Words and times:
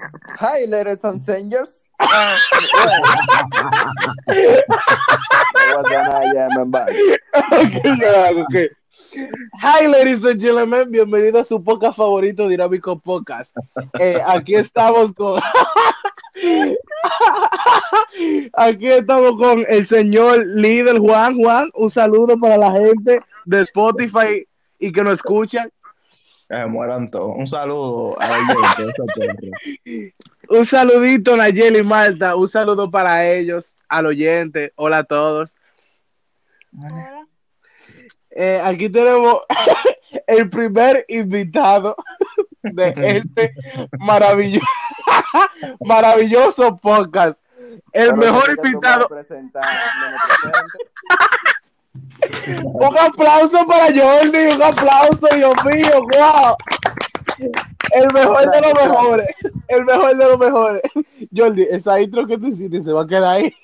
Hi, 0.00 0.64
ladies 0.64 0.98
and 1.04 1.20
strangers. 1.22 1.84
okay. 8.40 8.68
Hi, 9.60 9.86
ladies 9.86 10.24
and 10.24 10.40
gentlemen, 10.40 10.90
bienvenidos 10.90 11.42
a 11.42 11.44
su 11.44 11.62
podcast 11.62 11.98
favorito, 11.98 12.48
Dinámico 12.48 12.98
Podcast. 12.98 13.54
Eh, 13.98 14.22
aquí 14.26 14.54
estamos 14.54 15.12
con. 15.12 15.38
aquí 18.54 18.86
estamos 18.86 19.36
con 19.36 19.66
el 19.68 19.86
señor 19.86 20.46
líder 20.46 20.98
Juan. 20.98 21.36
Juan, 21.36 21.70
un 21.74 21.90
saludo 21.90 22.38
para 22.38 22.56
la 22.56 22.70
gente 22.72 23.20
de 23.44 23.62
Spotify 23.62 24.46
y 24.78 24.92
que 24.92 25.02
nos 25.02 25.14
escuchan. 25.14 25.70
Eh, 26.50 26.66
mueran 26.66 27.08
todos. 27.08 27.36
Un 27.36 27.46
saludo 27.46 28.20
a 28.20 28.36
ellos. 28.36 28.94
un 30.48 30.66
saludito, 30.66 31.36
Nayeli 31.36 31.78
y 31.78 31.82
Malta. 31.84 32.34
Un 32.34 32.48
saludo 32.48 32.90
para 32.90 33.24
ellos, 33.30 33.76
al 33.88 34.06
oyente. 34.06 34.72
Hola 34.74 34.98
a 34.98 35.04
todos. 35.04 35.56
Hola. 36.76 37.26
Eh, 38.30 38.60
aquí 38.64 38.88
tenemos 38.88 39.42
el 40.26 40.50
primer 40.50 41.04
invitado 41.08 41.94
de 42.62 42.94
este 43.18 43.54
maravilloso, 44.00 44.66
maravilloso 45.80 46.76
podcast. 46.78 47.44
El 47.92 48.16
mejor 48.16 48.56
invitado. 48.56 49.08
Un 52.64 52.98
aplauso 52.98 53.66
para 53.66 53.86
Jordi, 53.86 54.54
un 54.54 54.62
aplauso, 54.62 55.26
Dios 55.34 55.54
mío, 55.64 56.02
wow. 56.02 56.54
El 57.92 58.12
mejor 58.12 58.50
de 58.50 58.60
los 58.60 58.74
mejores, 58.74 59.28
el 59.68 59.84
mejor 59.84 60.16
de 60.16 60.24
los 60.24 60.38
mejores. 60.38 60.82
Jordi, 61.34 61.66
esa 61.70 62.00
intro 62.00 62.26
que 62.26 62.38
tú 62.38 62.48
hiciste 62.48 62.82
se 62.82 62.92
va 62.92 63.02
a 63.02 63.06
quedar 63.06 63.24
ahí. 63.24 63.54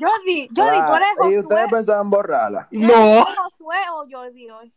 Jordi, 0.00 0.48
Jordi, 0.54 0.78
tú 0.78 0.94
eres 0.94 1.32
¿Y 1.32 1.38
ustedes 1.38 1.66
pensaban 1.70 2.10
borrarla? 2.10 2.68
No. 2.70 3.24
Josué 3.24 3.78
o 3.94 4.04
Jordi 4.10 4.50
hoy? 4.50 4.72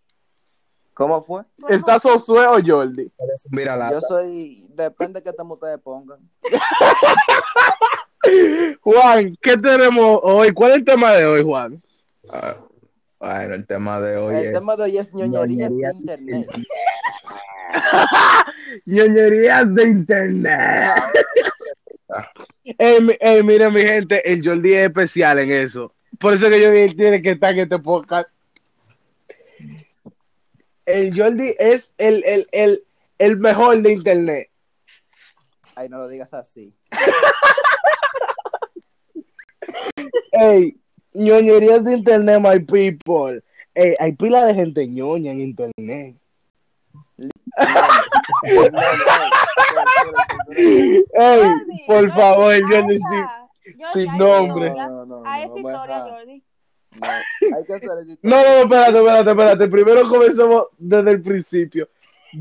¿Cómo 0.93 1.21
fue? 1.21 1.43
¿Estás 1.67 2.03
Josué 2.03 2.47
o 2.47 2.57
Jordi? 2.65 3.11
Mira 3.51 3.91
Yo 3.91 3.99
soy, 4.01 4.65
depende 4.69 5.19
de 5.19 5.23
qué 5.23 5.33
tema 5.33 5.53
ustedes 5.53 5.79
pongan. 5.79 6.19
Juan, 8.81 9.37
¿qué 9.41 9.57
tenemos 9.57 10.19
hoy? 10.23 10.53
¿Cuál 10.53 10.71
es 10.71 10.77
el 10.77 10.85
tema 10.85 11.11
de 11.11 11.25
hoy, 11.25 11.43
Juan? 11.43 11.83
Ah, 12.29 12.55
bueno, 13.25 13.55
el 13.55 13.65
tema 13.65 13.99
de 13.99 14.17
hoy 14.17 14.35
el 14.35 14.45
es... 14.45 14.53
tema 14.53 14.75
de 14.75 14.83
hoy 14.83 14.97
es 14.97 15.13
ñoñerías 15.13 15.71
de 15.71 15.97
internet. 15.97 16.47
ñoñerías 18.85 19.75
de 19.75 19.83
internet. 19.83 20.91
Eh, 22.63 23.17
eh, 23.19 23.43
mira, 23.43 23.69
mi 23.69 23.81
gente, 23.81 24.31
el 24.31 24.43
Jordi 24.43 24.73
es 24.73 24.87
especial 24.87 25.37
en 25.37 25.51
eso. 25.51 25.93
Por 26.17 26.33
eso 26.33 26.49
que 26.49 26.63
Jordi 26.63 26.95
tiene 26.95 27.21
que 27.21 27.31
estar 27.31 27.51
en 27.51 27.59
este 27.59 27.77
podcast. 27.77 28.33
El 30.85 31.15
Jordi 31.15 31.55
es 31.59 31.93
el, 31.97 32.23
el, 32.23 32.47
el, 32.51 32.83
el 33.19 33.37
mejor 33.37 33.81
de 33.81 33.91
internet. 33.91 34.49
Ay, 35.75 35.89
no 35.89 35.97
lo 35.97 36.07
digas 36.07 36.33
así. 36.33 36.73
Ey, 40.31 40.79
ñoñerías 41.15 41.83
de 41.83 41.93
internet, 41.97 42.39
my 42.41 42.59
people. 42.59 43.41
Ey, 43.73 43.95
hay 43.99 44.11
pila 44.13 44.45
de 44.45 44.53
gente 44.53 44.87
ñoña 44.87 45.31
en 45.31 45.41
internet. 45.41 46.15
Ey, 50.57 51.49
por 51.87 52.11
favor, 52.11 52.61
Jordi, 52.69 52.99
sin, 52.99 53.25
sin 53.93 54.17
nombre. 54.17 54.73
A 55.25 55.43
esa 55.43 55.57
historia, 55.57 55.99
Jordi. 56.01 56.43
No, 56.91 57.07
hay 57.07 57.65
que 57.65 57.73
hacer 57.73 57.89
no, 58.21 58.41
no, 58.41 58.61
espérate, 58.61 58.97
espérate, 58.97 59.29
espérate. 59.31 59.67
Primero 59.67 60.07
comenzamos 60.07 60.67
desde 60.77 61.11
el 61.11 61.21
principio. 61.21 61.89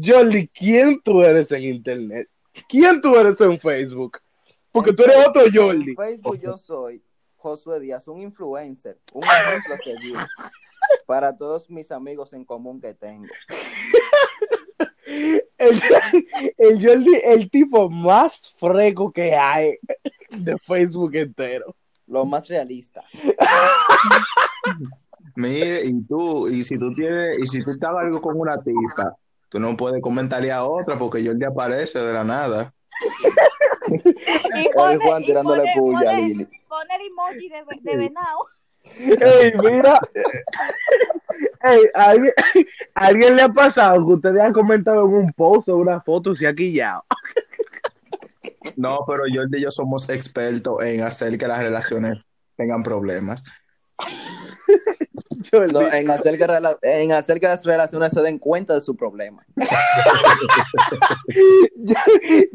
Jordi, 0.04 0.48
¿quién 0.48 1.00
tú 1.00 1.22
eres 1.22 1.50
en 1.52 1.64
internet? 1.64 2.28
¿Quién 2.68 3.00
tú 3.00 3.16
eres 3.16 3.40
en 3.40 3.58
Facebook? 3.58 4.18
Porque 4.70 4.92
tú 4.92 5.02
eres 5.04 5.26
otro 5.26 5.42
Jordi. 5.52 5.90
En 5.90 5.96
Facebook 5.96 6.38
yo 6.40 6.56
soy 6.56 7.02
Josué 7.44 7.78
Díaz, 7.78 8.08
un 8.08 8.22
influencer, 8.22 8.98
un 9.12 9.22
ejemplo 9.22 9.74
a 9.74 9.78
seguir 9.78 10.16
para 11.06 11.36
todos 11.36 11.68
mis 11.68 11.90
amigos 11.92 12.32
en 12.32 12.42
común 12.46 12.80
que 12.80 12.94
tengo. 12.94 13.26
El, 15.58 15.82
el 16.56 16.82
Jordi, 16.86 17.20
el 17.22 17.50
tipo 17.50 17.90
más 17.90 18.54
freco 18.58 19.12
que 19.12 19.34
hay 19.34 19.78
de 20.30 20.56
Facebook 20.56 21.14
entero. 21.16 21.76
Lo 22.06 22.24
más 22.24 22.48
realista. 22.48 23.04
Mire, 25.36 25.80
y 25.84 26.02
tú, 26.06 26.48
y 26.48 26.62
si 26.62 26.78
tú 26.78 26.94
tienes, 26.94 27.38
y 27.40 27.46
si 27.46 27.62
tú 27.62 27.72
estás 27.72 27.94
algo 27.94 28.22
con 28.22 28.40
una 28.40 28.56
tipa, 28.56 29.14
tú 29.50 29.60
no 29.60 29.76
puedes 29.76 30.00
comentarle 30.00 30.50
a 30.50 30.64
otra 30.64 30.98
porque 30.98 31.24
Jordi 31.24 31.44
aparece 31.44 31.98
de 31.98 32.12
la 32.14 32.24
nada. 32.24 32.74
y 33.88 34.68
pone, 34.74 34.96
Juan 34.96 35.22
tirándole 35.24 35.64
y 35.64 35.78
pone, 35.78 35.92
puya 35.98 36.10
a 36.10 36.14
pone- 36.14 36.28
Lili. 36.28 36.48
Pone 36.74 36.94
el 36.96 37.06
emoji 37.06 37.48
de, 37.48 37.90
de 37.90 37.96
venado. 37.96 38.38
Ey, 38.96 39.52
mira. 39.62 40.00
Ey, 41.62 41.82
¿a 41.94 42.04
alguien, 42.10 42.32
¿a 42.94 43.06
alguien 43.06 43.36
le 43.36 43.42
ha 43.42 43.48
pasado 43.48 44.06
que 44.06 44.12
ustedes 44.12 44.42
han 44.42 44.52
comentado 44.52 45.04
en 45.06 45.14
un 45.14 45.26
post 45.30 45.68
o 45.68 45.76
una 45.76 46.00
foto 46.00 46.34
se 46.34 46.46
ha 46.46 46.54
quillado? 46.54 47.04
No, 48.76 49.00
pero 49.06 49.24
Jordi 49.32 49.58
y 49.58 49.62
yo 49.62 49.70
somos 49.70 50.08
expertos 50.08 50.82
en 50.82 51.02
hacer 51.02 51.38
que 51.38 51.46
las 51.46 51.62
relaciones 51.62 52.24
tengan 52.56 52.82
problemas. 52.82 53.44
No, 55.52 55.80
en, 55.92 56.10
hacer 56.10 56.38
que 56.38 56.46
rela- 56.46 56.78
en 56.82 57.12
hacer 57.12 57.40
que 57.40 57.46
las 57.46 57.64
relaciones 57.64 58.12
se 58.12 58.20
den 58.22 58.38
cuenta 58.38 58.74
de 58.74 58.80
su 58.80 58.96
problema. 58.96 59.44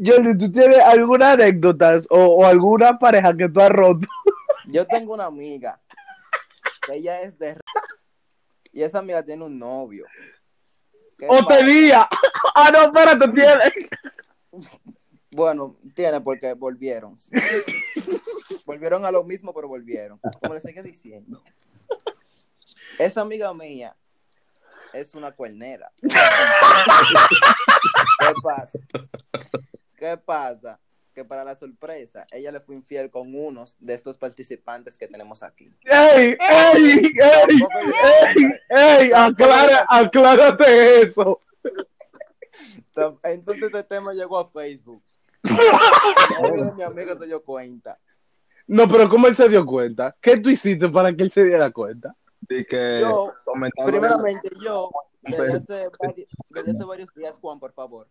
Jordi, 0.04 0.38
¿tú 0.38 0.52
tienes 0.52 0.78
alguna 0.80 1.32
anécdota 1.32 1.98
o, 2.10 2.18
o 2.18 2.46
alguna 2.46 2.98
pareja 2.98 3.36
que 3.36 3.48
tú 3.48 3.60
has 3.60 3.70
roto? 3.70 4.06
Yo 4.66 4.86
tengo 4.86 5.14
una 5.14 5.24
amiga 5.26 5.80
que 6.86 6.94
ella 6.96 7.22
es 7.22 7.38
de 7.38 7.56
y 8.72 8.82
esa 8.82 8.98
amiga 9.00 9.22
tiene 9.22 9.44
un 9.44 9.58
novio. 9.58 10.06
¿Qué 11.18 11.26
¿O 11.28 11.44
tenía? 11.46 12.08
Ah, 12.54 12.70
no, 12.72 12.84
espérate, 12.84 13.28
tienes. 13.32 13.72
Bueno, 15.32 15.76
tiene 15.94 16.20
porque 16.20 16.54
volvieron. 16.54 17.16
volvieron 18.64 19.04
a 19.04 19.10
lo 19.10 19.24
mismo, 19.24 19.52
pero 19.52 19.68
volvieron. 19.68 20.20
Como 20.40 20.54
les 20.54 20.62
sigue 20.62 20.82
diciendo. 20.82 21.42
Esa 22.98 23.20
amiga 23.20 23.52
mía 23.54 23.96
es 24.92 25.14
una 25.14 25.32
cuernera. 25.32 25.92
¿Qué 26.02 26.10
pasa? 28.42 28.78
¿Qué 29.96 30.16
pasa? 30.16 30.80
Que 31.14 31.24
para 31.24 31.44
la 31.44 31.56
sorpresa, 31.56 32.26
ella 32.30 32.52
le 32.52 32.60
fue 32.60 32.74
infiel 32.74 33.10
con 33.10 33.34
unos 33.34 33.76
de 33.80 33.94
estos 33.94 34.16
participantes 34.16 34.96
que 34.96 35.08
tenemos 35.08 35.42
aquí. 35.42 35.72
¡Ey, 35.84 36.36
ey, 36.38 37.12
ey! 37.14 37.60
¡Ey, 38.36 38.52
ey! 38.68 39.12
Aclara, 39.12 39.86
aclárate 39.88 41.02
eso. 41.02 41.40
Entonces 43.22 43.72
el 43.72 43.86
tema 43.86 44.12
llegó 44.12 44.38
a 44.38 44.50
Facebook. 44.50 45.02
Mi 46.76 46.82
amiga 46.82 47.16
se 47.18 47.26
dio 47.26 47.42
cuenta. 47.42 47.98
No, 48.66 48.86
pero 48.86 49.08
¿cómo 49.08 49.26
él 49.26 49.34
se 49.34 49.48
dio 49.48 49.66
cuenta? 49.66 50.14
¿Qué 50.20 50.36
tú 50.36 50.50
hiciste 50.50 50.88
para 50.88 51.14
que 51.14 51.22
él 51.24 51.32
se 51.32 51.44
diera 51.44 51.70
cuenta? 51.70 52.14
Y 52.50 52.64
que 52.64 52.98
Yo, 53.00 53.32
primeramente, 53.86 54.50
yo, 54.60 54.90
desde 55.22 55.56
hace, 55.56 55.88
vari- 55.90 56.26
desde 56.48 56.70
hace 56.72 56.84
varios 56.84 57.14
días, 57.14 57.38
Juan, 57.38 57.60
por 57.60 57.72
favor. 57.72 58.08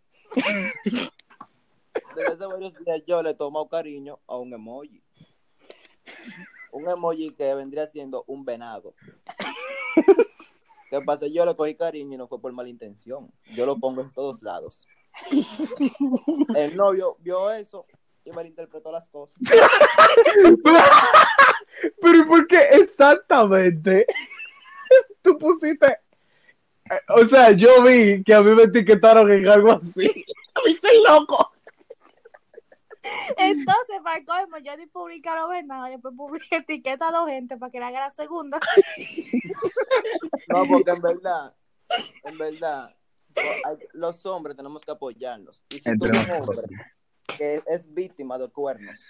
Desde 2.16 2.34
hace 2.34 2.46
varios 2.46 2.74
días 2.86 3.04
yo 3.06 3.22
le 3.22 3.34
tomo 3.34 3.68
cariño 3.68 4.18
a 4.28 4.38
un 4.38 4.54
emoji. 4.54 5.04
Un 6.72 6.88
emoji 6.88 7.31
que 7.31 7.54
vendría 7.54 7.86
siendo 7.88 8.24
un 8.28 8.46
venado. 8.46 8.96
¿Qué 10.90 11.02
pasa? 11.02 11.28
Yo 11.28 11.46
le 11.46 11.54
cogí 11.56 11.75
cariño 11.75 12.13
y 12.16 12.18
no 12.18 12.28
fue 12.30 12.40
por 12.40 12.54
mala 12.54 12.69
intención. 12.69 13.30
Yo 13.54 13.66
lo 13.66 13.78
pongo 13.78 14.02
en 14.02 14.13
todos 14.13 14.42
lados. 14.42 14.88
El 16.56 16.78
novio 16.78 17.18
vio 17.19 17.52
eso 17.52 17.86
y 18.24 18.31
malinterpretó 18.31 18.90
las 18.92 19.10
cosas. 19.10 19.38
Pero 22.02 22.18
¿y 22.18 22.24
por 22.24 22.48
qué 22.48 22.60
exactamente 22.72 24.06
tú 25.31 25.38
pusiste? 25.38 25.88
eh, 25.88 27.00
O 27.10 27.26
sea, 27.26 27.52
yo 27.52 27.84
vi 27.84 28.24
que 28.24 28.34
a 28.34 28.42
mí 28.42 28.52
me 28.52 28.64
etiquetaron 28.64 29.31
en 29.31 29.48
algo 29.48 29.74
así. 29.74 30.08
A 30.56 30.62
mí 30.66 30.76
soy 30.76 31.04
loco. 31.08 31.52
Entonces, 33.38 33.98
para 34.04 34.24
colmo, 34.26 34.58
yo 34.58 34.76
ni 34.78 34.86
publica 34.88 35.36
los 35.36 35.50
venados, 35.50 35.90
después 35.90 36.14
publica 36.16 36.46
etiqueta 36.58 37.08
a 37.08 37.12
dos 37.12 37.30
gente 37.30 37.58
para 37.58 37.72
que 37.72 37.80
le 37.80 37.86
haga 37.86 38.00
la 38.02 38.12
segunda. 38.12 38.60
No, 40.48 40.66
porque 40.68 40.90
en 40.90 41.02
verdad, 41.02 41.54
en 42.24 42.38
verdad, 42.40 42.96
los 43.94 44.25
hombres 44.25 44.56
tenemos 44.56 44.82
que 44.84 44.90
apoyarlos. 44.92 45.64
Y 45.70 45.75
si 45.75 45.84
tú 45.84 46.06
Entre 46.06 46.10
un 46.10 46.32
hombre 46.32 46.68
que 47.38 47.62
es 47.68 47.94
víctima 47.94 48.40
de 48.40 48.50
cuernos. 48.50 49.06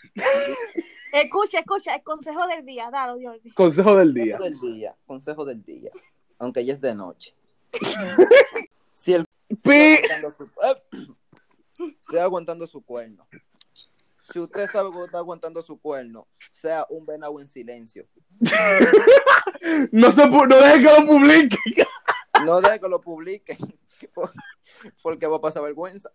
Escucha, 1.13 1.60
escucha, 1.60 1.95
el 1.95 2.04
consejo 2.04 2.45
del 2.48 2.65
día, 2.65 2.89
dalo, 2.92 3.18
Jordi. 3.22 3.51
Consejo 3.51 3.95
del 3.95 4.13
día. 4.13 4.38
Consejo 4.38 4.65
del 4.65 4.74
día, 4.74 4.95
consejo 5.06 5.45
del 5.45 5.63
día, 5.63 5.92
aunque 6.39 6.65
ya 6.65 6.74
es 6.74 6.81
de 6.81 6.95
noche. 6.95 7.36
Si 8.91 9.13
el 9.13 9.25
Pi. 9.63 9.71
aguantando 9.71 10.31
su, 10.31 10.44
¡Eh! 11.83 11.95
sea 12.12 12.24
aguantando 12.24 12.68
su 12.68 12.81
cuerno. 12.83 13.25
Si 14.31 14.39
usted 14.39 14.69
sabe 14.69 14.91
que 14.91 15.00
está 15.06 15.19
aguantando 15.19 15.63
su 15.63 15.80
cuerno, 15.80 16.27
sea 16.51 16.86
un 16.89 17.06
venado 17.06 17.39
en 17.39 17.47
silencio. 17.47 18.06
No 19.91 20.12
se 20.12 20.25
no 20.27 20.47
deje 20.47 20.77
que 20.77 20.83
lo 21.00 21.06
publique. 21.06 21.57
No 22.45 22.62
deje 22.62 22.80
que 22.80 22.89
lo 22.89 23.01
publiquen, 23.01 23.57
por- 24.13 24.31
porque 25.01 25.27
va 25.27 25.38
a 25.38 25.41
pasar 25.41 25.63
vergüenza. 25.63 26.09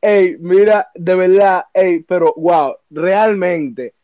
Ey, 0.00 0.36
mira, 0.38 0.90
de 0.94 1.14
verdad, 1.14 1.64
ey, 1.74 2.00
pero 2.02 2.32
wow, 2.36 2.76
realmente, 2.88 3.94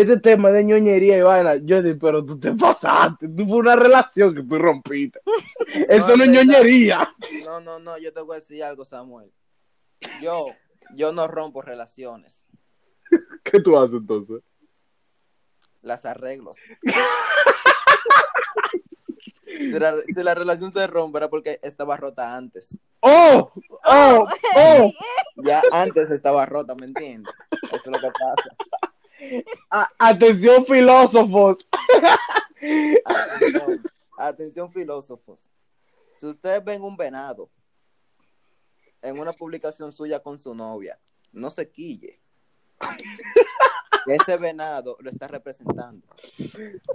este 0.00 0.18
tema 0.18 0.50
de 0.50 0.62
ñoñería 0.62 1.16
y 1.16 1.22
vaina, 1.22 1.56
yo 1.56 1.82
digo, 1.82 1.98
pero 1.98 2.22
tú 2.22 2.38
te 2.38 2.52
pasaste, 2.52 3.28
tú 3.28 3.46
fue 3.46 3.58
una 3.58 3.76
relación 3.76 4.34
que 4.34 4.42
tú 4.42 4.58
rompiste. 4.58 5.20
Eso 5.88 6.16
no, 6.16 6.24
es 6.24 6.30
ñoñería. 6.30 7.14
No, 7.44 7.60
no, 7.60 7.78
no, 7.78 7.96
yo 7.96 8.12
te 8.12 8.20
voy 8.20 8.36
a 8.36 8.40
decir 8.40 8.62
algo, 8.62 8.84
Samuel. 8.84 9.32
Yo, 10.20 10.48
yo 10.94 11.12
no 11.12 11.26
rompo 11.26 11.62
relaciones, 11.62 12.44
¿Qué 13.42 13.60
tú 13.60 13.78
haces 13.78 13.96
entonces? 13.96 14.42
las 15.80 16.04
arreglos. 16.04 16.58
Si 19.44 19.78
la, 19.78 19.94
si 20.04 20.22
la 20.22 20.34
relación 20.34 20.72
se 20.72 20.86
rompe 20.86 21.16
era 21.18 21.30
porque 21.30 21.58
estaba 21.62 21.96
rota 21.96 22.36
antes. 22.36 22.76
¡Oh! 23.00 23.50
¡Oh! 23.84 24.28
¡Oh! 24.56 24.92
Ya 25.36 25.62
antes 25.72 26.10
estaba 26.10 26.44
rota, 26.44 26.74
¿me 26.74 26.86
entiendes? 26.86 27.32
Eso 27.62 27.76
es 27.76 27.86
lo 27.86 27.98
que 27.98 28.08
pasa. 28.08 28.56
A- 29.70 29.88
atención, 29.98 30.64
filósofos. 30.66 31.66
Atención, 33.04 33.82
atención, 34.18 34.70
filósofos. 34.72 35.50
Si 36.12 36.26
ustedes 36.26 36.64
ven 36.64 36.82
un 36.82 36.96
venado 36.96 37.50
en 39.02 39.18
una 39.18 39.32
publicación 39.32 39.92
suya 39.92 40.20
con 40.20 40.38
su 40.38 40.54
novia, 40.54 40.98
no 41.32 41.50
se 41.50 41.70
quille. 41.70 42.20
Ese 44.06 44.36
venado 44.36 44.96
lo 45.00 45.10
está 45.10 45.26
representando. 45.28 46.06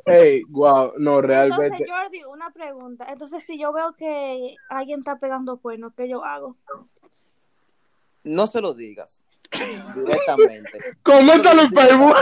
Ey, 0.05 0.43
wow, 0.43 0.93
no, 0.97 1.19
Entonces, 1.19 1.27
realmente. 1.27 1.85
Jordi, 1.89 2.23
una 2.23 2.51
pregunta. 2.51 3.05
Entonces, 3.09 3.43
si 3.43 3.59
yo 3.59 3.73
veo 3.73 3.93
que 3.97 4.55
alguien 4.69 4.99
está 4.99 5.19
pegando 5.19 5.57
cuernos, 5.57 5.93
¿qué 5.95 6.07
yo 6.07 6.23
hago? 6.23 6.55
No 8.23 8.47
se 8.47 8.61
lo 8.61 8.73
digas 8.73 9.25
directamente. 9.93 10.79
Coméntalo 11.03 11.61
en 11.63 11.71
Facebook. 11.71 12.15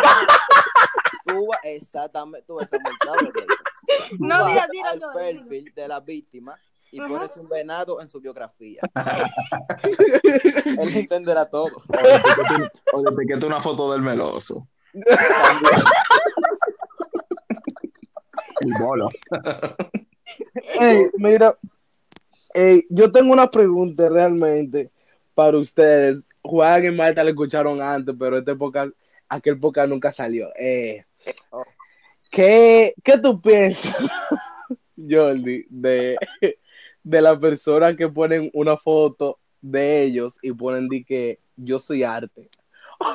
Tú 1.26 1.50
exactamente, 1.64 2.46
tú. 2.48 2.58
Tú 2.60 2.78
No, 4.20 4.40
vas 4.40 4.48
diga, 4.48 4.68
diga, 4.72 4.90
al 4.92 5.02
Jordi, 5.02 5.34
perfil 5.34 5.74
de 5.76 5.88
la 5.88 6.00
víctima 6.00 6.56
y 6.92 7.00
Ajá. 7.00 7.10
pones 7.10 7.38
un 7.38 7.48
venado 7.50 8.02
en 8.02 8.10
su 8.10 8.20
biografía. 8.20 8.82
Él 10.66 10.96
entenderá 10.96 11.46
todo. 11.46 11.84
O 12.94 13.04
le 13.04 13.10
etiqueta 13.12 13.46
una 13.48 13.60
foto 13.60 13.92
del 13.92 14.02
meloso. 14.02 14.68
También. 14.94 15.84
Y 18.62 18.84
bola. 18.84 19.08
Ey, 20.80 21.10
mira, 21.18 21.58
ey, 22.54 22.86
yo 22.90 23.12
tengo 23.12 23.34
una 23.34 23.50
pregunta 23.50 24.10
realmente 24.10 24.92
para 25.34 25.58
ustedes. 25.58 26.22
Juan 26.42 26.86
y 26.86 26.92
Marta 26.92 27.24
la 27.24 27.30
escucharon 27.32 27.82
antes, 27.82 28.16
pero 28.18 28.38
esta 28.38 28.52
época, 28.52 28.90
aquel 29.28 29.56
época 29.56 29.86
nunca 29.88 30.12
salió. 30.12 30.50
Eh, 30.58 31.04
Oh. 31.52 31.66
¿qué, 32.32 32.94
¿Qué 33.04 33.18
tú 33.18 33.42
piensas, 33.42 33.94
Jordi, 34.98 35.66
de, 35.70 36.16
de 37.04 37.22
la 37.22 37.38
persona 37.38 37.96
que 37.96 38.08
ponen 38.08 38.50
una 38.54 38.78
foto 38.78 39.38
de 39.62 40.04
ellos 40.04 40.40
y 40.42 40.54
ponen 40.54 40.88
de 40.88 41.04
que 41.04 41.40
yo 41.58 41.78
soy 41.78 42.04
arte? 42.04 42.50
o, 43.00 43.14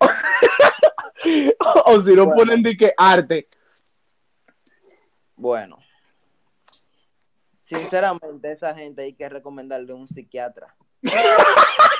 o 1.92 2.00
si 2.00 2.14
no 2.14 2.24
Bueno. 2.24 2.36
ponen 2.36 2.62
de 2.62 2.76
que 2.76 2.92
arte. 2.96 3.48
Bueno, 5.36 5.78
sinceramente, 7.64 8.50
esa 8.50 8.74
gente 8.74 9.02
hay 9.02 9.12
que 9.12 9.28
recomendarle 9.28 9.92
un 9.92 10.08
psiquiatra. 10.08 10.74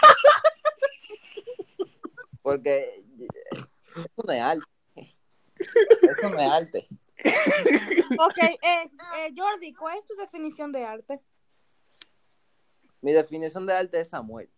Porque 2.49 3.05
eso 3.95 4.23
no 4.27 4.33
es 4.33 4.41
arte. 4.41 4.65
Eso 5.55 6.31
no 6.31 6.39
es 6.39 6.50
arte. 6.50 6.89
Ok, 8.19 8.39
eh, 8.39 8.91
eh, 9.19 9.35
Jordi, 9.37 9.75
¿cuál 9.75 9.99
es 9.99 10.06
tu 10.06 10.15
definición 10.15 10.73
de 10.73 10.83
arte? 10.83 11.21
Mi 13.03 13.12
definición 13.12 13.67
de 13.67 13.75
arte 13.75 14.00
es 14.00 14.09
Samuel. 14.09 14.49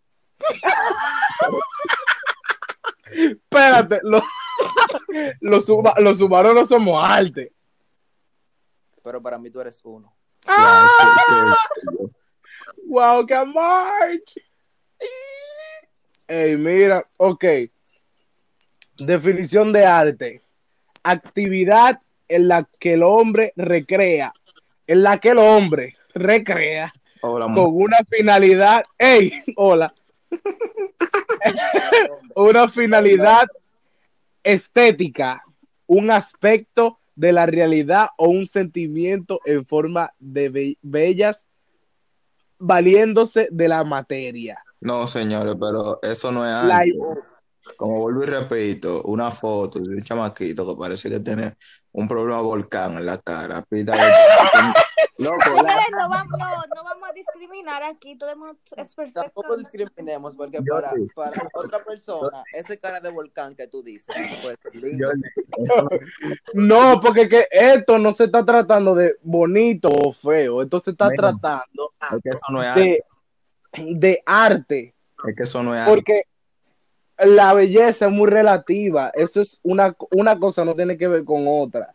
Espérate, 3.03 3.99
los, 4.03 4.23
los, 5.41 5.67
los 5.97 6.21
humanos 6.21 6.55
no 6.55 6.65
somos 6.65 7.03
arte. 7.03 7.51
Pero 9.03 9.21
para 9.21 9.37
mí 9.37 9.49
tú 9.49 9.59
eres 9.59 9.81
uno. 9.83 10.15
Wow, 12.85 13.25
que 13.25 13.45
March. 13.45 14.35
Ey, 16.25 16.55
mira, 16.55 17.05
ok. 17.17 17.43
Definición 19.05 19.73
de 19.73 19.85
arte. 19.85 20.41
Actividad 21.03 21.99
en 22.27 22.47
la 22.47 22.67
que 22.79 22.93
el 22.93 23.03
hombre 23.03 23.53
recrea. 23.55 24.33
En 24.87 25.03
la 25.03 25.17
que 25.19 25.29
el 25.29 25.37
hombre 25.39 25.95
recrea 26.13 26.93
Hola, 27.21 27.45
con 27.53 27.67
una 27.75 27.97
finalidad. 28.09 28.83
¡Ey! 28.97 29.31
Hola. 29.55 29.93
una 32.35 32.67
finalidad 32.67 33.47
estética, 34.43 35.43
un 35.87 36.11
aspecto 36.11 36.99
de 37.15 37.33
la 37.33 37.45
realidad 37.45 38.09
o 38.17 38.29
un 38.29 38.45
sentimiento 38.45 39.39
en 39.45 39.65
forma 39.65 40.11
de 40.19 40.49
be- 40.49 40.77
bellas, 40.81 41.45
valiéndose 42.57 43.47
de 43.51 43.67
la 43.67 43.83
materia. 43.83 44.63
No, 44.79 45.05
señores, 45.07 45.55
pero 45.59 45.99
eso 46.01 46.31
no 46.31 46.45
es 46.45 46.65
La- 46.65 46.77
arte. 46.77 46.93
Como 47.81 47.97
vuelvo 47.97 48.21
y 48.23 48.27
repito, 48.27 49.01
una 49.05 49.31
foto 49.31 49.79
de 49.79 49.95
un 49.95 50.03
chamaquito 50.03 50.67
que 50.67 50.79
parece 50.79 51.09
que 51.09 51.19
tiene 51.19 51.55
un 51.93 52.07
problema 52.07 52.39
volcán 52.39 52.93
en 52.93 53.07
la 53.07 53.17
cara. 53.17 53.63
Pita 53.67 53.93
de- 53.95 54.01
Loco, 55.17 55.39
la- 55.49 55.63
no 55.91 56.07
vamos, 56.09 56.29
no, 56.75 56.83
vamos 56.83 57.09
a 57.09 57.13
discriminar 57.13 57.81
aquí, 57.81 58.15
todo 58.19 58.29
el 58.29 58.35
mundo 58.37 58.55
es 58.77 58.93
perfecto. 58.93 59.21
Tampoco 59.21 59.57
discriminemos, 59.57 60.35
porque 60.35 60.61
para, 60.61 60.93
sí. 60.93 61.07
para 61.15 61.49
otra 61.55 61.83
persona, 61.83 62.43
ese 62.53 62.77
cara 62.79 62.99
de 62.99 63.09
volcán 63.09 63.55
que 63.55 63.67
tú 63.67 63.81
dices, 63.81 64.15
puede 64.43 64.57
ser 64.61 64.75
lindo. 64.75 65.09
No, 66.53 66.99
porque 67.01 67.27
que 67.27 67.47
esto 67.49 67.97
no 67.97 68.11
se 68.11 68.25
está 68.25 68.45
tratando 68.45 68.93
de 68.93 69.15
bonito 69.23 69.89
o 69.89 70.13
feo, 70.13 70.61
esto 70.61 70.79
se 70.79 70.91
está 70.91 71.09
Mira. 71.09 71.31
tratando 71.31 71.93
es 72.11 72.21
que 72.23 72.29
eso 72.29 72.45
no 72.51 72.61
es 72.61 72.67
arte. 72.69 73.03
de, 73.73 73.95
de 73.95 74.23
arte, 74.25 74.95
Es 75.27 75.35
que 75.35 75.43
eso 75.43 75.63
no 75.63 75.73
es 75.73 75.81
arte. 75.81 75.91
porque 75.95 76.23
la 77.25 77.53
belleza 77.53 78.05
es 78.07 78.11
muy 78.11 78.29
relativa, 78.29 79.11
eso 79.15 79.41
es 79.41 79.59
una, 79.63 79.95
una 80.11 80.37
cosa, 80.39 80.63
no 80.65 80.73
tiene 80.75 80.97
que 80.97 81.07
ver 81.07 81.23
con 81.23 81.45
otra. 81.47 81.93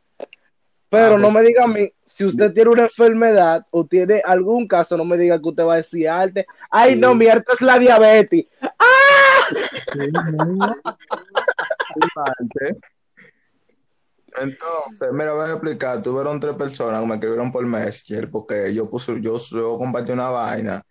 Pero 0.89 1.15
Ah, 1.15 1.19
no 1.19 1.33
pues. 1.33 1.35
me 1.35 1.43
diga 1.43 1.65
a 1.65 1.69
mí, 1.69 1.91
si 2.05 2.25
usted 2.25 2.53
tiene 2.53 2.71
una 2.71 2.83
enfermedad 2.85 3.67
o 3.71 3.85
tiene 3.85 4.23
algún 4.25 4.69
caso, 4.69 4.97
no 4.97 5.05
me 5.05 5.17
diga 5.17 5.41
que 5.41 5.49
usted 5.49 5.65
va 5.65 5.75
a 5.75 5.79
decir 5.79 6.09
arte. 6.09 6.47
Ay, 6.71 6.95
Sí. 6.95 7.01
no, 7.01 7.15
mi 7.15 7.27
arte 7.27 7.53
es 7.55 7.61
la 7.61 7.79
diabetes. 7.79 8.47
Arte. 12.17 12.79
Entonces, 14.41 15.09
mira, 15.13 15.33
voy 15.33 15.49
a 15.49 15.53
explicar. 15.53 16.03
Tuvieron 16.03 16.39
tres 16.41 16.55
personas 16.57 17.01
que 17.01 17.07
me 17.07 17.15
escribieron 17.15 17.51
por 17.51 17.65
Messenger 17.67 18.31
porque 18.31 18.73
yo 18.75 18.89
puse, 18.89 19.21
yo, 19.21 19.39
yo 19.39 19.79
compartí 19.79 20.13
una 20.13 20.29
vaina 20.31 20.83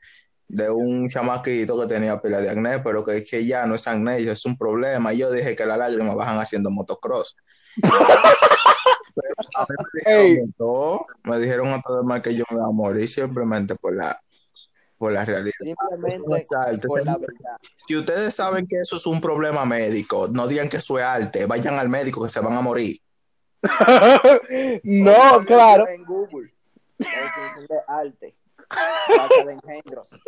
de 0.48 0.70
un 0.70 1.10
chamaquito 1.10 1.80
que 1.80 1.88
tenía 1.88 2.22
pila 2.22 2.42
de 2.42 2.50
acné, 2.50 2.80
pero 2.80 3.04
que, 3.04 3.24
que 3.24 3.46
ya 3.46 3.66
no 3.66 3.76
es 3.76 3.88
acné, 3.88 4.24
ya 4.24 4.34
es 4.34 4.46
un 4.46 4.58
problema. 4.58 5.14
Y 5.14 5.18
yo 5.20 5.32
dije 5.32 5.56
que 5.56 5.66
las 5.66 5.78
lágrimas 5.78 6.16
bajan 6.16 6.38
haciendo 6.38 6.70
motocross. 6.72 7.36
Pero 9.16 9.34
a 9.56 9.66
mí 9.70 9.76
me 9.80 10.00
dijeron 10.00 10.26
Ey. 10.26 10.36
de 10.36 10.54
todo, 10.58 11.06
me 11.24 11.40
dijeron 11.40 11.68
a 11.70 11.82
todo 11.82 12.02
el 12.02 12.06
mal 12.06 12.22
que 12.22 12.36
yo 12.36 12.44
me 12.50 12.58
iba 12.58 12.68
a 12.68 12.72
morir 12.72 13.08
simplemente 13.08 13.76
por 13.76 13.96
la, 13.96 14.20
por 14.98 15.14
la 15.14 15.24
realidad. 15.24 15.54
Simplemente 15.60 16.18
Eso 16.18 16.26
no 16.28 16.36
es 16.36 16.52
arte, 16.52 16.88
por 16.88 17.06
la. 17.06 17.18
Si 17.88 17.96
ustedes 17.96 18.34
saben 18.36 18.68
que 18.68 18.78
eso 18.82 18.98
es 18.98 19.06
un 19.06 19.22
problema 19.22 19.66
médico, 19.66 20.28
no 20.32 20.48
digan 20.48 20.68
que 20.68 20.78
eso 20.78 21.00
es 21.00 21.06
arte, 21.06 21.46
vayan 21.46 21.80
al 21.80 21.90
médico 21.90 22.24
que 22.24 22.30
se 22.30 22.42
van 22.42 22.54
a 22.54 22.62
morir. 22.62 23.00
no, 24.84 25.46
claro. 25.46 25.88
En 25.88 26.04
Google, 26.06 26.52
de 26.98 27.80
arte. 27.88 28.36
Casa 28.70 29.44
de 29.46 29.54
engendros. 29.54 30.10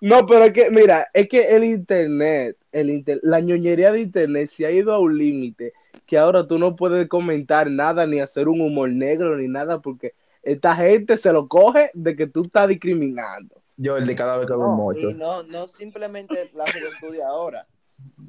No, 0.00 0.26
pero 0.26 0.44
es 0.44 0.52
que, 0.52 0.70
mira, 0.70 1.08
es 1.14 1.26
que 1.28 1.56
el 1.56 1.64
internet, 1.64 2.56
el 2.70 2.90
inter- 2.90 3.20
la 3.22 3.40
ñoñería 3.40 3.90
de 3.92 4.00
internet 4.02 4.50
se 4.50 4.66
ha 4.66 4.70
ido 4.70 4.92
a 4.92 4.98
un 4.98 5.16
límite 5.16 5.72
que 6.04 6.18
ahora 6.18 6.46
tú 6.46 6.58
no 6.58 6.76
puedes 6.76 7.08
comentar 7.08 7.70
nada 7.70 8.06
ni 8.06 8.20
hacer 8.20 8.46
un 8.46 8.60
humor 8.60 8.90
negro 8.90 9.36
ni 9.38 9.48
nada 9.48 9.80
porque 9.80 10.12
esta 10.42 10.76
gente 10.76 11.16
se 11.16 11.32
lo 11.32 11.48
coge 11.48 11.90
de 11.94 12.14
que 12.14 12.26
tú 12.26 12.42
estás 12.42 12.68
discriminando. 12.68 13.62
Yo, 13.78 13.96
el 13.96 14.06
de 14.06 14.14
cada 14.14 14.36
vez 14.36 14.46
que 14.46 14.52
veo 14.52 14.66
No, 14.66 14.74
mucho. 14.76 15.10
y 15.10 15.14
no, 15.14 15.42
no 15.44 15.66
simplemente 15.68 16.50
la 16.54 16.64
juventud 16.70 17.12
de 17.12 17.22
ahora. 17.24 17.66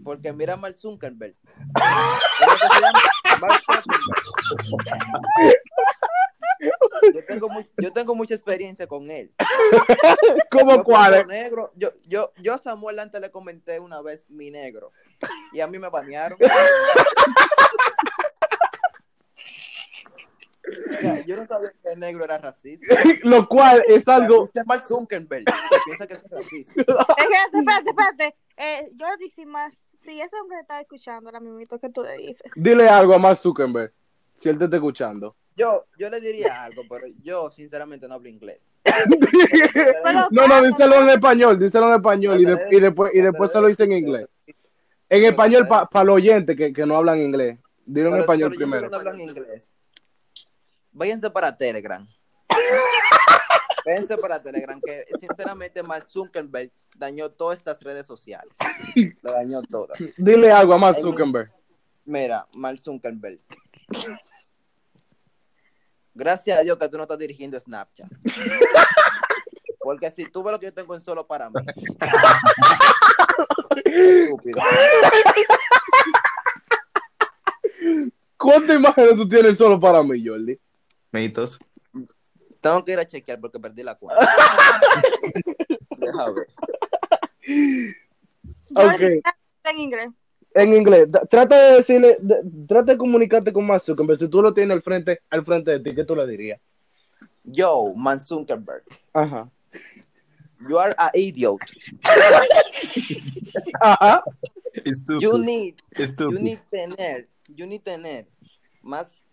Porque 0.06 0.32
mira 0.32 0.54
a 0.54 0.58
Mark 0.58 0.78
Zuckerberg. 0.78 1.36
Yo 7.13 7.24
tengo, 7.25 7.50
mu- 7.50 7.63
yo 7.77 7.94
tengo 7.94 8.15
mucha 8.15 8.34
experiencia 8.34 8.88
con 8.88 9.10
él. 9.12 9.32
¿Cómo 10.51 10.75
Yo 10.77 10.84
cuál? 10.84 11.27
negro, 11.27 11.72
yo, 11.75 11.91
yo, 12.06 12.32
yo 12.38 12.53
a 12.56 12.58
Samuel 12.58 13.00
antes 13.00 13.22
le 13.22 13.29
comenté 13.32 13.79
una 13.79 14.01
vez 14.01 14.25
mi 14.29 14.50
negro. 14.50 14.91
Y 15.53 15.62
a 15.62 15.67
mí 15.67 15.77
me 15.79 15.89
banearon. 15.89 16.38
Sea, 21.00 21.25
yo 21.25 21.38
no 21.38 21.48
sabía 21.48 21.72
que 21.82 21.91
el 21.94 22.00
negro 22.00 22.24
era 22.25 22.38
racista. 22.39 22.86
Lo 23.24 23.48
cual 23.48 23.84
es 23.88 24.08
algo, 24.08 24.44
Usted 24.44 24.62
es 24.62 24.67
Mark 24.67 24.84
Zuckerberg, 24.88 25.46
que 25.46 25.53
piensa 25.86 26.08
que 26.08 26.13
es 26.15 26.24
racista. 26.29 26.74
Espérate, 26.82 27.58
espérate, 27.60 27.89
espérate. 27.89 28.36
Eh, 28.58 28.89
Jordi, 29.00 29.29
si 29.29 29.46
más, 29.46 29.74
si 30.08 30.22
ese 30.22 30.36
hombre 30.42 30.60
está 30.62 30.80
escuchando 30.80 31.28
ahora 31.30 31.40
mismo, 31.42 31.78
¿qué 31.80 31.90
tú 31.90 32.02
le 32.04 32.18
dices? 32.18 32.50
dile 32.56 32.88
algo 32.88 33.14
a 33.14 33.18
Mark 33.20 33.38
Zuckerberg, 33.38 33.92
si 34.36 34.48
él 34.50 34.58
te 34.58 34.64
está 34.66 34.78
escuchando. 34.78 35.36
Yo, 35.56 35.86
yo 35.98 36.10
le 36.10 36.22
diría 36.22 36.64
algo, 36.64 36.84
pero 36.90 37.08
yo 37.24 37.50
sinceramente 37.52 38.08
no 38.08 38.14
hablo 38.16 38.30
inglés. 38.30 38.62
No, 40.32 40.48
no, 40.48 40.62
díselo 40.62 40.96
en 41.02 41.10
español, 41.10 41.60
díselo 41.60 41.88
en 41.90 41.96
español 41.96 42.40
y, 42.42 42.46
de- 42.46 42.68
y 42.72 42.80
después, 42.80 43.12
y 43.14 43.22
después 43.22 43.52
se 43.52 43.60
lo 43.60 43.68
dice 43.68 43.84
en 43.84 43.92
inglés. 43.94 44.28
En 45.10 45.24
español 45.24 45.68
para 45.68 46.04
los 46.06 46.16
oyentes 46.16 46.56
que, 46.56 46.72
que 46.74 46.86
no 46.86 46.96
hablan 46.98 47.20
inglés. 47.20 47.58
Dilo 47.86 48.14
en 48.14 48.22
español 48.22 48.54
primero. 48.56 48.90
no 48.90 48.98
hablan 48.98 49.20
inglés. 49.20 49.70
Váyanse 50.92 51.30
para 51.30 51.56
Telegram. 51.58 52.08
Váyanse 53.88 54.17
para 54.17 54.44
Telegram, 54.44 54.82
que 54.82 55.06
sinceramente 55.17 55.82
Mark 55.82 56.10
Zuckerberg 56.10 56.70
dañó 56.98 57.29
todas 57.29 57.58
estas 57.58 57.82
redes 57.82 58.06
sociales. 58.06 58.51
Lo 59.22 59.32
dañó 59.32 59.62
todas. 59.62 59.98
Dile 60.17 60.51
algo 60.51 60.74
a 60.74 60.77
Mark 60.77 60.98
Zuckerberg. 60.98 61.50
Mira, 62.03 62.46
Mark 62.53 62.79
Zuckerberg. 62.79 63.39
Gracias 66.13 66.60
a 66.60 66.63
Dios 66.63 66.77
que 66.77 66.89
tú 66.89 66.98
no 66.98 67.03
estás 67.03 67.17
dirigiendo 67.17 67.58
Snapchat. 67.58 68.12
Porque 69.79 70.12
si 70.12 70.25
tú 70.25 70.44
ves 70.44 70.51
lo 70.51 70.60
que 70.60 70.65
yo 70.65 70.74
tengo 70.74 70.94
en 70.94 71.00
solo 71.00 71.25
para 71.25 71.50
mí. 71.50 71.56
Estúpido. 73.86 74.62
¿Cuántas 78.36 78.75
imágenes 78.75 79.15
tú 79.15 79.29
tienes 79.29 79.58
solo 79.58 79.79
para 79.79 80.03
mí, 80.03 80.27
Jordi? 80.27 80.60
Mitos. 81.13 81.58
Tengo 82.62 82.84
que 82.84 82.94
ir 82.94 83.00
a 83.00 83.06
chequear 83.08 83.40
porque 83.40 83.60
perdí 83.60 83.84
la 83.84 83.96
cuenta. 83.96 84.28
Deja 85.98 86.32
ver. 86.32 86.48
En 89.64 89.80
inglés. 89.80 90.10
En 90.54 90.74
inglés, 90.74 91.08
trata 91.30 91.56
de 91.56 91.74
decirle, 91.78 92.18
de- 92.20 92.44
trata 92.68 92.94
de 92.94 92.98
comunicarte 92.98 93.54
con 93.54 93.66
Mark 93.66 93.82
Zuckerberg. 93.82 94.18
Si 94.18 94.28
tú 94.28 94.42
lo 94.42 94.54
tienes 94.54 94.76
al 94.76 94.82
frente, 94.82 95.22
al 95.30 95.46
frente 95.46 95.72
de 95.72 95.80
ti, 95.80 95.94
¿qué 95.94 96.04
tú 96.04 96.16
le 96.16 96.26
dirías? 96.26 96.60
Yo, 97.44 97.94
Mark 97.96 98.22
Zuckerberg. 98.22 98.84
Ajá. 99.14 99.50
You 100.68 100.80
are 100.80 100.96
an 100.98 101.12
idiot. 101.14 101.60
Ajá. 103.82 104.24
Estúpido. 104.74 105.38
You 105.38 105.44
need, 105.44 105.76
you 106.20 106.40
need 106.40 106.60
tener, 106.72 107.28
you 107.48 107.66
need 107.68 107.82
tener 107.82 108.28
más, 108.82 109.24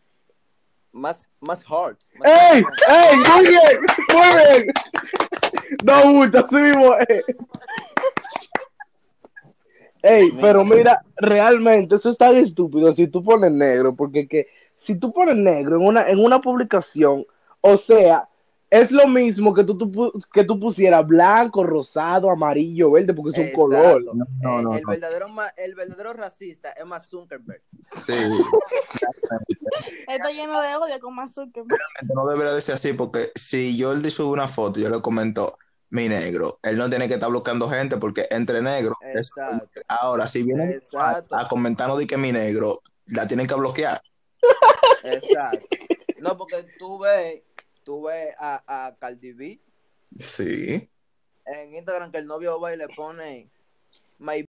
más, 0.94 1.28
más 1.40 1.64
heart. 1.64 1.98
más 2.18 2.30
¡Ey! 2.52 2.64
¡Ey! 2.88 3.16
Muy 3.16 3.46
bien, 3.48 3.80
muy 4.12 4.28
bien. 4.36 4.66
No 5.84 6.12
gusta, 6.12 6.40
así 6.40 6.56
mismo 6.56 6.94
es. 7.08 7.24
Ey, 10.02 10.30
pero 10.40 10.64
mira, 10.64 11.02
realmente 11.16 11.94
eso 11.96 12.10
es 12.10 12.18
tan 12.18 12.36
estúpido 12.36 12.92
si 12.92 13.08
tú 13.08 13.22
pones 13.22 13.50
negro, 13.50 13.94
porque 13.94 14.28
que 14.28 14.48
si 14.76 14.96
tú 14.96 15.12
pones 15.12 15.36
negro 15.36 15.76
en 15.76 15.86
una, 15.86 16.08
en 16.08 16.22
una 16.22 16.40
publicación, 16.40 17.26
o 17.60 17.76
sea, 17.76 18.28
es 18.81 18.90
lo 18.90 19.07
mismo 19.07 19.54
que 19.54 19.62
tú, 19.64 20.12
que 20.33 20.45
tú 20.45 20.59
pusieras 20.59 21.07
blanco, 21.07 21.62
rosado, 21.64 22.31
amarillo, 22.31 22.90
verde, 22.90 23.14
porque 23.14 23.31
es 23.31 23.37
un 23.37 23.43
Exacto. 23.45 23.61
color. 23.62 24.02
No, 24.04 24.14
no, 24.14 24.23
Eh, 24.23 24.62
no, 24.62 24.75
el, 24.76 24.83
no. 24.83 24.88
verdadero, 24.90 25.26
el 25.57 25.75
verdadero 25.75 26.12
racista 26.12 26.71
es 26.71 26.85
más 26.85 27.07
Zuckerberg. 27.09 27.62
Sí. 28.02 28.12
Está 30.09 30.31
lleno 30.31 30.61
de 30.61 30.76
odio 30.76 31.00
con 31.00 31.14
más 31.14 31.33
Zuckerberg. 31.35 31.78
no 32.14 32.26
debería 32.28 32.52
de 32.52 32.61
ser 32.61 32.75
así 32.75 32.93
porque 32.93 33.31
si 33.35 33.76
yo 33.76 33.95
le 33.95 34.11
sube 34.11 34.33
una 34.33 34.49
foto, 34.49 34.81
yo 34.81 34.88
le 34.88 35.00
comento 35.00 35.59
mi 35.90 36.09
negro, 36.09 36.59
él 36.62 36.76
no 36.76 36.88
tiene 36.90 37.07
que 37.09 37.14
estar 37.14 37.31
bloqueando 37.31 37.69
gente 37.69 37.97
porque 37.99 38.26
entre 38.31 38.61
negros. 38.61 38.97
es- 39.02 39.28
Exacto. 39.28 39.81
ahora, 39.88 40.26
si 40.26 40.40
Exacto. 40.50 41.35
a, 41.37 41.43
a 41.43 41.49
comentarnos 41.49 41.99
de 41.99 42.07
que 42.07 42.16
mi 42.16 42.33
negro, 42.33 42.81
la 43.07 43.26
tienen 43.28 43.47
que 43.47 43.54
bloquear. 43.54 44.00
Exacto. 45.04 45.66
No, 46.21 46.37
porque 46.37 46.66
tú 46.78 46.99
ves, 46.99 47.43
tú 47.85 48.03
ves 48.05 48.35
a, 48.38 48.62
a 48.87 48.95
Cardi 48.97 49.33
B 49.33 49.61
Sí. 50.19 50.88
en 51.47 51.75
Instagram 51.75 52.11
que 52.12 52.19
el 52.19 52.26
novio 52.26 52.59
va 52.61 52.73
y 52.73 52.76
le 52.76 52.88
pone 52.88 53.49
my 54.19 54.45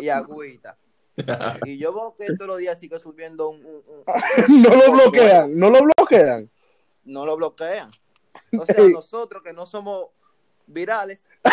y 0.00 0.08
agüita. 0.08 0.76
Y 1.66 1.76
yo 1.78 1.92
veo 1.92 2.16
que 2.18 2.26
todos 2.36 2.48
los 2.48 2.58
días 2.58 2.78
sigue 2.80 2.98
subiendo 2.98 3.50
un, 3.50 3.64
un- 3.64 3.84
un- 3.86 4.04
No 4.62 4.70
lo 4.74 4.92
bloquean, 4.92 5.58
no 5.58 5.68
lo 5.70 5.82
bloquean. 5.82 6.50
no 7.04 7.26
lo 7.26 7.36
bloquean. 7.36 7.90
O 8.58 8.64
sea, 8.66 8.76
nosotros 8.88 9.42
que 9.42 9.52
no 9.52 9.66
somos 9.66 10.06
virales, 10.66 11.20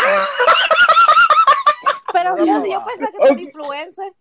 Pero 2.13 2.35
No, 2.37 2.65
yo, 2.65 2.83
pensé 2.85 3.11
que 3.11 3.33
Ok. 3.33 3.39
influencer. 3.39 4.13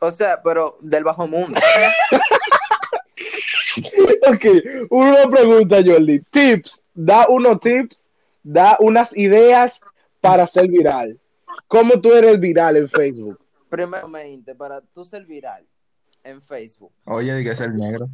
o 0.00 0.10
sea, 0.10 0.42
pero 0.42 0.78
del 0.80 1.04
bajo 1.04 1.26
mundo. 1.26 1.60
Ok, 4.28 4.44
una 4.90 5.28
pregunta, 5.28 5.76
Jordi. 5.84 6.20
Tips, 6.20 6.82
da 6.94 7.26
unos 7.28 7.60
tips, 7.60 8.10
da 8.42 8.76
unas 8.80 9.16
ideas 9.16 9.80
para 10.20 10.46
ser 10.46 10.68
viral. 10.68 11.18
¿Cómo 11.68 12.00
tú 12.00 12.12
eres 12.12 12.38
viral 12.38 12.76
en 12.76 12.88
Facebook? 12.88 13.38
Primeramente, 13.68 14.54
para 14.54 14.80
tú 14.80 15.04
ser 15.04 15.26
viral 15.26 15.66
en 16.24 16.42
Facebook. 16.42 16.92
Oye, 17.06 17.34
di 17.34 17.44
que 17.44 17.50
es 17.50 17.60
el 17.60 17.76
negro. 17.76 18.08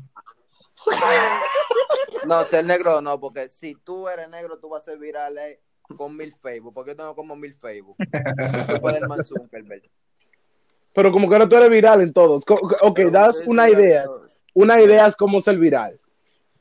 No, 2.27 2.45
ser 2.45 2.65
negro 2.65 3.01
no, 3.01 3.21
porque 3.21 3.49
si 3.49 3.75
tú 3.75 4.09
eres 4.09 4.29
negro, 4.29 4.59
tú 4.59 4.69
vas 4.69 4.83
a 4.83 4.85
ser 4.87 4.99
viral 4.99 5.37
eh, 5.39 5.61
con 5.97 6.17
mil 6.17 6.35
Facebook, 6.35 6.75
porque 6.75 6.93
yo 6.93 6.97
tengo 6.97 7.15
como 7.15 7.37
mil 7.37 7.55
Facebook. 7.55 7.97
Ser. 7.99 9.83
Pero 10.95 11.13
como 11.13 11.29
que 11.29 11.39
no 11.39 11.49
tú 11.49 11.57
eres 11.57 11.71
viral 11.71 12.01
en 12.01 12.13
todos. 12.13 12.45
Ok, 12.49 12.93
Pero 12.97 13.11
das 13.11 13.43
una 13.47 13.69
idea. 13.69 14.05
Una 14.59 14.81
idea 14.81 15.07
es 15.07 15.15
cómo 15.15 15.41
ser 15.41 15.57
viral. 15.57 16.01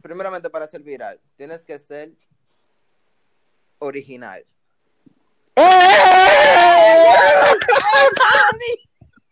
Primeramente, 0.04 0.52
para 0.52 0.68
ser 0.68 0.84
viral, 0.84 1.20
tienes 1.36 1.66
que 1.66 1.80
ser 1.80 2.12
original. 3.80 4.46
¡Eh! 5.56 5.64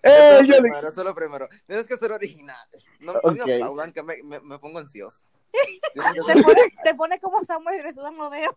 ¡Eh, 0.02 0.40
Eso 0.40 0.40
es 0.40 0.48
lo 0.48 0.58
primero, 0.58 0.88
eso 0.88 1.00
es 1.02 1.06
lo 1.06 1.16
primero. 1.16 1.50
Tienes 1.68 1.88
que 1.88 1.96
ser 1.98 2.12
original. 2.12 2.68
No, 3.00 3.14
no 3.14 3.32
me 3.46 3.56
aplaudan, 3.56 3.94
que 3.94 4.02
me, 4.02 4.24
me, 4.24 4.40
me 4.40 4.58
pongo 4.58 4.80
ansioso. 4.80 5.24
Te 5.94 6.42
pone, 6.42 6.74
te 6.84 6.96
pone 6.96 7.20
como 7.20 7.44
Samuel 7.46 7.80
y 7.80 7.84
le 7.84 7.94
sudan 7.94 8.18
los 8.18 8.32
dedos. 8.32 8.56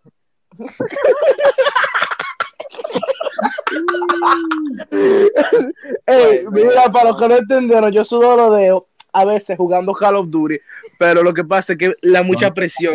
Ey, 6.07 6.47
mira, 6.51 6.91
para 6.91 7.11
los 7.11 7.19
que 7.19 7.29
no 7.29 7.37
entendieron, 7.37 7.93
yo 7.93 8.05
sudo 8.07 8.37
los 8.37 8.57
dedos 8.57 8.85
a 9.13 9.25
veces 9.25 9.57
jugando 9.57 9.95
Call 9.95 10.17
of 10.17 10.29
Duty, 10.29 10.61
pero 10.99 11.23
lo 11.23 11.33
que 11.33 11.45
pasa 11.45 11.73
es 11.73 11.79
que 11.79 11.95
la 12.03 12.23
mucha 12.23 12.53
presión. 12.53 12.95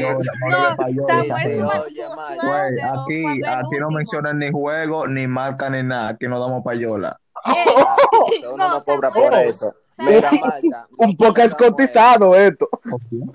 Aquí, 2.94 3.26
aquí 3.48 3.78
no 3.80 3.90
mencionan 3.90 4.38
ni 4.38 4.52
juego, 4.52 5.08
ni 5.08 5.28
marca, 5.28 5.70
ni 5.70 5.84
nada. 5.84 6.10
Aquí 6.10 6.28
no 6.28 6.40
damos 6.40 6.64
payola. 6.64 7.20
Eh, 7.46 7.66
Uno 8.54 8.58
no, 8.58 8.70
no, 8.76 8.84
cobra 8.84 9.12
por 9.12 9.34
eso. 9.36 9.76
Mira, 9.98 10.32
Malta. 10.32 10.88
no 10.90 11.06
Un 11.06 11.18
poco 11.18 11.42
escotizado 11.42 12.36
esto. 12.36 12.68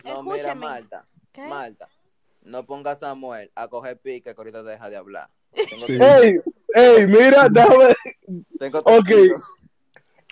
No, 0.05 0.23
mira. 0.23 0.57
¿Qué? 1.33 1.47
Malta. 1.47 1.89
No 2.43 2.65
pongas 2.65 2.97
a 3.03 3.09
Samuel 3.09 3.51
a 3.55 3.69
coger 3.69 3.99
pique 3.99 4.35
que 4.35 4.35
ahorita 4.37 4.63
deja 4.63 4.89
de 4.89 4.97
hablar. 4.97 5.29
Ey, 5.53 6.41
ey, 6.75 7.07
mira, 7.07 7.49
déjame. 7.51 7.95
tengo 8.59 8.79
Ok. 8.81 9.11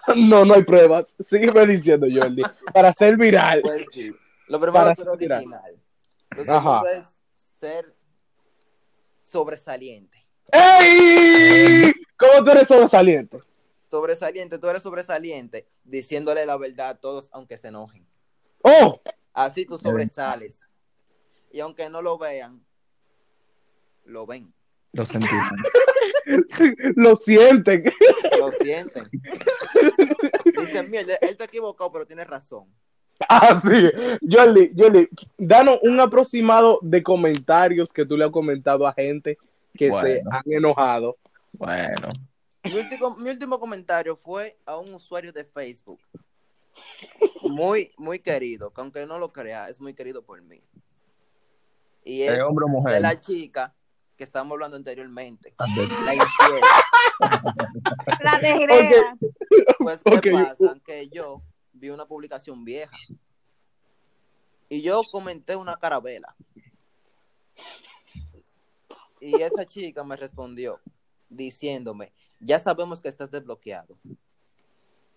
No, 0.16 0.44
no 0.44 0.54
hay 0.54 0.62
pruebas. 0.62 1.14
Sígueme 1.18 1.66
diciendo, 1.66 2.06
Jordi. 2.10 2.42
Para 2.72 2.92
ser 2.92 3.16
viral. 3.16 3.60
Pues 3.62 3.86
sí. 3.92 4.08
Lo 4.48 4.60
primero 4.60 4.72
Para 4.72 4.92
es 4.92 4.98
ser 4.98 5.16
viral. 5.18 5.38
original. 5.38 5.82
Lo 6.36 6.52
Ajá. 6.54 6.80
es 6.92 7.04
ser 7.58 7.94
sobresaliente. 9.20 10.26
¡Ey! 10.52 11.92
¿Cómo 12.16 12.44
tú 12.44 12.50
eres 12.50 12.68
sobresaliente? 12.68 13.40
Sobresaliente, 13.90 14.58
tú 14.58 14.68
eres 14.68 14.82
sobresaliente, 14.82 15.68
diciéndole 15.84 16.44
la 16.46 16.56
verdad 16.56 16.90
a 16.90 16.94
todos, 16.94 17.28
aunque 17.32 17.56
se 17.56 17.68
enojen. 17.68 18.06
¡Oh! 18.62 19.00
Así 19.32 19.64
tú 19.66 19.78
sobresales. 19.78 20.60
Y 21.52 21.60
aunque 21.60 21.88
no 21.88 22.02
lo 22.02 22.18
vean, 22.18 22.64
lo 24.04 24.26
ven, 24.26 24.52
Lo 24.92 25.04
sentí. 25.04 25.28
Lo 26.96 27.16
sienten. 27.16 27.84
lo 28.38 28.50
sienten. 28.52 29.08
Dicen, 30.58 30.90
mira, 30.90 31.14
él 31.20 31.36
te 31.36 31.44
equivocó, 31.44 31.92
pero 31.92 32.04
tiene 32.04 32.24
razón. 32.24 32.64
Ah, 33.28 33.58
sí. 33.60 33.90
Jordi, 34.28 34.72
Jordi, 34.76 35.08
danos 35.38 35.78
un 35.82 36.00
aproximado 36.00 36.78
de 36.82 37.02
comentarios 37.02 37.92
que 37.92 38.04
tú 38.04 38.16
le 38.16 38.24
has 38.24 38.30
comentado 38.30 38.86
a 38.86 38.92
gente 38.92 39.38
que 39.76 39.90
se 39.92 40.22
han 40.30 40.42
enojado. 40.46 41.16
Bueno, 41.52 42.08
Mi 42.64 42.74
último, 42.74 43.16
mi 43.16 43.30
último 43.30 43.58
comentario 43.58 44.16
fue 44.16 44.56
a 44.66 44.76
un 44.76 44.92
usuario 44.94 45.32
de 45.32 45.44
Facebook. 45.44 46.00
Muy, 47.42 47.92
muy 47.96 48.18
querido, 48.18 48.72
que 48.72 48.80
aunque 48.80 49.06
no 49.06 49.18
lo 49.18 49.32
crea, 49.32 49.68
es 49.68 49.80
muy 49.80 49.94
querido 49.94 50.22
por 50.22 50.42
mí. 50.42 50.60
Y 52.04 52.22
es 52.22 52.34
¿es 52.34 52.42
hombre 52.42 52.64
o 52.64 52.68
de 52.68 52.72
mujer? 52.72 53.02
la 53.02 53.18
chica 53.18 53.74
que 54.16 54.24
estábamos 54.24 54.54
hablando 54.54 54.76
anteriormente. 54.76 55.54
Ande- 55.58 55.88
La 56.04 56.14
infiel. 56.14 56.60
La. 58.22 59.16
Pues, 59.78 60.02
¿qué 60.22 60.30
pasa? 60.32 60.76
Que 60.84 61.08
yo 61.08 61.42
vi 61.72 61.90
una 61.90 62.06
publicación 62.06 62.64
vieja. 62.64 62.96
Y 64.68 64.82
yo 64.82 65.00
comenté 65.12 65.54
una 65.56 65.76
carabela. 65.76 66.34
Y 69.20 69.40
esa 69.42 69.64
chica 69.64 70.02
me 70.04 70.16
respondió 70.16 70.80
diciéndome, 71.28 72.12
ya 72.40 72.58
sabemos 72.58 73.00
que 73.00 73.08
estás 73.08 73.30
desbloqueado. 73.30 73.96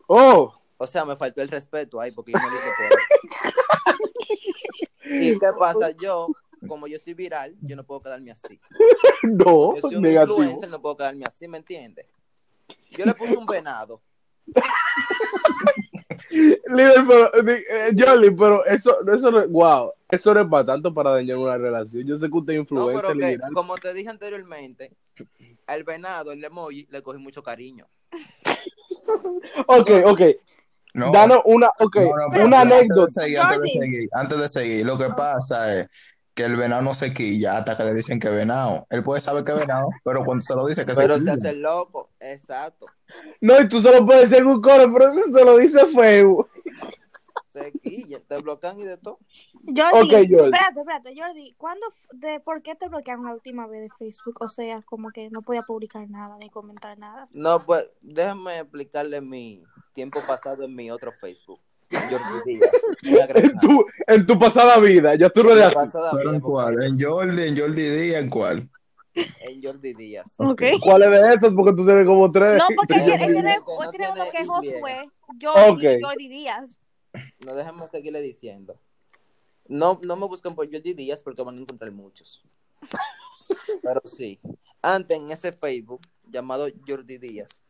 Oh, 0.08 0.54
O 0.78 0.88
sea, 0.88 1.04
me 1.06 1.16
faltó 1.18 1.42
el 1.42 1.50
respeto 1.50 2.00
ahí 2.00 2.12
porque 2.12 2.32
yo 2.32 2.40
no 2.40 2.50
lo 2.50 2.56
hice 2.56 2.70
por 2.78 3.00
eso. 3.00 3.08
¿Y 5.26 5.40
qué 5.40 5.48
pasa? 5.58 5.92
Yo, 6.02 6.28
como 6.70 6.88
yo 6.88 6.98
soy 7.00 7.14
viral, 7.16 7.56
yo 7.62 7.76
no 7.76 7.84
puedo 7.84 8.02
quedarme 8.02 8.32
así. 8.32 8.60
no, 9.24 9.76
Yo 9.76 9.82
soy 9.82 9.96
un 9.98 10.02
negativo. 10.04 10.38
influencer, 10.42 10.70
no 10.70 10.82
puedo 10.82 10.96
quedarme 10.98 11.26
así, 11.26 11.48
¿me 11.48 11.58
entiendes? 11.58 12.06
Yo 12.92 13.06
le 13.06 13.14
puse 13.16 13.36
un 13.36 13.46
venado. 13.46 14.02
Líder, 16.32 17.06
pero, 17.08 17.32
eh, 17.50 17.94
Jordi, 17.98 18.32
pero 18.32 18.64
eso, 18.66 18.98
eso 19.12 19.32
no, 19.32 19.48
wow, 19.48 19.92
eso 20.10 20.34
no 20.34 20.42
es 20.42 20.48
para 20.48 20.66
tanto 20.66 20.94
para 20.94 21.12
dañar 21.12 21.38
una 21.38 21.58
relación. 21.58 22.06
Yo 22.06 22.18
sé 22.18 22.30
que 22.30 22.38
usted 22.38 22.54
es 22.54 22.58
No, 22.58 22.62
influencer, 22.62 23.02
pero 23.02 23.20
que, 23.20 23.26
liberal. 23.28 23.52
como 23.54 23.76
te 23.78 23.94
dije 23.94 24.10
anteriormente, 24.10 24.92
al 25.66 25.84
venado, 25.84 26.32
el 26.32 26.44
emoji, 26.44 26.88
le 26.92 27.02
cogí 27.02 27.18
mucho 27.20 27.42
cariño. 27.44 27.88
Ok, 29.66 29.90
ok, 30.06 30.22
No, 30.94 31.12
danos 31.12 31.42
una, 31.46 31.68
ok, 31.80 31.96
no, 31.96 32.02
no, 32.02 32.10
pero 32.32 32.46
una 32.46 32.62
antes 32.62 32.78
de 32.78 32.80
anécdota. 32.86 33.08
seguir, 33.10 33.40
antes 33.40 33.60
de 33.60 33.70
seguir, 33.70 34.10
antes 34.14 34.40
de 34.40 34.48
seguir, 34.48 34.86
lo 34.86 34.98
que 35.00 35.10
pasa 35.18 35.80
es 35.80 35.88
que 36.40 36.46
el 36.46 36.56
venado 36.56 36.82
no 36.82 36.94
se 36.94 37.14
quilla 37.14 37.58
hasta 37.58 37.76
que 37.76 37.84
le 37.84 37.94
dicen 37.94 38.18
que 38.18 38.30
es 38.30 38.34
venado. 38.34 38.88
Él 38.90 39.04
puede 39.04 39.20
saber 39.20 39.44
que 39.44 39.52
es 39.52 39.58
venado, 39.60 39.90
pero 40.06 40.24
cuando 40.24 40.42
se 40.42 40.56
lo 40.56 40.66
dice 40.66 40.86
que 40.86 40.94
Pero 40.96 41.16
se 41.16 41.20
se 41.20 41.20
quilla. 41.20 41.34
hace 41.34 41.54
loco, 41.54 42.12
exacto. 42.22 42.86
No, 43.42 43.60
y 43.60 43.68
tú 43.68 43.82
solo 43.82 44.06
puedes 44.06 44.30
decir 44.30 44.46
un 44.46 44.62
coro, 44.62 44.86
pero 44.94 45.12
eso 45.12 45.34
se 45.38 45.44
lo 45.46 45.58
dice 45.58 45.86
feo. 45.88 46.48
Se 47.50 47.74
quilla, 47.84 48.20
te 48.26 48.38
bloquean 48.38 48.80
y 48.80 48.84
de 48.84 48.96
todo. 48.98 49.20
Jordi, 49.66 49.98
Ok, 50.00 50.12
Jordi. 50.12 50.36
espérate, 50.36 50.80
espérate, 50.80 51.14
Jordi, 51.20 51.56
¿cuándo, 51.58 51.86
de, 52.14 52.40
¿por 52.40 52.62
qué 52.62 52.76
te 52.76 52.88
bloquearon 52.88 53.26
la 53.26 53.34
última 53.34 53.68
vez 53.68 53.82
de 53.82 53.90
Facebook? 53.98 54.38
O 54.40 54.48
sea, 54.48 54.82
como 54.84 55.10
que 55.12 55.30
no 55.32 55.42
podía 55.42 55.64
publicar 55.64 56.10
nada 56.10 56.38
ni 56.38 56.50
comentar 56.50 56.98
nada. 56.98 57.28
No, 57.32 57.60
pues 57.66 57.94
déjame 58.02 58.60
explicarle 58.60 59.20
mi 59.20 59.62
tiempo 59.94 60.22
pasado 60.26 60.64
en 60.64 60.74
mi 60.74 60.90
otro 60.90 61.12
Facebook. 61.12 61.60
Jordi 61.92 62.40
Díaz. 62.46 62.72
En 63.36 63.60
tu, 63.60 63.86
en 64.08 64.26
tu 64.26 64.38
pasada 64.38 64.78
vida, 64.80 65.16
ya 65.16 65.30
tú 65.30 65.44
no 65.44 65.52
eres 65.52 65.60
Mi 65.60 65.66
así. 65.68 65.76
pasada 65.76 66.12
¿Pero 66.12 66.24
vida, 66.24 66.36
en 66.36 66.42
cuál? 66.42 66.84
¿En 66.84 67.00
Jordi? 67.00 67.48
¿En 67.48 67.58
Jordi 67.58 67.82
Díaz? 67.82 68.24
¿En 68.24 68.30
cuál? 68.30 68.70
En 69.16 69.62
Jordi 69.64 69.94
Díaz. 69.94 70.34
Ok. 70.38 70.62
¿Cuáles 70.82 71.10
de 71.10 71.34
esos? 71.34 71.54
Porque 71.54 71.74
tú 71.74 71.86
tienes 71.86 72.06
como 72.06 72.32
tres. 72.32 72.58
No, 72.58 72.66
porque 72.76 72.96
él, 72.96 73.04
tiene, 73.06 73.26
uno 73.28 74.32
que 74.32 74.38
es. 74.38 74.48
Josué, 74.48 75.02
Jordi, 75.42 75.88
Ok. 75.88 76.02
Jordi 76.04 76.28
Díaz. 76.28 76.80
No 77.40 77.56
déjame 77.56 77.88
seguirle 77.90 78.22
diciendo. 78.22 78.80
No, 79.68 80.00
no 80.04 80.16
me 80.16 80.28
busquen 80.28 80.56
por 80.56 80.72
Jordi 80.72 80.94
Díaz 80.94 81.24
porque 81.24 81.42
van 81.42 81.58
a 81.58 81.62
encontrar 81.62 81.92
muchos. 81.92 82.44
Pero 83.82 84.02
sí. 84.06 84.40
Antes 84.82 85.18
en 85.18 85.32
ese 85.32 85.52
Facebook 85.52 86.02
llamado 86.28 86.68
Jordi 86.88 87.18
Díaz, 87.18 87.64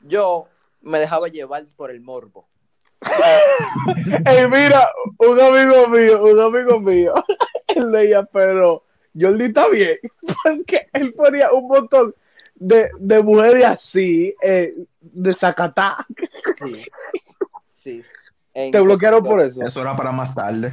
yo 0.00 0.46
me 0.80 0.98
dejaba 0.98 1.28
llevar 1.28 1.64
por 1.76 1.90
el 1.90 2.00
morbo. 2.00 2.46
Ey, 4.26 4.48
mira, 4.48 4.88
un 5.18 5.40
amigo 5.40 5.88
mío, 5.88 6.24
un 6.24 6.40
amigo 6.40 6.80
mío, 6.80 7.14
él 7.68 7.90
leía, 7.90 8.22
pero 8.24 8.84
Jordi 9.18 9.44
está 9.44 9.68
bien, 9.68 9.98
porque 10.44 10.88
él 10.92 11.12
ponía 11.14 11.52
un 11.52 11.68
montón 11.68 12.14
de, 12.54 12.90
de 12.98 13.22
mujeres 13.22 13.64
así, 13.64 14.34
eh, 14.42 14.74
de 15.00 15.32
Zacatá. 15.32 16.06
Sí. 16.58 16.84
Sí. 17.70 18.02
En 18.54 18.70
Te 18.70 18.80
bloquearon 18.80 19.22
por 19.22 19.40
eso. 19.40 19.60
Eso 19.60 19.82
era 19.82 19.96
para 19.96 20.12
más 20.12 20.34
tarde. 20.34 20.72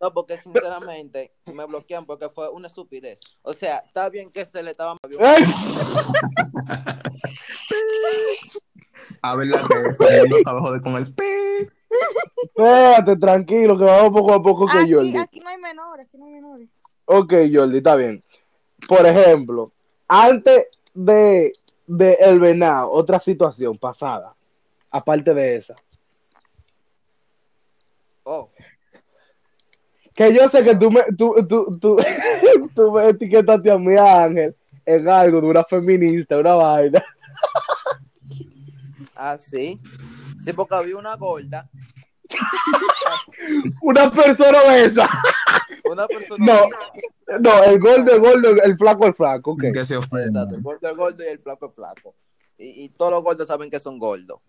No, 0.00 0.12
porque 0.12 0.40
sinceramente 0.40 1.32
me 1.46 1.64
bloquean 1.64 2.06
porque 2.06 2.28
fue 2.28 2.48
una 2.50 2.68
estupidez. 2.68 3.20
O 3.42 3.52
sea, 3.52 3.78
está 3.78 4.08
bien 4.08 4.28
que 4.28 4.44
se 4.44 4.62
le 4.62 4.70
estaba. 4.70 4.96
A 9.22 9.36
ver 9.36 9.46
la 9.48 9.58
que 9.58 10.20
mundo 10.20 10.36
sabe 10.42 10.60
joder 10.60 10.82
con 10.82 10.94
el 10.94 11.12
pi. 11.12 11.24
Espérate, 12.42 13.16
tranquilo, 13.16 13.76
que 13.78 13.84
vamos 13.84 14.12
poco 14.12 14.34
a 14.34 14.42
poco 14.42 14.66
con 14.66 14.78
Aquí, 14.78 14.92
Jordi. 14.92 15.16
aquí 15.16 15.40
no 15.40 15.48
hay 15.48 15.58
menores, 15.58 16.06
aquí 16.06 16.18
no 16.18 16.26
hay 16.26 16.32
menores. 16.32 16.68
Ok, 17.06 17.32
Jordi, 17.52 17.78
está 17.78 17.96
bien. 17.96 18.22
Por 18.86 19.04
ejemplo, 19.06 19.72
antes 20.06 20.66
de, 20.94 21.52
de 21.86 22.12
El 22.20 22.38
Venado, 22.40 22.90
otra 22.92 23.18
situación 23.18 23.76
pasada, 23.78 24.34
aparte 24.90 25.34
de 25.34 25.56
esa. 25.56 25.74
Oh, 28.24 28.50
Que 30.14 30.34
yo 30.34 30.46
sé 30.48 30.62
que 30.62 30.74
tú 30.76 30.90
me, 30.90 31.02
tú, 31.16 31.34
tú, 31.48 31.78
tú, 31.80 31.96
tú 32.74 32.92
me 32.92 33.08
etiquetaste 33.08 33.70
a 33.70 33.78
mí, 33.78 33.96
Ángel, 33.96 34.54
en 34.84 35.08
algo 35.08 35.40
de 35.40 35.46
una 35.46 35.64
feminista, 35.64 36.36
una 36.36 36.54
vaina. 36.54 37.02
ah, 39.18 39.36
sí. 39.38 39.76
Sí, 40.42 40.52
porque 40.52 40.74
había 40.76 40.96
una 40.96 41.16
gorda, 41.16 41.68
Una 43.82 44.10
persona 44.10 44.58
obesa. 44.62 45.08
una 45.84 46.06
persona. 46.06 46.44
No. 46.46 47.38
No, 47.40 47.64
el 47.64 47.78
gordo, 47.78 48.12
el 48.12 48.20
gordo, 48.20 48.50
el 48.62 48.76
flaco, 48.76 49.06
el 49.06 49.14
flaco. 49.14 49.50
Sin 49.52 49.70
ok. 49.70 49.74
que 49.76 49.84
se 49.84 49.96
ofenda. 49.96 50.44
El 50.52 50.62
gordo 50.62 50.88
es 50.88 50.96
gordo 50.96 51.24
y 51.24 51.26
el 51.28 51.38
flaco 51.38 51.66
es 51.68 51.74
flaco. 51.74 52.14
Y, 52.58 52.84
y 52.84 52.88
todos 52.90 53.12
los 53.12 53.22
gordos 53.22 53.46
saben 53.46 53.70
que 53.70 53.80
son 53.80 53.98
gordos. 53.98 54.40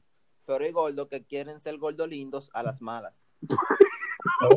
Pero 0.46 0.64
hay 0.66 0.72
gordos 0.72 1.08
que 1.08 1.24
quieren 1.26 1.60
ser 1.60 1.78
gordos 1.78 2.08
lindos 2.10 2.50
a 2.54 2.64
las 2.64 2.82
malas. 2.82 3.14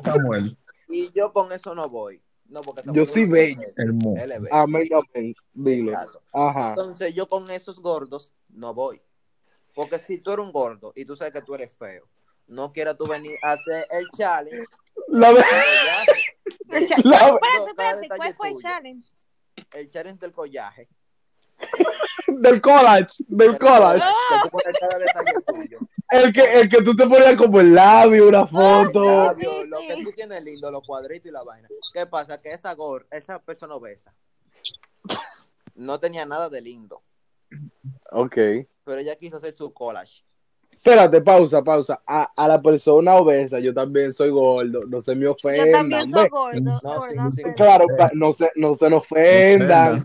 Samuel, 0.05 0.57
Y 0.89 1.11
yo 1.13 1.33
con 1.33 1.53
eso 1.53 1.75
no 1.75 1.89
voy. 1.89 2.23
No, 2.47 2.61
porque 2.61 2.83
Yo 2.93 3.07
soy 3.07 3.25
bello. 3.25 3.61
hermoso. 3.77 4.23
Amén, 4.51 4.89
amén. 4.93 5.35
Dilo. 5.55 5.93
Exacto. 5.93 6.23
Ajá. 6.33 6.71
Entonces 6.71 7.15
yo 7.15 7.29
con 7.29 7.51
esos 7.51 7.81
gordos 7.81 8.33
no 8.49 8.75
voy. 8.75 9.01
Porque 9.75 9.99
si 9.99 10.19
tú 10.19 10.33
eres 10.33 10.45
un 10.45 10.53
gordo 10.53 10.93
y 10.95 11.05
tú 11.05 11.17
sabes 11.17 11.33
que 11.33 11.43
tú 11.43 11.55
eres 11.55 11.71
feo, 11.77 12.07
no 12.47 12.73
quieras 12.73 12.97
tú 12.97 13.07
venir 13.07 13.37
a 13.43 13.53
hacer 13.53 13.87
el 13.91 14.07
challenge. 14.17 14.67
La, 15.09 15.29
del 15.29 15.37
ve- 15.37 15.43
collaje. 15.43 16.23
El 16.71 16.89
cha- 16.89 16.97
La- 17.05 17.17
espérate, 17.29 17.71
espérate, 17.71 18.09
¿cuál 18.17 18.35
fue 18.35 18.49
el 18.51 18.57
challenge? 18.59 19.09
El 19.73 19.91
challenge 19.91 20.21
del 20.21 20.33
collaje. 20.33 20.89
del 22.29 22.61
college, 22.61 23.25
del 23.29 23.59
tuyo. 25.47 25.79
El 26.11 26.33
que, 26.33 26.41
el 26.61 26.69
que 26.69 26.83
tú 26.83 26.95
te 26.97 27.07
ponías 27.07 27.37
como 27.37 27.61
el 27.61 27.75
labio, 27.75 28.29
una 28.29 28.47
foto. 28.47 29.05
Labio, 29.05 29.63
sí, 29.63 29.69
lo 29.69 29.79
sí. 29.81 29.87
que 29.89 30.05
tú 30.05 30.13
tienes 30.13 30.43
lindo, 30.45 30.71
los 30.71 30.83
cuadritos 30.87 31.27
y 31.27 31.31
la 31.33 31.43
vaina. 31.45 31.69
¿Qué 31.95 32.05
pasa? 32.07 32.37
Que 32.39 32.53
esa 32.53 32.75
gor, 32.75 33.07
esa 33.11 33.39
persona 33.39 33.75
obesa 33.75 34.13
no 35.75 35.99
tenía 35.99 36.27
nada 36.27 36.49
de 36.51 36.61
lindo, 36.61 37.03
Ok. 38.11 38.37
Pero 38.85 38.99
ella 39.01 39.17
quiso 39.17 39.37
hacer 39.39 39.55
su 39.55 39.73
collage. 39.73 40.25
Espérate, 40.71 41.21
pausa, 41.21 41.63
pausa. 41.63 42.03
A, 42.07 42.31
a 42.37 42.49
la 42.49 42.61
persona 42.61 43.15
obesa, 43.15 43.59
yo 43.59 43.73
también 43.73 44.13
soy 44.13 44.31
gordo. 44.31 44.85
No 44.87 45.01
se 45.01 45.15
me 45.15 45.27
Yo 45.27 45.33
ofendan. 45.33 45.71
también 45.73 46.11
soy 46.11 46.29
gordo. 46.29 46.61
No, 46.63 46.81
gordo, 46.83 47.31
sí, 47.31 47.43
Claro, 47.57 47.87
no 48.15 48.33
se, 48.33 48.51
no 48.57 48.75
se 48.75 48.91
nos 48.91 49.03
ofendan. 49.03 50.03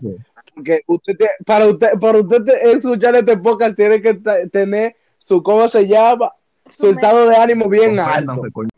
Porque 0.54 0.82
usted 0.86 1.16
te- 1.16 1.30
para 1.44 1.66
usted, 1.66 1.92
para 2.00 2.18
usted 2.18 2.44
te- 2.44 2.70
escuchar 2.72 3.16
este 3.16 3.36
podcast 3.38 3.74
tiene 3.76 4.00
que 4.00 4.14
tener 4.52 4.94
su, 5.18 5.42
¿cómo 5.42 5.68
se 5.68 5.86
llama? 5.86 6.28
Su 6.72 6.86
Su 6.86 6.90
estado 6.92 7.28
de 7.28 7.36
ánimo 7.36 7.68
bien 7.68 7.98
alto. 7.98 8.34
Coño. 8.52 8.68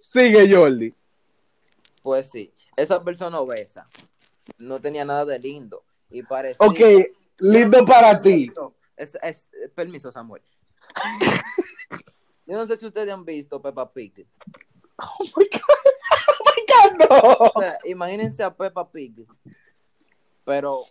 Sigue, 0.00 0.54
Jordi. 0.54 0.94
Pues 2.02 2.30
sí. 2.30 2.52
esa 2.76 3.02
persona 3.02 3.40
obesa 3.40 3.86
no 4.58 4.80
tenía 4.80 5.04
nada 5.04 5.24
de 5.24 5.38
lindo 5.38 5.82
y 6.10 6.22
parecía... 6.22 6.64
Ok, 6.66 6.78
lindo 7.38 7.84
para 7.84 8.20
ti. 8.20 8.50
Es, 8.96 9.16
es- 9.22 9.48
permiso, 9.74 10.10
Samuel. 10.12 10.42
Yo 12.46 12.56
no 12.56 12.66
sé 12.66 12.76
si 12.76 12.86
ustedes 12.86 13.12
han 13.12 13.24
visto 13.24 13.60
Peppa 13.60 13.92
Pig. 13.92 14.26
Oh 14.98 15.24
my 15.36 15.44
God. 15.52 15.60
Oh 16.30 16.44
my 16.44 16.62
God, 16.68 16.92
no. 17.10 17.50
O 17.54 17.60
sea, 17.60 17.78
imagínense 17.84 18.42
a 18.42 18.54
Peppa 18.54 18.90
Pig, 18.90 19.26
pero 20.44 20.84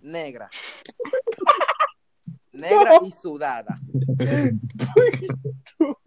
negra. 0.00 0.48
Negra 2.52 2.92
y 3.02 3.10
sudada. 3.10 3.78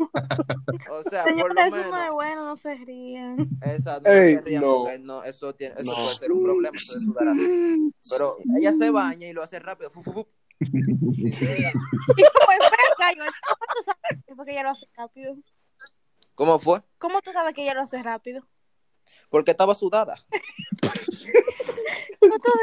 O 0.89 1.03
sea, 1.03 1.23
por 1.23 1.33
Señores, 1.33 1.55
lo 1.55 1.61
eso 1.61 1.69
no 1.69 1.77
es 1.77 1.85
menos. 1.91 2.13
bueno, 2.15 2.45
no 2.45 2.55
se 2.55 2.75
rían. 2.75 3.49
Esa, 3.61 3.99
no 3.99 4.09
Ey, 4.11 4.35
se 4.35 4.41
rían 4.41 4.61
no. 4.63 4.73
porque 4.83 4.99
no, 4.99 5.23
eso, 5.23 5.53
tiene, 5.55 5.75
eso 5.77 5.91
No. 5.91 5.95
puede 6.03 6.15
ser 6.15 6.31
un 6.31 6.43
problema, 6.43 6.77
eso 6.77 6.93
de 6.99 7.05
sudar 7.05 7.27
así. 7.29 7.93
Pero 8.11 8.37
ella 8.57 8.73
se 8.79 8.89
baña 8.91 9.27
y 9.27 9.33
lo 9.33 9.43
hace 9.43 9.59
rápido. 9.59 9.89
fu, 9.91 10.01
fu, 10.03 10.13
fu, 10.13 10.21
sudar. 10.23 10.33
Y 10.59 12.23
como 12.23 12.51
yo, 12.53 13.25
¿cómo 13.47 13.65
tú 13.75 13.83
sabes 13.83 14.23
eso 14.27 14.43
que 14.45 14.51
ella 14.51 14.63
lo 14.63 14.69
hace 14.71 14.85
rápido? 14.97 15.35
¿Cómo 16.35 16.59
fue? 16.59 16.81
¿Cómo 16.97 17.21
tú 17.21 17.31
sabes 17.31 17.53
que 17.55 17.63
ella 17.63 17.73
lo 17.73 17.81
hace 17.81 18.01
rápido? 18.01 18.45
Porque 19.29 19.51
estaba 19.51 19.73
sudada. 19.75 20.15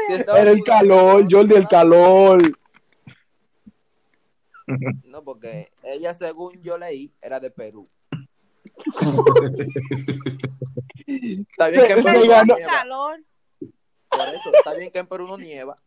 Estaba 0.09 0.39
Era 0.39 0.51
el 0.51 0.59
sudada, 0.59 0.79
calor, 0.79 1.25
Jordi, 1.29 1.55
el 1.55 1.67
calor. 1.67 2.41
No, 5.03 5.23
porque 5.23 5.71
ella, 5.83 6.13
según 6.13 6.61
yo 6.61 6.77
leí, 6.77 7.13
era 7.21 7.39
de 7.39 7.51
Perú. 7.51 7.89
Está 11.07 11.69
bien 11.69 11.87
que 11.87 11.93
en 11.93 12.03
Perú 12.03 12.25
no 12.25 12.45
nieva. 12.45 12.65
calor. 12.65 13.23
Por 14.09 14.27
eso, 14.29 14.53
está 14.53 14.75
bien 14.75 14.91
que 14.91 14.99
en 14.99 15.07
Perú 15.07 15.27
no 15.27 15.37
nieva. 15.37 15.77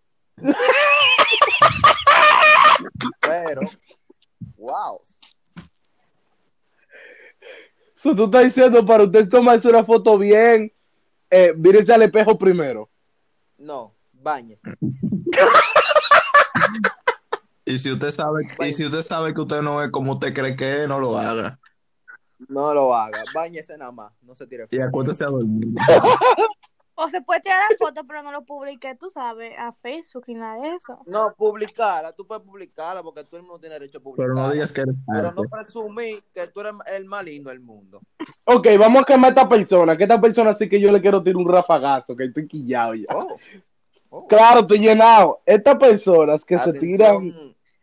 Pero, 3.20 3.60
wow. 4.56 5.00
So, 7.96 8.14
tú 8.14 8.26
estás 8.26 8.44
diciendo 8.44 8.86
para 8.86 9.04
usted 9.04 9.28
tomarse 9.28 9.68
una 9.68 9.84
foto 9.84 10.16
bien, 10.16 10.72
eh, 11.30 11.52
mírese 11.56 11.92
al 11.92 12.02
espejo 12.02 12.38
primero. 12.38 12.88
No, 13.58 13.94
bañese. 14.12 14.70
Y 17.68 17.78
si 17.78 17.92
usted 17.92 18.10
sabe, 18.10 18.42
y 18.66 18.72
si 18.72 18.84
usted 18.86 19.02
sabe 19.02 19.34
que 19.34 19.40
usted 19.42 19.60
no 19.62 19.82
es 19.82 19.90
como 19.90 20.12
usted 20.14 20.32
cree 20.34 20.56
que 20.56 20.82
es, 20.82 20.88
no 20.88 20.98
lo 21.00 21.18
haga. 21.18 21.58
No 22.48 22.72
lo 22.72 22.94
haga. 22.94 23.24
Báñese 23.34 23.76
nada 23.76 23.92
más. 23.92 24.12
No 24.22 24.34
se 24.34 24.46
tire 24.46 24.66
Y 24.70 24.76
foto. 24.76 24.88
acuérdese 24.88 25.24
a 25.24 25.28
dormir. 25.28 25.68
O 27.00 27.08
se 27.08 27.20
puede 27.20 27.40
tirar 27.42 27.60
la 27.70 27.76
foto, 27.76 28.02
pero 28.08 28.24
no 28.24 28.32
lo 28.32 28.44
publique, 28.44 28.96
tú 28.98 29.08
sabes, 29.08 29.52
a 29.56 29.72
Facebook 29.82 30.24
ni 30.26 30.34
nada 30.34 30.60
de 30.60 30.74
eso. 30.74 30.98
No, 31.06 31.32
publicarla. 31.36 32.12
Tú 32.12 32.26
puedes 32.26 32.42
publicarla 32.42 33.04
porque 33.04 33.22
tú 33.22 33.40
no 33.40 33.58
tienes 33.60 33.78
derecho 33.78 33.98
a 33.98 34.00
Pero 34.00 34.10
publicarla. 34.16 34.42
no 34.48 34.52
digas 34.52 34.72
que 34.72 34.80
eres 34.80 34.98
Pero 35.06 35.30
no 35.32 35.42
presumí 35.48 36.20
que 36.34 36.48
tú 36.48 36.60
eres 36.60 36.72
el 36.92 37.04
más 37.04 37.24
lindo 37.24 37.50
del 37.50 37.60
mundo. 37.60 38.00
Ok, 38.44 38.66
vamos 38.78 39.02
a 39.02 39.04
quemar 39.04 39.26
a 39.30 39.34
esta 39.34 39.48
persona, 39.48 39.96
que 39.96 40.02
esta 40.04 40.20
persona 40.20 40.54
sí 40.54 40.68
que 40.68 40.80
yo 40.80 40.90
le 40.90 41.00
quiero 41.00 41.22
tirar 41.22 41.36
un 41.36 41.48
rafagazo, 41.48 42.16
que 42.16 42.24
estoy 42.24 42.48
quillado 42.48 42.94
ya. 42.96 43.06
Oh. 43.14 43.36
Oh. 44.10 44.26
Claro, 44.26 44.60
estoy 44.60 44.78
llenado. 44.80 45.40
Estas 45.46 45.76
personas 45.76 46.44
que 46.44 46.56
se 46.58 46.72
tiran... 46.72 47.32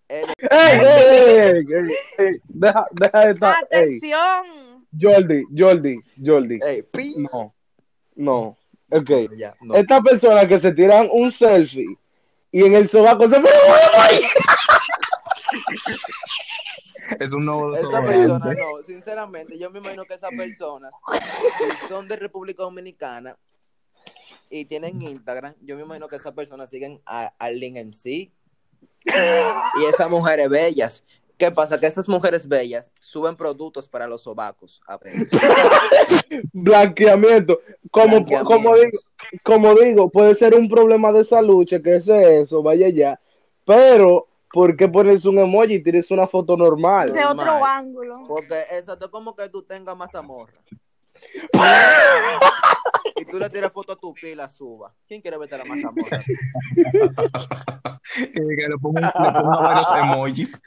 El- 0.08 0.26
¡Ey, 0.52 0.80
ey, 0.80 1.04
ey, 1.08 1.38
ey, 1.38 1.66
ey, 1.70 1.96
ey! 2.18 2.42
Deja, 2.48 2.86
deja 2.92 3.20
de 3.26 3.32
estar... 3.32 3.68
¡Ey! 3.72 3.98
Atención. 3.98 4.86
Jordi, 5.00 5.44
Jordi, 5.56 6.00
Jordi. 6.24 6.60
No, 7.18 7.54
no. 8.16 8.58
Ok. 8.92 9.10
Ya, 9.36 9.56
no. 9.62 9.76
Estas 9.76 10.02
personas 10.02 10.46
que 10.48 10.60
se 10.60 10.72
tiran 10.72 11.10
un 11.12 11.32
selfie 11.32 11.98
y 12.52 12.64
en 12.64 12.74
el 12.76 12.88
sobaco 12.88 13.30
se 13.30 13.38
Es 17.20 17.34
un 17.34 17.46
nuevo 17.46 17.72
desodorante. 17.72 18.56
no, 18.56 18.84
sinceramente, 18.86 19.60
yo 19.60 19.70
me 19.70 19.80
imagino 19.80 20.06
que 20.06 20.14
esas 20.14 20.30
personas, 20.32 20.94
si 21.12 21.88
son 21.90 22.08
de 22.08 22.16
República 22.16 22.64
Dominicana 22.64 23.38
y 24.50 24.66
tienen 24.66 25.02
Instagram, 25.02 25.56
yo 25.62 25.76
me 25.76 25.84
imagino 25.84 26.08
que 26.08 26.16
esas 26.16 26.32
personas 26.34 26.70
siguen 26.70 27.02
a, 27.06 27.34
a 27.38 27.50
Lin 27.50 27.76
MC 27.90 28.32
y 29.06 29.86
esas 29.86 30.10
mujeres 30.10 30.50
bellas. 30.50 31.04
¿Qué 31.38 31.52
pasa? 31.52 31.78
Que 31.80 31.88
estas 31.88 32.08
mujeres 32.08 32.48
bellas 32.48 32.90
suben 33.00 33.36
productos 33.36 33.90
para 33.90 34.08
los 34.08 34.24
sobacos. 34.24 34.82
A 34.88 34.98
ver, 34.98 35.28
blanqueamiento. 36.54 37.60
Como, 37.92 38.26
como, 38.46 38.76
digo, 38.76 39.00
como 39.44 39.76
digo, 39.76 40.10
puede 40.10 40.34
ser 40.36 40.56
un 40.56 40.70
problema 40.70 41.12
de 41.12 41.26
salud, 41.26 41.68
que 41.68 41.96
ese 41.96 42.42
eso, 42.42 42.64
vaya 42.64 42.88
ya. 42.88 43.20
Pero, 43.66 44.28
¿por 44.52 44.78
qué 44.78 44.88
pones 44.88 45.26
un 45.26 45.40
emoji 45.40 45.76
y 45.76 45.84
tienes 45.84 46.10
una 46.10 46.26
foto 46.26 46.56
normal? 46.56 47.12
De 47.12 47.26
otro 47.26 47.46
Normal. 47.46 47.64
ángulo. 47.66 48.24
Porque 48.26 48.62
exacto, 48.72 49.12
como 49.12 49.36
que 49.36 49.50
tú 49.50 49.62
tengas 49.64 49.98
mazamorra. 49.98 50.62
y 53.16 53.26
tú 53.26 53.38
le 53.40 53.50
tiras 53.50 53.72
foto 53.72 53.94
a 53.94 53.96
tu 53.98 54.14
pila, 54.14 54.50
suba. 54.50 54.94
¿Quién 55.08 55.22
quiere 55.22 55.38
verte 55.38 55.58
la 55.58 55.66
mazamorra? 55.66 56.24
Eh, 58.18 58.30
que 58.34 58.68
le 58.68 58.78
pongo, 58.80 59.00
le 59.00 59.12
pongo 59.32 59.62
varios 59.62 59.88
emojis. 60.00 60.62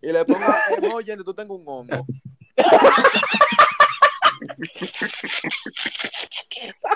Y 0.00 0.10
le 0.10 0.24
pongo 0.24 0.46
emoji 0.78 1.12
y 1.12 1.16
tú 1.18 1.34
tengo 1.34 1.54
un 1.54 1.62
hongo. 1.66 2.06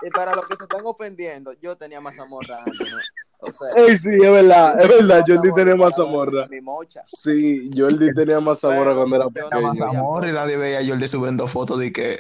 y 0.02 0.11
para 0.11 0.35
los 0.35 0.46
que 0.46 0.57
se 0.57 0.64
están 0.64 0.80
ofendiendo, 0.85 1.52
yo 1.61 1.76
tenía 1.76 2.00
mazamorra 2.00 2.59
antes, 2.59 2.90
¿no? 2.90 2.96
O 3.40 3.46
sea, 3.52 3.83
Ey, 3.85 3.98
sí, 3.98 4.09
es 4.14 4.20
verdad, 4.30 4.80
es 4.80 4.88
verdad, 4.88 5.24
Jordi 5.26 5.50
tenía 5.54 5.76
mazamorra. 5.76 6.46
Mi 6.48 6.61
mocha. 6.61 7.02
Sí, 7.07 7.68
Jordi 7.76 8.12
tenía 8.14 8.40
mazamorra 8.40 8.94
cuando 8.94 9.16
era 9.16 9.26
pequeño. 9.28 9.62
más- 9.62 9.78
mazamorra 9.78 10.28
y 10.28 10.33
nadie 10.33 10.57
veía 10.57 10.78
a 10.80 10.87
Jordi 10.87 11.07
subiendo 11.09 11.46
fotos 11.46 11.78
de 11.78 11.92
que. 11.92 12.18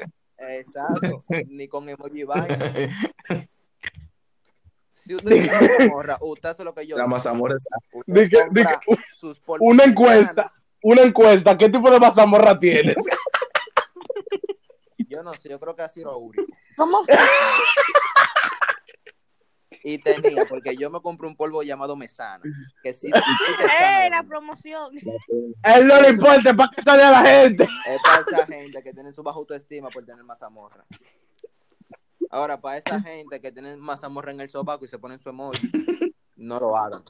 Exacto. 0.50 1.08
Ni 1.50 1.68
con 1.68 1.88
emoji 1.88 2.24
vaina. 2.24 2.58
Si 4.92 5.14
usted 5.14 5.30
tiene 5.30 5.52
mazamorra, 5.52 6.18
usted 6.20 6.48
hace 6.48 6.64
lo 6.64 6.74
que 6.74 6.86
yo. 6.86 6.96
La 6.96 7.06
mazamorra 7.06 7.54
Una 9.60 9.84
encuesta, 9.84 10.52
una 10.82 11.02
encuesta, 11.02 11.58
¿qué 11.58 11.68
tipo 11.68 11.90
de 11.90 12.00
mazamorra 12.00 12.58
tienes? 12.58 12.96
Yo 15.08 15.22
no 15.22 15.34
sé, 15.34 15.50
yo 15.50 15.60
creo 15.60 15.76
que 15.76 15.82
ha 15.82 15.88
sido 15.88 16.16
único. 16.16 16.44
¿Cómo 16.76 17.00
Y 19.86 19.98
tenía, 19.98 20.46
porque 20.46 20.74
yo 20.76 20.90
me 20.90 21.00
compré 21.02 21.28
un 21.28 21.36
polvo 21.36 21.62
llamado 21.62 21.94
mesana. 21.94 22.42
Que 22.82 22.94
sí, 22.94 23.08
¡Eh, 23.14 24.08
la 24.10 24.22
promoción! 24.26 24.94
A 25.62 25.76
él 25.78 25.86
no 25.86 26.00
le 26.00 26.08
importa, 26.08 26.54
¿para 26.54 26.70
qué 26.74 26.82
sale 26.82 27.02
a 27.02 27.10
la 27.10 27.20
gente? 27.22 27.68
Es 27.86 27.98
para 28.02 28.22
esa 28.22 28.46
gente 28.46 28.82
que 28.82 28.92
tiene 28.94 29.12
su 29.12 29.22
baja 29.22 29.38
autoestima 29.38 29.90
por 29.90 30.04
tener 30.06 30.24
mazamorra. 30.24 30.86
Ahora, 32.30 32.58
para 32.60 32.78
esa 32.78 33.00
gente 33.02 33.40
que 33.40 33.52
tiene 33.52 33.76
mazamorra 33.76 34.32
en 34.32 34.40
el 34.40 34.48
sobaco 34.48 34.86
y 34.86 34.88
se 34.88 34.98
ponen 34.98 35.20
su 35.20 35.28
emoji, 35.28 35.70
no 36.36 36.58
lo 36.58 36.76
hagan. 36.76 37.02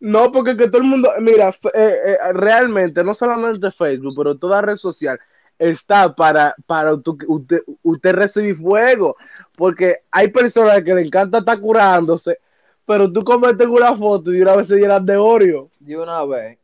No, 0.00 0.32
porque 0.32 0.56
que 0.56 0.66
todo 0.68 0.78
el 0.82 0.88
mundo, 0.88 1.10
mira, 1.20 1.48
eh, 1.74 2.02
eh, 2.06 2.32
realmente, 2.32 3.04
no 3.04 3.14
solamente 3.14 3.70
Facebook, 3.70 4.14
pero 4.16 4.36
toda 4.36 4.60
red 4.60 4.76
social 4.76 5.18
está 5.58 6.12
para, 6.14 6.54
para 6.66 6.98
tu- 6.98 7.16
usted, 7.28 7.60
usted 7.82 8.12
recibir 8.12 8.56
fuego, 8.56 9.16
porque 9.62 9.98
hay 10.10 10.26
personas 10.26 10.82
que 10.82 10.92
le 10.92 11.02
encanta 11.02 11.38
estar 11.38 11.60
curándose, 11.60 12.36
pero 12.84 13.08
tú 13.12 13.22
comentas 13.22 13.68
una 13.68 13.96
foto 13.96 14.32
y 14.34 14.42
una 14.42 14.56
vez 14.56 14.66
se 14.66 14.74
llenan 14.74 15.06
de 15.06 15.16
Oreo. 15.16 15.70
De 15.78 15.96
una 15.96 16.24
vez. 16.24 16.58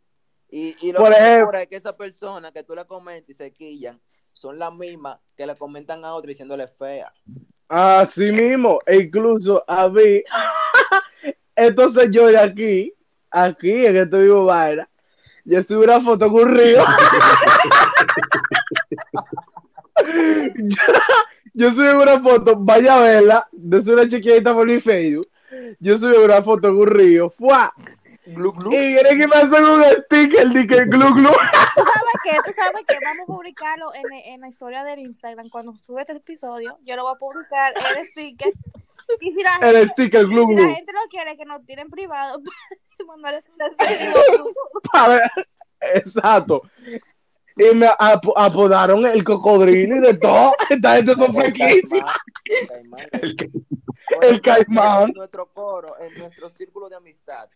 Y, 0.50 0.74
y 0.80 0.90
lo 0.90 0.98
Por 0.98 1.12
que 1.14 1.18
ejemplo- 1.20 1.58
es 1.60 1.68
que 1.68 1.76
esas 1.76 1.92
personas 1.92 2.50
que 2.50 2.64
tú 2.64 2.74
le 2.74 2.84
comentas 2.86 3.30
y 3.30 3.34
se 3.34 3.52
quillan 3.52 4.00
son 4.32 4.58
las 4.58 4.74
mismas 4.74 5.16
que 5.36 5.46
le 5.46 5.54
comentan 5.54 6.04
a 6.04 6.12
otra 6.12 6.26
diciéndole 6.30 6.66
fea. 6.66 7.12
Así 7.68 8.32
mismo, 8.32 8.80
e 8.84 8.96
incluso 8.96 9.62
a 9.68 9.88
mí, 9.88 10.24
entonces 11.54 12.08
yo 12.10 12.26
de 12.26 12.36
aquí, 12.38 12.92
aquí 13.30 13.86
en 13.86 13.96
este 13.96 14.22
vivo 14.22 14.46
vaina, 14.46 14.90
yo 15.44 15.62
subí 15.62 15.84
una 15.84 16.00
foto 16.00 16.24
en 16.26 16.32
un 16.32 16.48
río. 16.48 16.82
yo, 20.56 20.82
yo 21.58 21.72
subí 21.72 21.88
una 21.88 22.20
foto, 22.20 22.56
vaya 22.56 22.94
a 22.94 23.00
verla, 23.02 23.48
de 23.52 23.92
una 23.92 24.06
chiquita 24.06 24.54
por 24.54 24.66
mi 24.66 24.80
Facebook. 24.80 25.28
Yo 25.80 25.98
subí 25.98 26.16
una 26.16 26.40
foto 26.42 26.68
en 26.68 26.76
un 26.76 26.86
río, 26.86 27.30
¡fua! 27.30 27.72
Glu, 28.26 28.52
glu. 28.52 28.72
Y 28.72 28.86
viene 28.88 29.18
que 29.18 29.26
me 29.26 29.36
hacen 29.36 29.64
un 29.64 29.82
sticker, 29.82 30.48
di 30.50 30.66
que 30.66 30.84
glu 30.84 31.14
glu. 31.14 31.30
¿Tú 31.30 31.82
sabes 31.94 32.16
qué? 32.22 32.32
¿Tú 32.46 32.52
sabes 32.54 32.82
qué? 32.86 32.98
Vamos 33.02 33.24
a 33.28 33.32
publicarlo 33.32 33.92
en, 33.94 34.12
en 34.34 34.40
la 34.40 34.48
historia 34.48 34.84
del 34.84 35.00
Instagram. 35.00 35.48
Cuando 35.48 35.74
sube 35.78 36.02
este 36.02 36.12
episodio, 36.12 36.78
yo 36.84 36.94
lo 36.96 37.04
voy 37.04 37.14
a 37.14 37.18
publicar 37.18 37.72
el 37.76 38.06
sticker. 38.08 38.52
Y 39.20 39.32
si 39.32 39.42
la 39.42 39.56
El 39.62 39.88
gente, 39.88 39.88
sticker 39.88 40.26
glu 40.26 40.46
si 40.46 40.54
la 40.54 40.66
glu. 40.66 40.74
gente 40.74 40.92
no 40.92 41.00
quiere 41.10 41.36
que 41.36 41.44
nos 41.46 41.64
tiren 41.64 41.88
privado, 41.90 42.40
mandarle 43.06 43.42
un 43.48 43.58
respectivo 43.58 44.52
A 44.92 45.08
ver, 45.08 45.30
exacto. 45.80 46.62
Y 47.58 47.74
me 47.74 47.86
ap- 47.98 48.24
apodaron 48.36 49.04
el 49.06 49.24
cocodrilo 49.24 49.96
y 49.96 50.00
de 50.00 50.14
todo. 50.14 50.52
Esta 50.70 50.96
gente 50.96 51.14
son 51.16 51.34
fresquísimas. 51.34 52.14
El 54.22 54.40
caimán. 54.40 55.02
El. 55.02 55.10
En 55.10 55.16
nuestro 55.16 55.46
coro, 55.52 55.94
en 56.00 56.14
nuestro 56.14 56.48
círculo 56.48 56.88
de 56.88 56.96
amistad, 56.96 57.48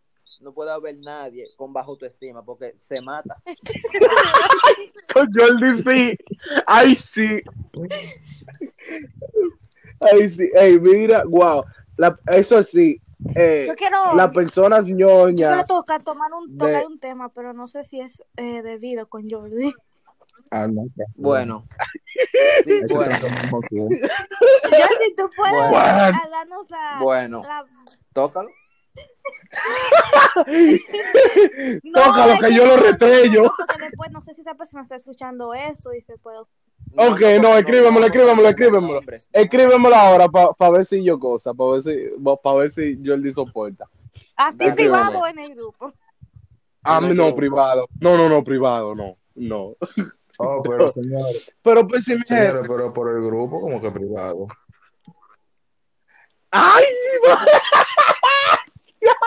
no 0.43 0.53
puede 0.53 0.71
haber 0.71 0.97
nadie 0.99 1.47
con 1.57 1.73
baja 1.73 1.89
autoestima 1.89 2.43
porque 2.45 2.75
se 2.89 3.01
mata. 3.03 3.37
Con 5.15 5.29
Jordi 5.33 5.83
sí. 5.83 6.19
Ay, 6.67 6.95
sí. 6.97 7.41
Ay, 10.01 10.29
sí. 10.29 10.51
Ey, 10.55 10.79
mira, 10.79 11.23
wow. 11.27 11.65
La- 11.99 12.19
eso 12.27 12.63
sí. 12.63 13.01
eh, 13.35 13.67
Yo 13.69 13.75
quiero, 13.75 14.15
las 14.15 14.31
personas 14.33 14.85
yo 14.87 14.97
quiero 14.97 15.29
ñoñas. 15.31 15.67
tocar, 15.69 16.03
tomar 16.03 16.33
un, 16.35 16.59
de- 16.59 16.65
tocar 16.67 16.87
un 16.87 16.99
tema, 16.99 17.29
pero 17.31 17.53
no 17.53 17.69
sé 17.69 17.85
si 17.85 18.01
es 18.01 18.23
eh, 18.37 18.63
debido 18.63 19.07
con 19.09 19.31
Jordi. 19.31 19.73
Ah, 20.51 20.67
no, 20.73 20.85
que- 20.95 21.05
Bueno. 21.17 21.63
Sí, 22.65 22.79
bueno. 22.95 23.15
sí. 23.69 23.79
Jordi, 23.79 25.15
tú 25.17 25.29
puedes 25.37 25.71
Bueno. 25.71 26.19
Darnos 26.31 26.71
la, 26.71 26.99
Bueno, 27.01 27.43
la- 27.43 27.65
tócalo. 28.13 28.49
No, 31.85 32.03
Tócalo, 32.03 32.33
es 32.35 32.41
que 32.41 32.55
yo 32.55 32.67
lo 32.67 32.77
no, 32.77 32.83
retrello. 32.83 33.43
no, 33.45 33.53
porque 33.57 33.85
después 33.85 34.11
no 34.13 34.21
sé 34.23 34.35
si 34.35 34.41
esa 34.43 34.55
persona 34.55 34.83
está 34.83 34.97
escuchando 34.97 35.55
eso 35.55 35.93
y 35.95 36.01
se 36.03 36.17
puede. 36.19 36.39
Ok, 36.41 37.21
no, 37.41 37.43
no, 37.43 37.57
escríbemelo, 37.59 38.07
escríbemelo, 38.07 38.43
no 38.43 38.49
escríbemelo. 38.49 39.01
Escríbemelo 39.33 39.97
ahora 39.97 40.29
para 40.29 40.71
ver 40.71 40.85
si 40.85 41.03
yo 41.03 41.19
cosa, 41.19 41.55
para 41.55 41.71
ver 41.73 41.83
si, 41.83 41.97
para 42.43 42.57
ver 42.57 42.71
si 42.71 42.99
Jordi 43.05 43.31
soporta. 43.31 43.87
A 44.37 44.53
ti 44.53 44.71
privado 44.73 45.27
en 45.27 45.39
el 45.39 45.55
grupo. 45.55 45.93
A 46.83 46.99
En 46.99 47.05
mí 47.05 47.11
el 47.13 47.17
no, 47.17 47.35
privado. 47.35 47.87
No, 48.01 48.17
no, 48.17 48.29
no, 48.29 48.45
privado, 48.45 48.95
no. 48.95 49.17
No. 49.35 49.75
Oh, 50.39 50.63
pero 50.69 50.89
señores, 50.89 51.53
Pero 51.63 51.87
pues 51.87 52.05
si 52.05 52.13
gente- 52.13 52.63
pero 52.69 52.93
por 52.93 53.09
el 53.17 53.23
grupo 53.25 53.61
como 53.61 53.81
que 53.81 53.91
privado. 53.91 54.47
¡Ay! 56.51 56.85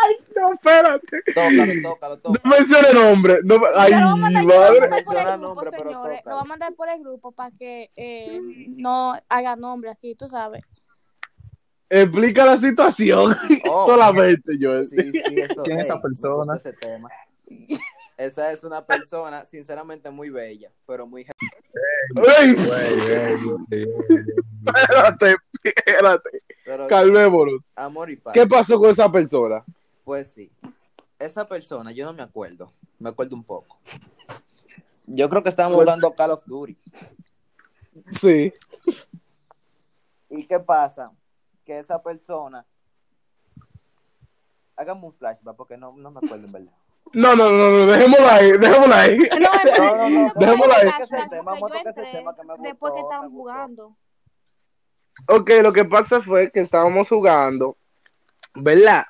¡Ay, 0.04 0.16
no, 0.36 0.54
espérate! 0.54 1.22
Tócalo, 1.34 1.74
tócalo, 1.84 2.16
No 2.16 2.22
tócalo. 2.22 2.40
mencione 2.58 2.94
nombre. 2.94 3.40
No, 3.44 3.60
me- 3.60 3.68
¡Ay, 3.76 3.92
madre! 3.94 4.18
mandar 4.18 4.44
por 4.46 4.90
Menciona 4.90 5.20
el 5.34 5.40
grupo, 5.40 5.48
nombre, 5.48 5.72
pero 5.72 5.90
señores. 5.90 6.22
Lo 6.26 6.32
voy 6.34 6.42
a 6.42 6.46
mandar 6.46 6.74
por 6.76 6.90
el 6.90 7.00
grupo 7.02 7.32
para 7.32 7.52
que 7.52 7.92
eh, 7.96 8.40
no 8.78 9.14
haga 9.28 9.56
nombre 9.56 9.90
aquí, 9.92 10.16
tú 10.16 10.30
sabes. 10.30 10.62
Explica 11.90 12.46
la 12.46 12.58
situación. 12.58 13.36
Oh. 13.70 13.86
Solamente, 13.90 14.52
yo. 14.60 14.80
Sí, 14.82 14.98
sí, 15.12 15.22
eso. 15.40 15.64
¿Quién 15.64 15.78
es 15.80 15.86
esa 15.86 15.96
me 15.96 16.02
persona? 16.02 16.56
ese 16.58 16.74
tema. 16.74 17.10
Esa 18.18 18.52
es 18.54 18.64
una 18.64 18.86
persona, 18.86 19.44
sinceramente, 19.46 20.10
muy 20.10 20.30
bella, 20.30 20.72
pero 20.88 21.06
muy. 21.06 21.26
Güey. 22.14 22.56
Espérate, 24.66 25.36
espérate. 25.64 26.44
Pero 26.64 26.88
Calmémonos. 26.88 27.62
amor 27.76 28.10
y 28.10 28.16
paz. 28.18 28.34
¿Qué 28.34 28.48
pasó 28.48 28.80
con 28.80 28.90
esa 28.90 29.12
persona? 29.12 29.64
Pues 30.04 30.28
sí. 30.32 30.52
Esa 31.20 31.48
persona, 31.48 31.92
yo 31.92 32.06
no 32.06 32.14
me 32.14 32.24
acuerdo. 32.24 32.72
Me 33.00 33.10
acuerdo 33.10 33.36
un 33.36 33.44
poco. 33.44 33.78
Yo 35.06 35.30
creo 35.30 35.44
que 35.44 35.50
estábamos 35.50 35.78
Pues- 35.78 35.86
jugando 35.88 36.16
Call 36.16 36.32
of 36.32 36.46
Duty. 36.46 36.78
Sí. 38.20 38.54
¿Y 40.30 40.48
qué 40.48 40.60
pasa? 40.60 41.12
Que 41.64 41.80
esa 41.80 42.02
persona. 42.02 42.66
Hágame 44.76 45.06
un 45.06 45.14
flashback 45.14 45.56
porque 45.56 45.78
no, 45.78 45.94
no 45.96 46.12
me 46.12 46.20
acuerdo 46.24 46.46
en 46.46 46.52
verdad. 46.52 46.74
No, 47.14 47.36
no, 47.36 47.50
no, 47.50 47.70
no, 47.70 47.86
dejémoslo 47.86 48.28
ahí, 48.28 48.52
dejémoslo 48.58 48.96
ahí. 48.96 49.18
No, 49.18 49.50
No, 49.78 49.96
no, 49.96 50.10
no, 50.10 50.34
Dejémoslo 50.36 50.74
ahí. 50.74 50.90
Después 52.64 52.94
que 52.94 53.00
estaban 53.00 53.32
jugando. 53.32 53.96
Ok, 55.28 55.50
lo 55.62 55.72
que 55.72 55.86
pasa 55.86 56.20
fue 56.20 56.52
que 56.52 56.60
estábamos 56.60 57.08
jugando, 57.08 57.78
¿verdad? 58.54 59.06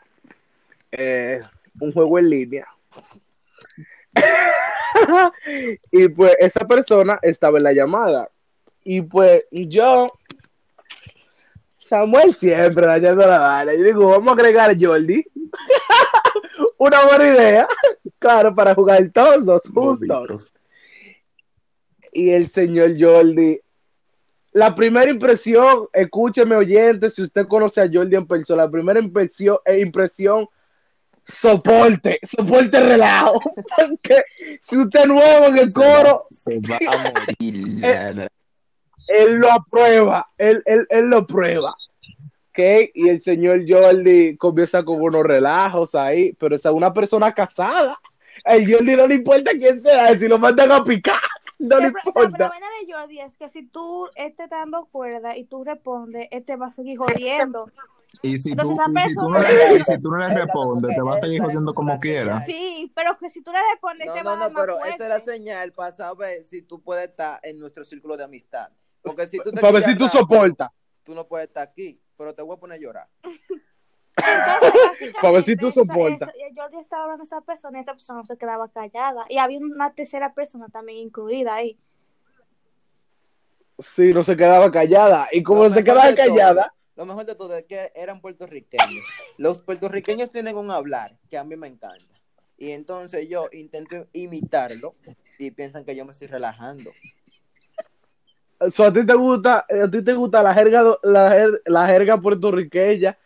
Eh, 0.91 1.41
un 1.79 1.91
juego 1.91 2.19
en 2.19 2.29
línea. 2.29 2.67
y 5.91 6.07
pues 6.09 6.35
esa 6.39 6.65
persona 6.65 7.19
estaba 7.21 7.57
en 7.57 7.63
la 7.63 7.73
llamada. 7.73 8.29
Y 8.83 9.01
pues 9.01 9.45
yo, 9.51 10.07
Samuel 11.79 12.35
siempre 12.35 12.85
dañando 12.85 13.25
la 13.25 13.39
bala. 13.39 13.73
Yo 13.73 13.83
digo, 13.83 14.07
vamos 14.07 14.29
a 14.29 14.33
agregar 14.33 14.69
a 14.69 14.75
Jordi. 14.79 15.25
Una 16.77 17.05
buena 17.05 17.27
idea. 17.27 17.67
Claro, 18.25 18.55
para 18.55 18.73
jugar 18.73 19.07
todos 19.13 19.45
dos 19.45 19.61
juntos. 19.71 20.51
Y 22.11 22.31
el 22.31 22.49
señor 22.49 22.95
Jordi. 22.99 23.59
La 24.51 24.73
primera 24.73 25.11
impresión, 25.11 25.87
escúcheme 25.93 26.55
oyente, 26.55 27.11
si 27.11 27.21
usted 27.21 27.45
conoce 27.45 27.81
a 27.81 27.89
Jordi 27.91 28.15
en 28.15 28.25
persona, 28.25 28.63
la 28.63 28.71
primera 28.71 28.99
impresión, 28.99 29.57
eh, 29.63 29.79
impresión 29.79 30.47
soporte, 31.23 32.19
soporte 32.23 32.79
relajo. 32.79 33.39
Porque 33.77 34.23
si 34.59 34.77
usted 34.77 35.01
es 35.01 35.07
nuevo 35.07 35.45
en 35.45 35.57
el 35.59 35.67
Se 35.67 35.79
va- 35.79 35.97
coro, 35.97 36.25
Se 36.31 36.59
va 36.61 36.77
a 36.77 37.13
morir. 37.13 38.29
Él 39.07 39.35
lo 39.35 39.51
aprueba, 39.51 40.27
él, 40.35 40.63
él, 40.65 40.87
él 40.89 41.09
lo 41.11 41.27
prueba. 41.27 41.75
¿Ok? 42.49 42.89
Y 42.95 43.07
el 43.09 43.21
señor 43.21 43.63
Jordi 43.67 44.35
comienza 44.35 44.83
con 44.83 44.99
unos 44.99 45.21
relajos 45.23 45.93
ahí, 45.93 46.33
pero 46.39 46.55
es 46.55 46.65
una 46.65 46.91
persona 46.91 47.31
casada. 47.31 47.99
El 48.45 48.71
Jordi 48.71 48.95
no 48.95 49.07
le 49.07 49.15
importa 49.15 49.51
quién 49.51 49.79
sea, 49.79 50.17
si 50.17 50.27
lo 50.27 50.37
mandan 50.37 50.71
a 50.71 50.83
picar, 50.83 51.19
no 51.57 51.79
le 51.79 51.87
importa. 51.87 52.29
problema 52.29 52.67
de 52.79 52.93
Jordi 52.93 53.19
es 53.19 53.35
que 53.37 53.49
si 53.49 53.63
tú 53.63 54.07
este 54.15 54.43
está 54.43 54.57
dando 54.57 54.85
cuerda 54.85 55.35
y 55.35 55.45
tú 55.45 55.63
respondes, 55.63 56.27
este 56.31 56.55
va 56.55 56.67
a 56.67 56.71
seguir 56.71 56.97
jodiendo. 56.97 57.71
Y 58.21 58.37
si 58.37 58.51
Entonces, 58.51 58.77
tú, 58.77 58.93
y 58.93 59.09
si 59.09 59.15
tú 59.15 59.29
no 59.29 59.39
le, 59.39 59.75
y 59.75 59.83
si 59.83 59.99
tú 59.99 60.09
no 60.11 60.17
le 60.17 60.29
respondes, 60.29 60.95
te 60.95 61.01
vas 61.01 61.15
a 61.15 61.25
seguir 61.25 61.41
jodiendo 61.41 61.73
como 61.73 61.99
quiera. 61.99 62.45
Sí, 62.45 62.91
pero 62.95 63.17
que 63.17 63.29
si 63.29 63.41
tú 63.41 63.51
le 63.51 63.59
respondes, 63.73 64.07
No, 64.07 64.13
te 64.13 64.23
va 64.23 64.35
no, 64.35 64.43
a 64.43 64.47
no, 64.47 64.53
más 64.53 64.65
pero 64.65 64.85
esa 64.85 64.95
es 64.95 65.09
la 65.09 65.19
señal 65.19 65.73
para 65.73 65.95
saber 65.95 66.45
si 66.45 66.61
tú 66.61 66.81
puedes 66.81 67.09
estar 67.09 67.39
en 67.43 67.59
nuestro 67.59 67.83
círculo 67.83 68.15
de 68.15 68.23
amistad. 68.23 68.69
Porque 69.01 69.27
si 69.27 69.37
tú 69.39 69.51
te 69.51 69.59
Para 69.59 69.73
ver 69.73 69.83
si 69.83 69.97
tú 69.97 70.07
soportas. 70.07 70.69
Tú 71.03 71.13
no 71.13 71.27
puedes 71.27 71.47
estar 71.47 71.67
aquí, 71.67 72.01
pero 72.17 72.33
te 72.33 72.41
voy 72.41 72.55
a 72.55 72.59
poner 72.59 72.77
a 72.77 72.81
llorar. 72.81 73.07
Entonces, 74.17 75.13
Para 75.21 75.33
ver 75.33 75.43
si 75.43 75.55
tú 75.57 75.69
soportas. 75.71 76.29
esa- 76.35 76.61
Jordi 76.61 76.77
estaba 76.77 77.03
hablando 77.03 77.23
a 77.23 77.25
esa 77.25 77.41
persona 77.41 77.77
y 77.77 77.81
esa 77.81 77.93
persona 77.93 78.19
no 78.19 78.25
se 78.25 78.37
quedaba 78.37 78.69
callada. 78.69 79.25
Y 79.29 79.37
había 79.37 79.59
una 79.59 79.93
tercera 79.93 80.33
persona 80.33 80.67
también 80.69 80.99
incluida 80.99 81.55
ahí. 81.55 81.77
Sí, 83.79 84.13
no 84.13 84.23
se 84.23 84.37
quedaba 84.37 84.71
callada. 84.71 85.27
Y 85.31 85.43
como 85.43 85.69
se 85.69 85.83
quedaba 85.83 86.05
todo- 86.05 86.15
callada, 86.15 86.73
Lo 86.95 87.05
mejor 87.05 87.25
de 87.25 87.35
todo 87.35 87.53
es 87.57 87.65
que 87.65 87.91
eran 87.93 88.21
puertorriqueños. 88.21 89.03
Los 89.37 89.59
puertorriqueños 89.61 90.31
tienen 90.31 90.55
un 90.55 90.71
hablar 90.71 91.17
que 91.29 91.37
a 91.37 91.43
mí 91.43 91.57
me 91.57 91.67
encanta. 91.67 92.15
Y 92.57 92.71
entonces 92.71 93.27
yo 93.27 93.49
intento 93.51 94.07
imitarlo 94.13 94.95
y 95.37 95.51
piensan 95.51 95.83
que 95.83 95.93
yo 95.93 96.05
me 96.05 96.11
estoy 96.13 96.27
relajando. 96.27 96.91
so, 98.71 98.85
a 98.85 98.93
ti 98.93 99.05
te 99.05 99.13
gusta, 99.13 99.65
a 99.69 99.91
ti 99.91 100.01
te 100.01 100.13
gusta 100.13 100.41
la 100.41 100.53
jerga, 100.53 100.81
do- 100.83 100.99
la, 101.03 101.35
jer- 101.37 101.61
la 101.65 101.85
jerga 101.87 102.17
puertorriqueña 102.21 103.17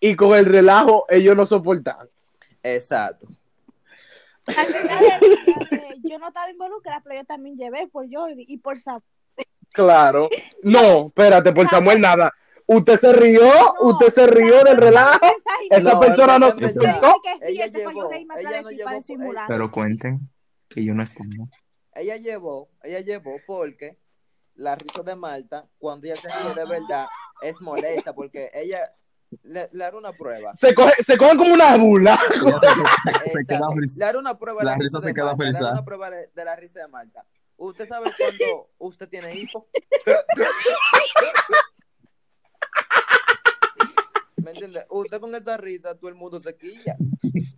y 0.00 0.14
con 0.16 0.36
el 0.36 0.44
relajo 0.46 1.06
ellos 1.08 1.36
no 1.36 1.46
soportan. 1.46 2.08
Exacto. 2.62 3.28
Al 4.46 4.66
final 4.66 5.04
eh, 5.72 5.96
yo 6.04 6.18
no 6.18 6.28
estaba 6.28 6.50
involucrada, 6.50 7.00
pero 7.02 7.16
yo 7.20 7.24
también 7.26 7.56
llevé 7.56 7.88
por 7.88 8.06
Jordi 8.10 8.44
y 8.46 8.58
por 8.58 8.80
Sam. 8.80 9.00
Claro. 9.72 10.28
No, 10.62 11.08
espérate, 11.08 11.52
por 11.52 11.68
Samuel 11.68 12.00
nada. 12.00 12.32
Usted 12.68 12.98
se 12.98 13.12
rió, 13.12 13.48
usted 13.80 14.08
se 14.08 14.26
rió 14.26 14.64
del 14.64 14.76
relajo. 14.76 15.18
Esa 15.70 15.94
No, 15.94 16.00
persona 16.00 16.38
no 16.38 16.50
se 16.50 16.64
es 16.66 16.74
verdad. 16.74 16.94
explicó. 16.94 17.20
Ella 17.42 17.66
llevó, 17.66 18.10
ella 18.12 18.62
no 18.62 18.70
llevó, 18.70 18.90
disimular. 18.90 19.44
Pero 19.48 19.70
cuenten 19.70 20.20
que 20.68 20.84
yo 20.84 20.94
no 20.94 21.02
estaba. 21.02 21.28
ella 21.94 22.16
llevó, 22.16 22.68
ella 22.82 23.00
llevó 23.00 23.36
porque 23.46 23.98
la 24.54 24.74
risa 24.74 25.02
de 25.02 25.14
Malta, 25.16 25.68
cuando 25.78 26.06
ella 26.06 26.16
se 26.20 26.28
ríe 26.28 26.54
de 26.54 26.66
verdad, 26.66 27.06
es 27.42 27.60
molesta 27.60 28.14
porque 28.14 28.50
ella 28.54 28.80
le, 29.42 29.68
le 29.72 29.84
hará 29.84 29.96
una 29.96 30.12
prueba. 30.12 30.54
Se, 30.56 30.74
coge, 30.74 31.02
se 31.02 31.16
cogen 31.16 31.36
como 31.36 31.54
una 31.54 31.76
burla. 31.76 32.18
Ella 32.34 32.58
se, 32.58 32.68
se- 32.68 33.28
se 33.38 33.44
queda 33.46 33.68
Le 33.98 34.04
hará 34.04 34.18
una 34.18 34.38
prueba 34.38 34.60
de 34.60 34.64
la 34.66 34.72
la, 34.72 34.78
risa 34.78 35.00
se 35.00 35.08
de 35.08 35.14
queda 35.14 35.34
le 35.38 35.70
una 35.72 35.84
prueba 35.84 36.10
de, 36.10 36.30
de 36.34 36.44
la 36.44 36.56
risa 36.56 36.80
de 36.80 36.88
Malta. 36.88 37.24
¿Usted 37.58 37.88
sabe 37.88 38.12
cuando 38.16 38.68
usted 38.78 39.08
tiene 39.08 39.34
hipo? 39.34 39.66
¿Me 44.36 44.50
entiende? 44.52 44.84
Usted 44.90 45.18
con 45.20 45.34
esa 45.34 45.56
risa, 45.56 45.94
todo 45.96 46.08
el 46.08 46.14
mundo 46.14 46.40
se 46.40 46.54
quilla. 46.56 46.92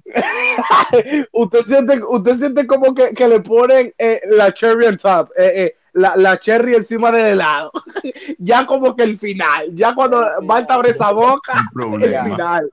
usted 1.33 1.61
siente, 1.63 2.01
usted 2.03 2.37
siente 2.39 2.67
como 2.67 2.95
que, 2.95 3.11
que 3.11 3.29
le 3.29 3.41
ponen 3.41 3.93
eh, 3.99 4.21
la 4.29 4.55
cherry 4.55 4.87
on 4.87 4.97
top, 4.97 5.31
eh, 5.37 5.53
eh, 5.55 5.77
la, 5.93 6.17
la 6.17 6.39
cherry 6.39 6.75
encima 6.75 7.11
del 7.11 7.27
helado. 7.27 7.73
ya 8.39 8.67
como 8.67 8.95
que 8.95 9.05
el 9.05 9.19
final, 9.19 9.75
ya 9.75 9.95
cuando. 9.95 10.25
Marta 10.43 10.75
abre 10.75 10.91
esa 10.91 11.13
boca, 11.13 11.63
el 12.01 12.19
final. 12.25 12.73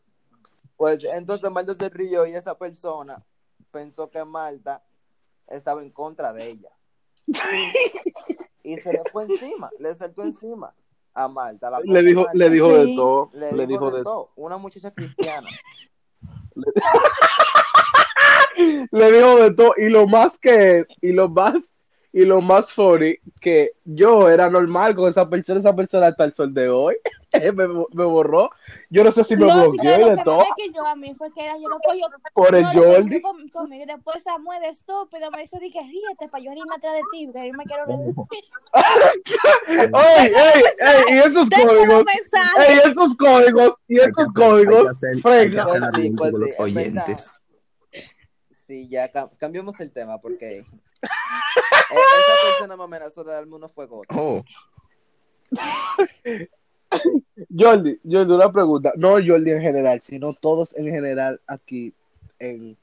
Pues 0.78 0.99
entonces 1.04 1.49
Malta 1.51 1.73
se 1.80 1.89
rió 1.89 2.25
y 2.25 2.36
esa 2.36 2.58
persona 2.58 3.23
pensó 3.71 4.10
que 4.10 4.25
Malta 4.25 4.84
estaba 5.47 5.82
en 5.82 5.91
contra 5.91 6.34
de 6.34 6.49
ella. 6.49 6.69
y 8.63 8.75
se 8.75 8.91
le 8.91 8.99
fue 9.12 9.25
encima, 9.25 9.69
le 9.80 9.93
saltó 9.95 10.23
encima 10.23 10.73
a 11.13 11.28
Marta. 11.30 11.69
La 11.69 11.80
Le 11.80 12.04
dijo, 12.04 12.21
Marta 12.21 12.38
le 12.38 12.49
dijo 12.49 12.69
de 12.69 12.95
todo. 12.95 13.30
le 13.34 13.51
Le 13.54 13.67
dijo 13.67 13.86
dijo 13.86 13.91
de 13.91 13.97
de 13.99 14.04
todo. 14.04 14.32
Una 14.36 14.58
muchacha 14.58 14.91
cristiana. 14.91 15.47
le 18.91 19.12
dijo 19.12 19.36
de 19.38 19.51
todo 19.51 19.73
y 19.78 19.89
lo 19.89 20.08
más 20.08 20.39
que 20.39 20.80
es 20.80 20.88
y 21.01 21.12
lo 21.12 21.30
más 21.30 21.67
y 22.17 22.23
lo 22.23 22.39
más 22.39 22.71
funny 22.71 23.17
que 23.41 23.71
yo 23.84 24.30
era 24.30 24.49
normal 24.49 24.95
con 24.95 25.10
esa 25.10 25.30
persona 25.30 25.60
esa 25.60 25.75
persona 25.75 26.08
hasta 26.08 26.23
el 26.23 26.34
sol 26.34 26.54
de 26.54 26.69
hoy. 26.69 26.95
Me, 27.36 27.51
me 27.67 28.06
borró. 28.06 28.49
Yo 28.89 29.04
no 29.04 29.12
sé 29.12 29.25
si 29.25 29.36
me 29.36 29.45
No, 29.45 29.54
bloqueó 29.71 29.82
pero 29.84 30.08
y 30.08 30.10
de 30.12 30.15
que 30.15 30.23
todo. 30.23 30.38
me 30.38 30.45
quilló 30.56 30.86
a 30.88 30.95
mí 30.95 31.13
fue 31.15 31.30
que 31.34 31.43
era, 31.43 31.58
yo 31.58 31.67
lo 31.67 31.80
cogió 31.80 32.08
por 32.34 32.56
el 32.56 32.62
no, 32.63 32.67
cogió 32.71 32.93
Jordi. 32.93 33.21
con- 33.21 33.49
conmigo 33.49 33.84
y 33.84 33.88
después 33.88 34.23
Samuel 34.23 34.62
de 34.62 34.69
estúpido 34.69 35.30
me 35.36 35.41
dice 35.41 35.60
di 35.60 35.69
que 35.69 35.82
ríete 35.82 36.30
para 36.32 36.41
yo 36.41 36.51
reírme 36.51 36.75
atrás 36.78 36.93
de 36.93 37.01
ti 37.12 37.28
porque 37.28 37.47
yo 37.49 37.54
me 37.58 37.65
quiero 37.65 37.86
reír. 37.88 38.15
Ey, 39.67 40.32
ey, 40.34 40.63
ey, 40.80 41.15
y 41.15 41.17
esos 41.19 41.49
códigos 41.49 42.06
ey, 42.69 42.78
esos 42.86 43.15
códigos 43.17 43.73
y 43.89 43.95
que 43.97 44.01
esos 44.04 44.17
hay 44.17 44.25
que 44.34 44.41
códigos 44.41 44.88
hacer- 44.91 45.17
hay 45.34 45.51
que 45.51 45.60
hacer 45.60 45.65
Pues 45.65 45.80
sí, 45.82 45.86
ambiente 45.93 46.17
pues 46.17 46.32
con 46.32 46.39
los 46.41 46.56
oyentes. 46.60 47.41
Sí, 48.65 48.88
ya 48.88 49.12
cam- 49.12 49.30
cambiamos 49.38 49.78
el 49.82 49.91
tema 49.91 50.19
porque 50.21 50.63
esa 51.91 52.50
persona 52.50 52.78
me 52.78 52.84
amenazó 52.84 53.24
de 53.24 53.34
darme 53.34 53.56
unos 53.56 53.71
fuegos. 53.71 54.06
Oh, 54.10 54.41
Jordi 57.58 58.00
Jordi 58.04 58.34
una 58.34 58.52
pregunta 58.52 58.93
no 58.95 59.13
Jordi 59.13 59.52
en 59.52 59.62
general 59.62 60.02
sino 60.02 60.34
todos 60.34 60.76
en 60.76 60.88
general 60.88 61.39
aquí 61.48 61.93
en 62.39 62.78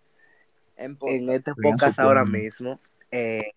En 0.76 0.96
en 1.02 1.30
este 1.30 1.52
podcast 1.60 1.98
ahora 1.98 2.24
mismo. 2.24 2.78
eh, 3.10 3.52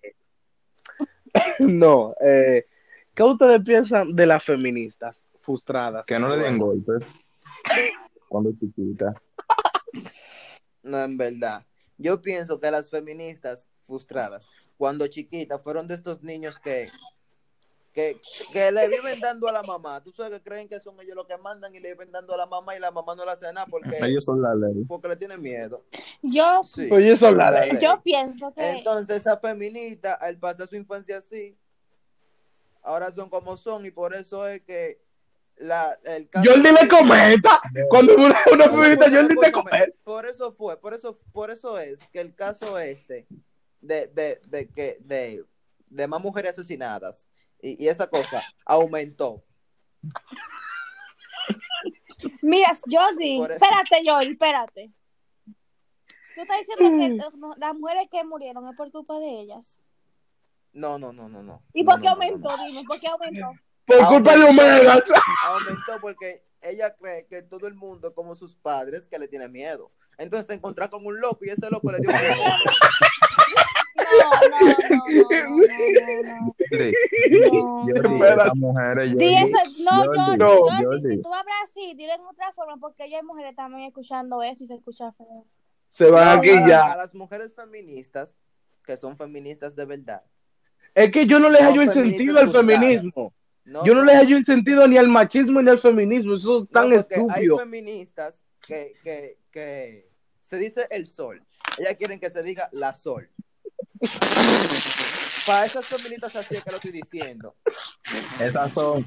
no, 1.59 2.15
eh, 2.21 2.65
¿qué 3.13 3.23
ustedes 3.23 3.61
piensan 3.63 4.15
de 4.15 4.25
las 4.25 4.43
feministas 4.43 5.27
frustradas? 5.41 6.05
que 6.05 6.19
no 6.19 6.29
le 6.29 6.37
den 6.37 6.57
golpe 6.57 6.93
cuando 8.27 8.51
chiquita. 8.53 9.13
No, 10.83 11.01
en 11.01 11.17
verdad. 11.17 11.65
Yo 11.97 12.21
pienso 12.21 12.59
que 12.59 12.69
las 12.69 12.89
feministas 12.89 13.67
frustradas, 13.79 14.47
cuando 14.77 15.07
chiquitas, 15.07 15.61
fueron 15.61 15.87
de 15.87 15.95
estos 15.95 16.21
niños 16.23 16.59
que, 16.59 16.89
que, 17.93 18.19
que 18.51 18.71
le 18.71 18.89
viven 18.89 19.19
dando 19.21 19.47
a 19.47 19.51
la 19.53 19.63
mamá. 19.63 20.03
Tú 20.03 20.11
sabes 20.11 20.33
que 20.39 20.43
creen 20.43 20.67
que 20.67 20.79
son 20.81 20.99
ellos 20.99 21.15
los 21.15 21.25
que 21.27 21.37
mandan 21.37 21.73
y 21.73 21.79
le 21.79 21.93
viven 21.93 22.11
dando 22.11 22.33
a 22.33 22.37
la 22.37 22.45
mamá 22.45 22.75
y 22.75 22.79
la 22.79 22.91
mamá 22.91 23.15
no 23.15 23.23
le 23.25 23.31
hace 23.31 23.51
nada 23.53 23.65
porque, 23.67 23.89
Ellos 24.01 24.25
son 24.25 24.41
la 24.41 24.53
ley. 24.53 24.83
porque 24.87 25.07
le 25.07 25.15
tienen 25.15 25.41
miedo. 25.41 25.85
yo 26.21 26.61
Sí. 26.65 26.89
Oye, 26.91 27.13
eso 27.13 27.31
la 27.31 27.51
La 27.51 27.65
ley. 27.65 27.77
yo 27.81 28.01
pienso 28.03 28.53
que 28.53 28.69
Entonces, 28.71 29.21
esa 29.21 29.37
feminista, 29.37 30.13
al 30.15 30.37
pasar 30.37 30.67
su 30.67 30.75
infancia 30.75 31.19
así, 31.19 31.55
ahora 32.83 33.11
son 33.11 33.29
como 33.29 33.55
son 33.57 33.85
y 33.85 33.91
por 33.91 34.13
eso 34.13 34.45
es 34.47 34.61
que 34.61 34.99
la, 35.57 35.97
el 36.03 36.27
caso 36.29 36.49
Jordi 36.51 36.63
le 36.69 36.81
de- 36.81 36.87
comenta. 36.89 37.61
Cuando 37.89 38.13
una, 38.15 38.37
una 38.51 38.65
no, 38.65 38.73
Jordi 38.73 39.35
te 39.37 39.51
comenta. 39.53 39.87
Por 40.03 40.25
eso 40.25 40.51
fue, 40.51 40.75
por 40.77 40.93
eso, 40.93 41.17
por 41.31 41.49
eso 41.49 41.79
es 41.79 41.97
que 42.11 42.19
el 42.19 42.35
caso 42.35 42.77
este 42.77 43.25
de, 43.85 44.07
de, 44.07 44.41
de 44.47 44.69
que 44.69 44.97
de, 45.01 45.43
de 45.89 46.07
más 46.07 46.21
mujeres 46.21 46.51
asesinadas 46.57 47.27
y, 47.61 47.83
y 47.83 47.87
esa 47.87 48.07
cosa 48.09 48.43
aumentó. 48.65 49.43
Mira, 52.41 52.77
Jordi, 52.89 53.41
espérate, 53.41 54.01
Jordi, 54.05 54.31
espérate. 54.31 54.91
Tú 56.35 56.41
estás 56.41 56.57
diciendo 56.59 56.89
Mm. 56.91 56.99
que 57.31 57.37
no, 57.37 57.53
las 57.57 57.73
mujeres 57.75 58.07
que 58.11 58.23
murieron 58.23 58.67
es 58.67 58.75
por 58.75 58.91
culpa 58.91 59.19
de 59.19 59.41
ellas. 59.41 59.79
No, 60.73 60.97
no, 60.99 61.13
no, 61.13 61.29
no, 61.29 61.41
no. 61.43 61.63
¿Y 61.73 61.83
No, 61.83 61.91
por 61.91 62.01
qué 62.01 62.07
no, 62.07 62.15
no, 62.15 62.19
no, 62.19 62.23
aumentó? 62.25 62.57
no. 62.57 62.65
Dime, 62.65 62.83
¿por 62.85 62.99
qué 62.99 63.07
aumentó? 63.07 63.51
Por 63.85 64.05
culpa 64.07 64.35
de 64.35 64.43
Omegas. 64.43 65.03
Aumentó 65.43 66.01
porque 66.01 66.43
ella 66.61 66.93
cree 66.95 67.27
que 67.27 67.43
todo 67.43 67.67
el 67.67 67.75
mundo 67.75 68.09
es 68.09 68.13
como 68.13 68.35
sus 68.35 68.57
padres 68.57 69.07
que 69.07 69.19
le 69.19 69.27
tiene 69.27 69.47
miedo. 69.47 69.91
Entonces 70.17 70.47
se 70.47 70.53
encontró 70.55 70.89
con 70.89 71.05
un 71.05 71.19
loco 71.21 71.39
y 71.45 71.49
ese 71.49 71.69
loco 71.69 71.91
le 71.91 71.99
dio 71.99 72.09
miedo. 72.09 72.33
No, 79.79 80.03
no, 80.15 80.35
no, 80.35 81.01
si 81.03 81.21
tú 81.21 81.33
hablas 81.33 81.55
así, 81.65 81.93
dilo 81.95 82.13
en 82.13 82.21
otra 82.21 82.51
forma, 82.53 82.77
porque 82.77 83.09
ya 83.09 83.17
hay 83.17 83.23
mujeres 83.23 83.55
también 83.55 83.87
escuchando 83.87 84.41
eso 84.41 84.63
y 84.63 84.67
se 84.67 84.75
escucha 84.75 85.11
feo. 85.11 85.45
Se 85.85 86.09
van 86.09 86.39
aquí 86.39 86.49
a, 86.49 86.65
a 86.65 86.67
ya. 86.67 86.95
las 86.95 87.13
mujeres 87.13 87.53
feministas, 87.55 88.35
que 88.83 88.97
son 88.97 89.15
feministas 89.15 89.75
de 89.75 89.85
verdad. 89.85 90.23
Es 90.93 91.11
que 91.11 91.25
yo 91.27 91.39
no 91.39 91.49
le 91.49 91.61
No, 91.61 91.69
hallo 91.69 91.81
el 91.81 91.91
sentido 91.91 92.39
al 92.39 92.49
feminismo. 92.49 93.33
Yo 93.83 93.93
no 93.95 94.03
le 94.03 94.13
hallo 94.13 94.37
el 94.37 94.45
sentido 94.45 94.87
ni 94.87 94.97
al 94.97 95.07
machismo 95.07 95.61
ni 95.61 95.69
al 95.69 95.79
feminismo. 95.79 96.35
Eso 96.35 96.63
es 96.63 96.69
tan 96.69 96.89
porque 96.89 96.95
Hay 96.95 97.19
estúpido. 97.19 97.57
feministas 97.57 98.41
que, 98.65 98.93
que, 99.03 99.37
que 99.51 100.09
se 100.41 100.57
dice 100.57 100.87
el 100.91 101.07
sol. 101.07 101.43
Ellas 101.77 101.95
quieren 101.97 102.19
que 102.19 102.29
se 102.29 102.43
diga 102.43 102.69
la 102.71 102.93
sol. 102.95 103.29
Para 105.45 105.65
esas 105.65 105.85
feministas 105.85 106.35
así 106.35 106.55
es 106.55 106.63
que 106.63 106.71
lo 106.71 106.77
estoy 106.77 106.91
diciendo. 106.91 107.53
Esas 108.39 108.71
son, 108.73 109.05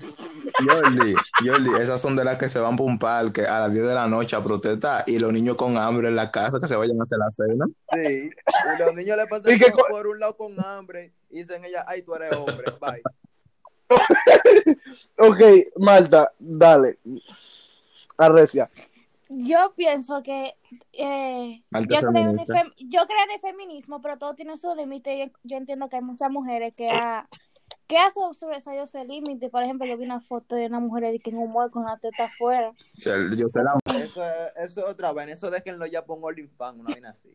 Jordi, 0.66 1.14
Jordi, 1.44 1.70
esas 1.80 2.00
son 2.00 2.14
de 2.16 2.24
las 2.24 2.38
que 2.38 2.48
se 2.48 2.58
van 2.60 2.76
para 2.76 2.86
un 2.88 2.98
parque 2.98 3.44
a 3.44 3.60
las 3.60 3.72
10 3.72 3.86
de 3.86 3.94
la 3.94 4.06
noche 4.06 4.36
a 4.36 4.42
protestar 4.44 5.04
y 5.06 5.18
los 5.18 5.32
niños 5.32 5.56
con 5.56 5.76
hambre 5.76 6.08
en 6.08 6.16
la 6.16 6.30
casa 6.30 6.58
que 6.60 6.68
se 6.68 6.76
vayan 6.76 6.96
a 7.00 7.02
hacer 7.02 7.18
la 7.18 7.30
cena. 7.30 7.66
Sí. 7.92 8.30
Y 8.30 8.78
los 8.78 8.94
niños 8.94 9.16
le 9.16 9.26
pasan 9.26 9.52
¿Y 9.52 9.58
qué 9.58 9.70
por, 9.70 9.80
co- 9.80 9.86
por 9.88 10.06
un 10.06 10.20
lado 10.20 10.36
con 10.36 10.58
hambre 10.64 11.12
y 11.30 11.40
dicen 11.42 11.64
ella, 11.64 11.84
ay, 11.88 12.02
tú 12.02 12.14
eres 12.14 12.32
hombre, 12.36 12.64
bye. 12.80 13.02
Ok, 15.18 15.40
Marta, 15.76 16.32
dale. 16.38 16.98
Arrecia. 18.16 18.70
Yo 19.30 19.74
pienso 19.76 20.22
que 20.22 20.54
eh, 20.92 21.62
yo, 21.90 22.00
creo 22.00 22.10
en 22.22 22.28
el 22.28 22.36
yo 22.88 23.06
creo 23.06 23.24
en 23.24 23.30
el 23.34 23.40
feminismo, 23.40 24.00
pero 24.00 24.16
todo 24.18 24.34
tiene 24.34 24.56
su 24.56 24.74
límite. 24.74 25.14
y 25.16 25.18
Yo, 25.26 25.32
yo 25.44 25.56
entiendo 25.56 25.88
que 25.88 25.96
hay 25.96 26.02
muchas 26.02 26.30
mujeres 26.30 26.72
que 26.74 26.90
ha, 26.90 27.28
que 27.86 27.98
ha 27.98 28.10
so- 28.10 28.32
sobresalido 28.32 28.84
ese 28.84 29.04
límite. 29.04 29.50
Por 29.50 29.62
ejemplo, 29.62 29.86
yo 29.86 29.98
vi 29.98 30.04
una 30.06 30.20
foto 30.20 30.54
de 30.54 30.66
una 30.66 30.80
mujer 30.80 31.20
que 31.22 31.30
en 31.30 31.38
humor 31.38 31.70
con 31.70 31.84
la 31.84 31.98
teta 31.98 32.24
afuera. 32.24 32.70
O 32.70 32.74
sea, 32.96 33.14
yo 33.36 33.46
sé 33.48 33.60
la 33.62 34.00
Eso 34.00 34.24
es, 34.24 34.34
eso 34.70 34.80
es 34.80 34.86
otra 34.92 35.12
vaina. 35.12 35.32
Eso 35.32 35.50
déjenlo 35.50 35.84
ya 35.86 36.04
pongo 36.04 36.28
OnlyFans, 36.28 36.78
una 36.80 36.90
vaina 36.94 37.10
así. 37.10 37.28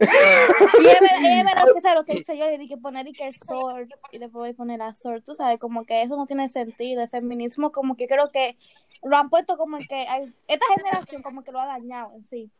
Y 0.00 0.04
es 0.04 1.00
ver- 1.00 1.38
es 1.40 1.44
verdad 1.44 1.64
que 1.74 1.80
sabe 1.80 1.94
lo 1.94 2.04
que 2.04 2.14
dice 2.14 2.36
yo, 2.36 2.46
de 2.46 2.68
que 2.68 2.76
poner 2.76 3.08
y 3.08 3.12
que 3.12 3.26
el 3.26 3.36
sword 3.36 3.88
y 4.12 4.18
después 4.18 4.54
poner 4.54 4.78
la 4.78 4.92
sword, 4.94 5.22
tú 5.24 5.34
sabes, 5.34 5.58
como 5.58 5.84
que 5.86 6.02
eso 6.02 6.16
no 6.16 6.26
tiene 6.26 6.48
sentido. 6.48 7.02
El 7.02 7.08
feminismo, 7.08 7.72
como 7.72 7.96
que 7.96 8.06
creo 8.06 8.30
que 8.30 8.56
lo 9.02 9.16
han 9.16 9.30
puesto 9.30 9.56
como 9.56 9.78
que 9.78 9.94
hay, 9.94 10.32
esta 10.46 10.66
generación 10.76 11.22
como 11.22 11.42
que 11.42 11.52
lo 11.52 11.60
ha 11.60 11.66
dañado 11.66 12.12
en 12.14 12.24
sí. 12.24 12.50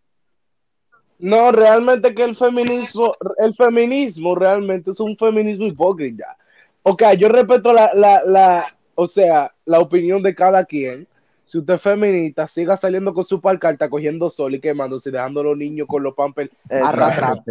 No, 1.18 1.51
realmente 1.51 2.14
que 2.14 2.22
el 2.22 2.37
feminismo, 2.37 3.12
el 3.38 3.55
feminismo 3.55 4.35
realmente 4.37 4.92
es 4.92 5.01
un 5.01 5.16
feminismo 5.16 5.66
hipócrita. 5.66 6.37
Ok, 6.85 7.03
yo 7.18 7.29
respeto 7.29 7.72
la, 7.72 7.92
la, 7.94 8.22
la, 8.24 8.66
o 8.94 9.07
sea, 9.07 9.53
la 9.64 9.81
opinión 9.81 10.22
de 10.22 10.35
cada 10.35 10.64
quien. 10.64 11.09
Si 11.44 11.57
usted 11.59 11.74
es 11.74 11.83
feminista, 11.83 12.46
siga 12.46 12.77
saliendo 12.77 13.14
con 13.14 13.24
su 13.24 13.40
palcarta, 13.40 13.88
cogiendo 13.88 14.29
sol 14.29 14.55
y 14.55 14.61
quemándose, 14.61 15.11
dejando 15.11 15.40
a 15.40 15.44
los 15.44 15.57
niños 15.57 15.88
con 15.88 16.03
los 16.03 16.14
pampers 16.14 16.51
arrastrando. 16.70 17.42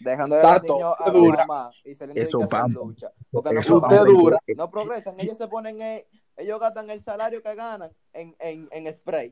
Dejando 0.00 0.36
a 0.36 0.54
los 0.54 0.62
niños 0.62 0.94
a 0.98 1.10
dura. 1.10 1.46
mamá 1.46 1.70
y 1.84 1.94
saliendo 1.96 2.22
Eso 2.22 2.38
de 2.38 2.68
lucha. 2.72 3.08
Porque 3.32 3.52
no 3.52 3.60
Eso 3.60 3.80
progresan. 3.80 4.06
dura. 4.06 4.38
No 4.56 4.70
progresan. 4.70 5.14
Ellos 5.18 5.36
se 5.36 5.48
ponen, 5.48 5.80
en- 5.80 6.02
ellos 6.40 6.58
gastan 6.60 6.90
el 6.90 7.00
salario 7.00 7.42
que 7.42 7.54
ganan 7.54 7.90
en, 8.12 8.34
en, 8.40 8.68
en 8.72 8.92
spray. 8.94 9.30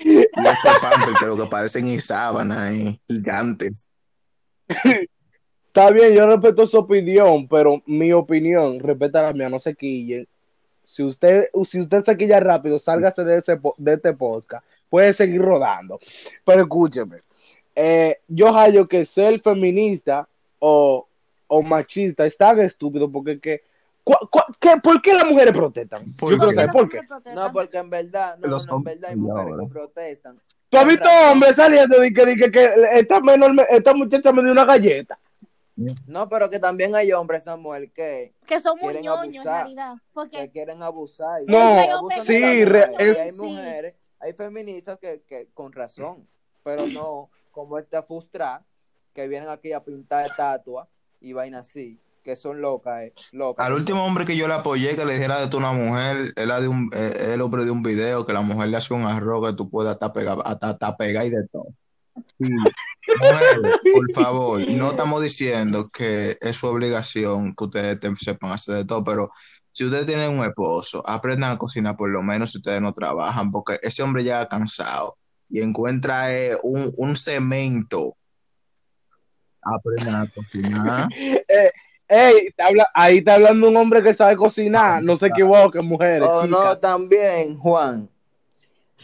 y 0.00 0.16
esos 0.16 0.78
pampers 0.80 1.18
que 1.18 1.26
lo 1.26 1.36
que 1.36 1.46
parecen 1.46 1.88
y 1.88 2.00
sábanas 2.00 2.72
eh, 2.74 2.98
gigantes. 3.08 3.88
Está 5.66 5.90
bien, 5.90 6.14
yo 6.14 6.26
respeto 6.26 6.66
su 6.66 6.78
opinión, 6.78 7.48
pero 7.48 7.82
mi 7.86 8.12
opinión, 8.12 8.78
respeta 8.78 9.22
la 9.22 9.32
mía, 9.32 9.48
no 9.48 9.58
se 9.58 9.74
quille. 9.74 10.28
Si 10.84 11.02
usted, 11.02 11.48
si 11.64 11.80
usted 11.80 12.04
se 12.04 12.16
quilla 12.16 12.38
rápido, 12.40 12.78
sálgase 12.78 13.24
de, 13.24 13.38
ese, 13.38 13.58
de 13.78 13.94
este 13.94 14.12
podcast. 14.12 14.64
Puede 14.88 15.12
seguir 15.12 15.40
rodando. 15.42 15.98
Pero 16.44 16.62
escúcheme, 16.62 17.22
eh, 17.74 18.18
yo 18.28 18.52
hallo 18.52 18.86
que 18.86 19.04
ser 19.04 19.40
feminista 19.40 20.28
o, 20.60 21.08
o 21.48 21.62
machista 21.62 22.24
es 22.24 22.36
tan 22.36 22.60
estúpido 22.60 23.10
porque 23.10 23.40
que, 23.40 23.62
cu- 23.62 23.62
cu- 23.62 23.73
¿qué- 24.60 24.80
¿por 24.82 25.02
qué 25.02 25.14
las 25.14 25.24
mujeres 25.24 25.52
protestan? 25.52 26.12
¿Por 26.14 26.32
Yo 26.32 26.38
quiero 26.38 26.50
qué? 26.50 26.54
saber 26.56 26.70
por 26.70 26.88
qué. 26.88 27.00
No, 27.34 27.52
porque 27.52 27.78
en 27.78 27.90
verdad, 27.90 28.38
no, 28.38 28.48
Los 28.48 28.66
no, 28.68 28.76
en 28.76 28.84
verdad 28.84 29.10
hay 29.10 29.16
mujeres 29.16 29.52
ahora. 29.52 29.64
que 29.64 29.70
protestan. 29.72 30.40
¿Tú 30.68 30.78
has 30.78 30.86
visto 30.86 31.08
hombres 31.30 31.56
saliendo 31.56 32.04
y 32.04 32.12
que, 32.12 32.24
que, 32.36 32.50
que 32.50 32.74
esta, 32.94 33.20
menor, 33.20 33.54
me- 33.54 33.66
esta 33.70 33.94
muchacha 33.94 34.32
me 34.32 34.42
dio 34.42 34.52
una 34.52 34.64
galleta? 34.64 35.18
No, 36.06 36.28
pero 36.28 36.48
que 36.48 36.58
también 36.60 36.94
hay 36.94 37.12
hombres, 37.12 37.42
Samuel, 37.42 37.90
que, 37.92 38.32
Que 38.46 38.60
son 38.60 38.78
muy 38.80 38.92
Quieren 38.94 39.04
ñoños 39.04 39.24
en 39.44 39.50
abusar. 39.50 39.62
realidad. 39.66 39.94
que 40.30 40.50
quieren 40.50 40.82
abusar. 40.82 41.42
y 41.42 41.46
No, 41.46 42.08
de 42.08 42.20
sí, 42.24 42.36
esa 42.36 42.70
re- 42.70 42.86
mujer. 42.88 43.00
es- 43.00 43.16
Y 43.16 43.20
hay 43.20 43.30
Sí. 43.30 43.36
mujeres, 43.36 43.94
hay 44.20 44.32
feministas 44.34 44.98
que, 44.98 45.22
que 45.26 45.48
con 45.52 45.72
razón, 45.72 46.28
pero 46.62 46.86
no 46.86 47.28
como 47.50 47.78
esta 47.78 48.02
frustra 48.02 48.62
que 49.12 49.26
vienen 49.28 49.48
aquí 49.48 49.72
a 49.72 49.82
pintar 49.82 50.26
estatuas 50.28 50.86
y 51.20 51.32
vaina 51.32 51.60
así. 51.60 51.98
Que 52.24 52.36
son 52.36 52.60
locas, 52.62 53.02
eh, 53.04 53.12
locas. 53.32 53.64
Al 53.66 53.74
último 53.74 54.04
hombre 54.04 54.24
que 54.24 54.36
yo 54.36 54.48
le 54.48 54.54
apoyé 54.54 54.96
que 54.96 55.04
le 55.04 55.14
dijera 55.14 55.40
de 55.40 55.48
tú 55.48 55.58
una 55.58 55.72
mujer, 55.72 56.32
era 56.36 56.60
de 56.60 56.68
un, 56.68 56.90
eh, 56.94 57.32
el 57.34 57.40
hombre 57.42 57.64
de 57.64 57.70
un 57.70 57.82
video 57.82 58.24
que 58.26 58.32
la 58.32 58.40
mujer 58.40 58.68
le 58.70 58.78
hace 58.78 58.94
un 58.94 59.04
arroz 59.04 59.46
que 59.50 59.56
tú 59.56 59.68
puedes 59.68 59.92
hasta 59.92 60.12
pegar, 60.12 60.38
hasta, 60.44 60.70
hasta 60.70 60.96
pegar 60.96 61.26
y 61.26 61.30
de 61.30 61.46
todo. 61.52 61.66
Sí. 62.38 62.48
Por 63.92 64.10
favor, 64.12 64.66
no 64.70 64.90
estamos 64.92 65.22
diciendo 65.22 65.90
que 65.90 66.38
es 66.40 66.56
su 66.56 66.66
obligación 66.66 67.54
que 67.54 67.64
ustedes 67.64 68.00
te- 68.00 68.16
sepan 68.16 68.52
hacer 68.52 68.76
de 68.76 68.84
todo, 68.86 69.04
pero 69.04 69.30
si 69.72 69.84
ustedes 69.84 70.06
tienen 70.06 70.30
un 70.30 70.44
esposo, 70.44 71.02
aprendan 71.06 71.52
a 71.52 71.58
cocinar 71.58 71.96
por 71.96 72.08
lo 72.08 72.22
menos 72.22 72.52
si 72.52 72.58
ustedes 72.58 72.80
no 72.80 72.94
trabajan, 72.94 73.50
porque 73.50 73.78
ese 73.82 74.02
hombre 74.02 74.22
llega 74.24 74.48
cansado 74.48 75.16
y 75.50 75.60
encuentra 75.60 76.32
eh, 76.34 76.56
un, 76.62 76.92
un 76.96 77.16
cemento. 77.16 78.16
Aprendan 79.60 80.14
a 80.22 80.30
cocinar. 80.34 81.08
Ey, 82.08 82.50
te 82.56 82.62
habla- 82.62 82.90
ahí 82.94 83.18
está 83.18 83.34
hablando 83.34 83.68
un 83.68 83.76
hombre 83.76 84.02
que 84.02 84.12
sabe 84.14 84.36
cocinar. 84.36 85.02
No 85.02 85.16
se 85.16 85.26
equivoquen, 85.28 85.86
mujeres. 85.86 86.28
Oh, 86.30 86.46
no, 86.46 86.76
también, 86.76 87.58
Juan. 87.58 88.08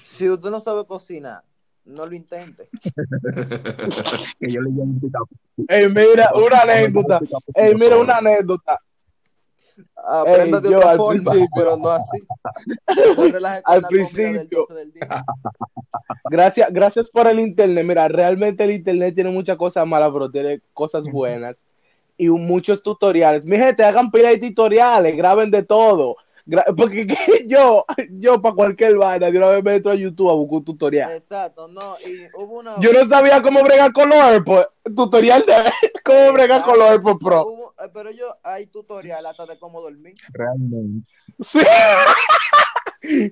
Si 0.03 0.29
usted 0.29 0.51
no 0.51 0.61
sabe 0.61 0.85
cocinar, 0.85 1.43
no 1.85 2.07
lo 2.07 2.15
intente. 2.15 2.69
que 4.39 4.53
yo 4.53 4.61
le 4.61 4.71
llamo 4.73 4.99
Ey, 5.69 5.89
mira, 5.89 6.29
una 6.35 6.61
anécdota. 6.61 7.21
Ey, 7.55 7.75
mira, 7.79 7.97
una 7.99 8.17
anécdota. 8.19 8.79
Aprenda 10.03 10.59
Ey, 10.59 10.63
de 10.65 10.71
yo 10.71 10.77
otra 10.79 10.91
al 10.91 10.97
forma, 10.99 11.31
principio- 11.33 11.49
pero 11.57 11.77
no 11.79 11.91
así. 11.91 12.19
Al 13.65 13.81
del 13.81 13.89
principio. 13.89 14.67
12 14.69 14.75
del 14.75 14.93
día. 14.93 15.09
Gracias, 16.31 16.69
gracias 16.71 17.11
por 17.11 17.27
el 17.29 17.41
internet. 17.41 17.85
Mira, 17.85 18.09
realmente 18.09 18.65
el 18.65 18.73
internet 18.73 19.15
tiene 19.15 19.31
muchas 19.31 19.57
cosas 19.57 19.87
malas, 19.87 20.11
pero 20.13 20.31
tiene 20.31 20.61
cosas 20.73 21.05
buenas. 21.05 21.65
Y 22.23 22.29
muchos 22.29 22.83
tutoriales. 22.83 23.43
Mi 23.45 23.57
gente, 23.57 23.83
hagan 23.83 24.11
pila 24.11 24.29
de 24.29 24.37
tutoriales, 24.39 25.17
graben 25.17 25.51
de 25.51 25.63
todo. 25.63 26.17
Gra- 26.47 26.65
porque 26.77 27.07
que 27.07 27.47
yo, 27.47 27.85
yo 28.11 28.43
para 28.43 28.55
cualquier 28.55 28.97
vaina, 28.97 29.31
de 29.31 29.39
una 29.39 29.47
vez 29.49 29.65
me 29.65 29.75
entro 29.77 29.93
a 29.93 29.95
YouTube 29.95 30.29
a 30.31 30.35
buscar 30.35 30.59
un 30.59 30.65
tutorial. 30.67 31.13
Exacto, 31.13 31.67
no. 31.69 31.97
Y 32.07 32.29
hubo 32.37 32.59
una. 32.59 32.79
Yo 32.81 32.93
no 32.93 33.05
sabía 33.07 33.41
cómo 33.41 33.63
bregar 33.63 33.93
con 33.93 34.11
los 34.11 34.19
AirPods. 34.19 34.69
Tutorial 34.95 35.45
de 35.47 35.55
cómo 36.05 36.33
bregar 36.35 36.63
con 36.63 36.79
los 36.79 36.91
AirPods 36.91 37.19
Pro. 37.25 37.43
Hubo- 37.47 37.75
eh, 37.83 37.89
pero 37.95 38.11
yo, 38.11 38.37
hay 38.43 38.67
tutorial 38.67 39.25
hasta 39.25 39.47
de 39.47 39.59
cómo 39.59 39.81
dormir. 39.81 40.15
Realmente. 40.35 41.09
Sí. 41.43 41.61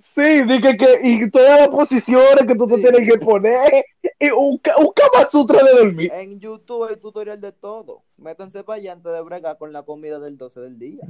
Sí, 0.02 0.42
dije 0.42 0.76
que, 0.76 1.00
y 1.02 1.30
todas 1.30 1.60
las 1.60 1.68
posiciones 1.68 2.46
que 2.46 2.54
tú 2.54 2.66
te 2.66 2.76
Sí. 2.76 2.82
tienes 2.82 3.08
que 3.10 3.18
poner, 3.18 3.84
y 4.18 4.30
un, 4.30 4.60
un 4.78 4.92
Kama 4.94 5.28
Sutra 5.30 5.62
de 5.62 5.72
dormir. 5.72 6.10
En 6.14 6.40
YouTube 6.40 6.88
hay 6.88 6.96
tutorial 6.96 7.40
de 7.40 7.52
todo. 7.52 8.02
Métanse 8.16 8.64
para 8.64 8.78
allá 8.78 8.92
antes 8.92 9.12
de 9.12 9.20
bregar 9.22 9.56
con 9.58 9.72
la 9.72 9.82
comida 9.82 10.18
del 10.18 10.36
12 10.36 10.60
del 10.60 10.78
día. 10.78 11.02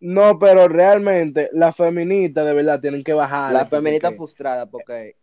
No, 0.00 0.38
pero 0.38 0.66
realmente 0.66 1.50
las 1.52 1.76
feministas 1.76 2.46
de 2.46 2.54
verdad 2.54 2.80
tienen 2.80 3.04
que 3.04 3.12
bajar. 3.12 3.52
La 3.52 3.66
feminista 3.66 4.10
frustrada 4.12 4.66
porque 4.66 5.16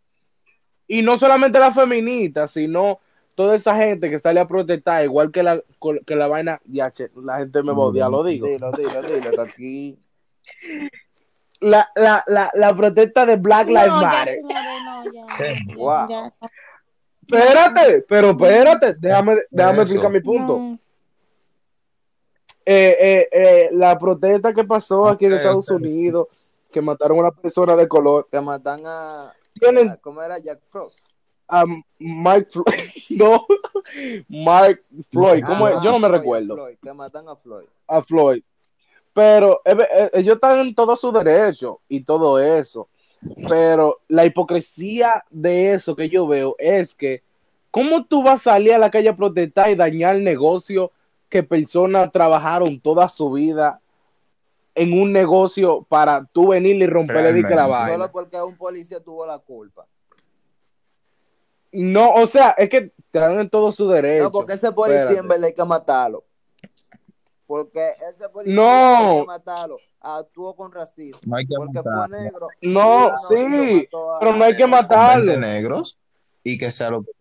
Y 0.87 1.01
no 1.01 1.17
solamente 1.17 1.59
las 1.59 1.73
feministas, 1.73 2.51
sino 2.51 2.99
toda 3.33 3.55
esa 3.55 3.75
gente 3.75 4.09
que 4.09 4.19
sale 4.19 4.39
a 4.39 4.47
protestar, 4.47 5.03
igual 5.03 5.31
que 5.31 5.41
la, 5.43 5.61
que 6.05 6.15
la 6.15 6.27
vaina, 6.27 6.61
ya, 6.65 6.91
che, 6.91 7.09
la 7.23 7.39
gente 7.39 7.61
me 7.63 7.71
va 7.73 7.83
a 7.83 7.87
odiar, 7.87 8.09
lo 8.09 8.23
digo. 8.23 8.47
dilo, 8.47 8.71
dilo, 8.71 9.01
dilo, 9.01 9.31
que 9.31 9.41
aquí 9.41 9.99
La, 11.59 11.89
la, 11.95 12.23
la, 12.27 12.51
la 12.53 12.75
protesta 12.75 13.25
de 13.25 13.35
Black 13.37 13.67
Lives 13.67 13.87
No, 13.87 14.01
Matter. 14.01 14.39
Wow. 15.77 16.07
ya. 16.09 16.33
Espérate, 17.27 18.01
pero 18.07 18.29
espérate, 18.31 18.93
déjame, 18.99 19.37
déjame 19.49 19.81
explicar 19.81 20.11
mi 20.11 20.21
punto. 20.21 20.57
No. 20.59 20.79
eh, 22.65 22.95
eh, 22.99 23.29
eh, 23.31 23.69
la 23.73 23.97
protesta 23.97 24.53
que 24.53 24.63
pasó 24.63 25.07
aquí 25.07 25.25
en 25.25 25.33
Estados. 25.33 25.69
Unidos, 25.71 26.27
que 26.71 26.81
mataron 26.81 27.17
a 27.17 27.21
una 27.21 27.31
persona 27.31 27.75
de 27.75 27.87
color, 27.87 28.27
que 28.31 28.39
matan 28.41 28.81
a, 28.85 29.33
tienen 29.59 29.89
a- 29.89 29.97
¿cómo 29.97 30.21
era 30.21 30.37
Jack 30.37 30.59
Frost? 30.69 30.99
a 31.49 31.63
Mike 31.99 32.49
Floyd, 32.51 32.65
no, 33.09 33.45
Mark 34.27 34.83
Floyd, 35.11 35.43
¿cómo 35.45 35.65
Ah, 35.65 35.71
es? 35.71 35.81
Yo 35.81 35.91
no 35.93 35.99
me 35.99 36.07
Floyd, 36.07 36.19
recuerdo, 36.19 36.55
Floyd, 36.55 36.77
que 36.83 36.93
matan 36.93 37.29
a 37.29 37.35
Floyd. 37.37 37.65
a 37.87 38.01
Floyd. 38.01 38.43
Pero 39.17 39.61
eh, 39.65 39.75
eh, 39.79 40.09
ellos 40.13 40.35
están 40.35 40.59
en 40.59 40.75
todo 40.75 40.95
su 40.95 41.11
derecho 41.11 41.81
y 41.89 42.03
todo 42.03 42.39
eso. 42.39 42.87
Pero 43.49 44.01
la 44.07 44.25
hipocresía 44.25 45.25
de 45.31 45.73
eso 45.73 45.95
que 45.95 46.07
yo 46.07 46.27
veo 46.27 46.55
es 46.59 46.93
que, 46.93 47.23
¿cómo 47.71 48.05
tú 48.05 48.21
vas 48.21 48.41
a 48.41 48.51
salir 48.51 48.75
a 48.75 48.77
la 48.77 48.91
calle 48.91 49.09
a 49.09 49.15
protestar 49.15 49.71
y 49.71 49.75
dañar 49.75 50.17
el 50.17 50.23
negocio 50.23 50.91
que 51.29 51.41
personas 51.41 52.11
trabajaron 52.11 52.79
toda 52.79 53.09
su 53.09 53.31
vida 53.31 53.81
en 54.75 54.93
un 54.93 55.11
negocio 55.11 55.83
para 55.89 56.23
tú 56.25 56.49
venir 56.49 56.75
y 56.75 56.85
romperle 56.85 57.41
que 57.41 57.55
la 57.55 57.65
vaina? 57.65 57.93
Solo 57.93 58.11
porque 58.11 58.39
un 58.39 58.55
policía 58.55 58.99
tuvo 58.99 59.25
la 59.25 59.39
culpa. 59.39 59.87
No, 61.71 62.13
o 62.13 62.27
sea, 62.27 62.51
es 62.51 62.69
que 62.69 62.91
están 62.99 63.39
en 63.39 63.49
todo 63.49 63.71
su 63.71 63.87
derecho. 63.87 64.25
No, 64.25 64.31
porque 64.31 64.53
ese 64.53 64.71
policía 64.71 65.05
Espérate. 65.05 65.21
en 65.21 65.27
verdad 65.27 65.45
hay 65.45 65.53
que 65.53 65.65
matarlo. 65.65 66.23
Porque 67.47 67.91
ese 68.13 68.27
policía 68.29 68.55
No. 68.55 69.09
hay 69.11 69.19
que 69.21 69.25
matarlo. 69.27 69.77
Actuó 70.01 70.53
con 70.55 70.71
racismo. 70.71 71.19
No 71.25 71.37
hay 71.37 71.45
que 71.45 71.55
Porque 71.55 71.81
fue 71.81 71.91
matarlo. 71.91 72.17
negro. 72.19 72.47
No, 72.61 73.09
sí, 73.29 73.87
a- 73.93 74.19
pero 74.19 74.35
no 74.35 74.43
hay 74.43 74.55
que 74.55 74.67
matarlo. 74.67 75.25
20 75.25 75.39
negros 75.39 75.97
y 76.43 76.57
que 76.57 76.69
sea 76.69 76.89
lo 76.91 77.01
que 77.01 77.11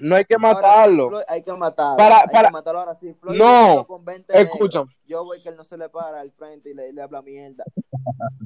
No 0.00 0.16
hay 0.16 0.24
que 0.24 0.36
matarlo. 0.38 1.08
Floyd 1.08 1.22
hay 1.28 1.42
que 1.42 1.52
matarlo. 1.52 1.96
Para- 1.96 2.20
hay 2.20 2.26
para- 2.32 2.48
que 2.48 2.52
matarlo 2.52 2.80
ahora 2.80 2.96
sí. 3.00 3.14
Floyd 3.14 3.36
No, 3.38 3.44
lo 3.68 3.68
mató 3.76 3.86
con 3.86 4.04
20 4.04 4.40
Escucha, 4.42 4.78
negros. 4.80 4.96
Yo 5.06 5.24
voy 5.24 5.40
que 5.42 5.48
él 5.48 5.56
no 5.56 5.64
se 5.64 5.76
le 5.78 5.88
para 5.88 6.20
al 6.20 6.30
frente 6.32 6.70
y 6.70 6.74
le, 6.74 6.92
le 6.92 7.00
habla 7.02 7.22
mierda. 7.22 7.64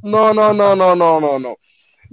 no, 0.02 0.32
no, 0.34 0.52
no, 0.52 0.76
no, 0.76 0.94
no, 0.94 1.20
no, 1.20 1.38
no. 1.38 1.56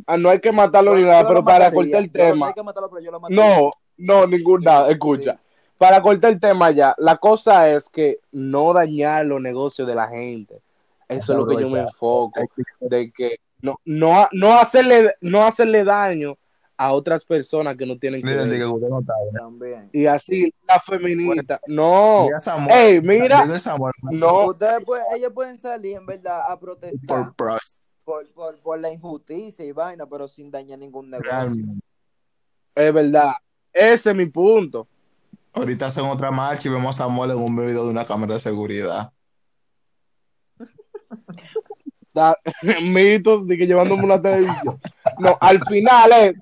Ah, 0.07 0.17
no 0.17 0.29
hay 0.29 0.39
que 0.41 0.51
matarlo 0.51 0.93
ni 0.95 1.01
Bueno, 1.03 1.17
nada, 1.17 1.27
pero 1.27 1.43
para 1.43 1.71
cortar 1.71 2.01
el 2.03 2.11
Yo 2.11 2.17
no- 2.17 2.25
No 2.25 2.31
tema. 2.33 2.47
hay 2.47 2.53
que 2.53 2.63
matarlo, 2.63 2.89
pero 2.89 3.01
yo 3.03 3.11
lo 3.11 3.19
mataría. 3.19 3.59
No, 3.59 3.71
no, 3.97 4.27
ningún 4.27 4.61
nada. 4.61 4.89
Escucha, 4.91 5.33
sí. 5.33 5.39
Para 5.77 6.01
cortar 6.01 6.33
el 6.33 6.39
tema 6.39 6.71
ya, 6.71 6.95
la 6.97 7.17
cosa 7.17 7.69
es 7.69 7.89
que 7.89 8.19
no 8.31 8.73
dañar 8.73 9.25
los 9.25 9.41
negocios 9.41 9.87
de 9.87 9.95
la 9.95 10.07
gente. 10.07 10.61
Eso 11.07 11.33
es 11.33 11.39
lo 11.39 11.47
que 11.47 11.61
yo 11.61 11.69
me 11.69 11.81
enfoco, 11.81 12.41
de 12.81 13.11
que 13.11 13.37
no, 13.61 13.79
no, 13.85 14.27
no 14.31 14.57
hacerle, 14.59 15.15
no 15.21 15.45
hacerle 15.45 15.83
daño 15.83 16.37
a 16.77 16.93
otras 16.93 17.23
personas 17.23 17.77
que 17.77 17.85
no 17.85 17.97
tienen 17.97 18.21
que 18.21 18.27
Miren, 18.27 18.43
ver. 18.43 18.53
diga 18.53 18.65
que 18.65 18.71
usted 18.71 18.89
no 18.89 18.99
está 18.99 19.13
bien. 19.21 19.35
También. 19.37 19.89
Y 19.93 20.05
así, 20.07 20.53
la 20.67 20.79
feminista, 20.79 21.59
no. 21.67 22.23
Diga 22.23 22.39
Samuel, 22.39 22.77
Ey, 22.77 23.01
mira, 23.01 23.59
Samuel, 23.59 23.93
no, 24.01 24.47
Ustedes 24.47 24.83
pueden, 24.83 25.05
ellos 25.15 25.31
pueden 25.33 25.57
salir 25.57 25.97
en 25.97 26.05
verdad 26.05 26.41
a 26.47 26.59
protestar 26.59 27.33
por 27.35 27.59
por, 28.03 28.31
por, 28.33 28.59
por 28.59 28.79
la 28.79 28.91
injusticia 28.91 29.65
y 29.65 29.71
vaina, 29.71 30.05
pero 30.05 30.27
sin 30.27 30.51
dañar 30.51 30.77
ningún 30.79 31.09
negocio. 31.09 31.31
realmente. 31.31 31.81
es 32.75 32.93
verdad. 32.93 33.33
Ese 33.73 34.11
es 34.11 34.15
mi 34.15 34.27
punto. 34.27 34.87
Ahorita 35.55 35.85
hacen 35.85 36.05
otra 36.05 36.31
marcha 36.31 36.67
y 36.67 36.71
vemos 36.71 36.99
a 36.99 37.03
Samuel 37.05 37.31
en 37.31 37.37
un 37.37 37.55
video 37.55 37.85
de 37.85 37.91
una 37.91 38.05
cámara 38.05 38.33
de 38.35 38.39
seguridad. 38.39 39.11
Da- 42.13 42.37
mitos 42.81 43.45
de 43.47 43.57
que 43.57 43.67
llevándome 43.67 44.03
una 44.03 44.21
televisión. 44.21 44.79
No, 45.19 45.37
al 45.39 45.59
final, 45.67 46.11
eh. 46.13 46.33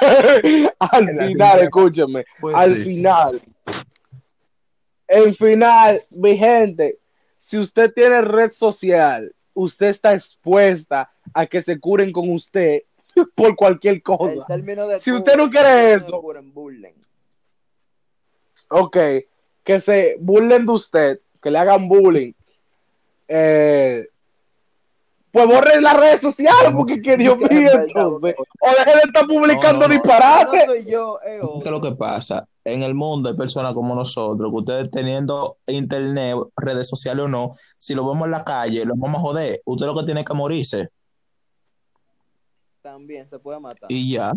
al 0.78 1.08
final, 1.08 1.26
primera. 1.26 1.56
escúchame. 1.62 2.24
Pues 2.40 2.54
al 2.54 2.76
sí. 2.76 2.84
final. 2.84 3.40
El 5.08 5.34
final, 5.36 6.00
mi 6.10 6.36
gente, 6.36 6.98
si 7.38 7.58
usted 7.58 7.92
tiene 7.92 8.20
red 8.22 8.50
social, 8.50 9.32
usted 9.54 9.86
está 9.86 10.14
expuesta 10.14 11.10
a 11.32 11.46
que 11.46 11.62
se 11.62 11.78
curen 11.78 12.10
con 12.12 12.30
usted 12.32 12.82
por 13.36 13.54
cualquier 13.54 13.94
El 13.94 14.02
cosa. 14.02 14.44
término 14.46 14.86
de 14.88 14.98
Si 15.00 15.12
usted 15.12 15.36
no 15.36 15.48
quiere 15.50 15.94
eso. 15.94 16.20
Ok, 18.68 18.96
que 19.64 19.80
se 19.80 20.16
burlen 20.20 20.66
de 20.66 20.72
usted, 20.72 21.20
que 21.42 21.50
le 21.50 21.58
hagan 21.58 21.88
bullying. 21.88 22.32
Eh, 23.28 24.06
pues 25.36 25.46
borren 25.48 25.82
las 25.82 25.96
redes 25.98 26.22
sociales, 26.22 26.72
porque 26.74 26.98
que 27.02 27.16
Dios 27.18 27.36
mío, 27.38 27.70
entonces. 27.72 28.34
O 28.60 28.70
dejen 28.70 28.94
de 28.94 29.02
estar 29.04 29.26
publicando 29.26 29.72
No, 29.72 29.72
no, 29.72 29.80
no. 29.80 29.88
No 29.88 29.92
disparates. 29.92 30.64
soy 30.64 30.90
yo, 30.90 31.18
es 31.20 31.42
¿Qué 31.42 31.68
es 31.68 31.70
lo 31.70 31.80
que 31.82 31.92
pasa? 31.92 32.48
En 32.64 32.82
el 32.82 32.94
mundo 32.94 33.28
hay 33.28 33.36
personas 33.36 33.74
como 33.74 33.94
nosotros, 33.94 34.50
que 34.50 34.56
ustedes 34.56 34.90
teniendo 34.90 35.58
internet, 35.66 36.36
redes 36.56 36.88
sociales 36.88 37.26
o 37.26 37.28
no, 37.28 37.50
si 37.76 37.94
lo 37.94 38.08
vemos 38.08 38.24
en 38.24 38.30
la 38.30 38.44
calle, 38.44 38.86
lo 38.86 38.94
vamos 38.96 39.18
a 39.18 39.20
joder. 39.20 39.60
Usted 39.66 39.84
lo 39.84 39.94
que 39.94 40.04
tiene 40.04 40.24
que 40.24 40.32
morirse. 40.32 40.88
También 42.80 43.28
se 43.28 43.38
puede 43.38 43.60
matar. 43.60 43.90
Y 43.90 44.12
ya. 44.12 44.32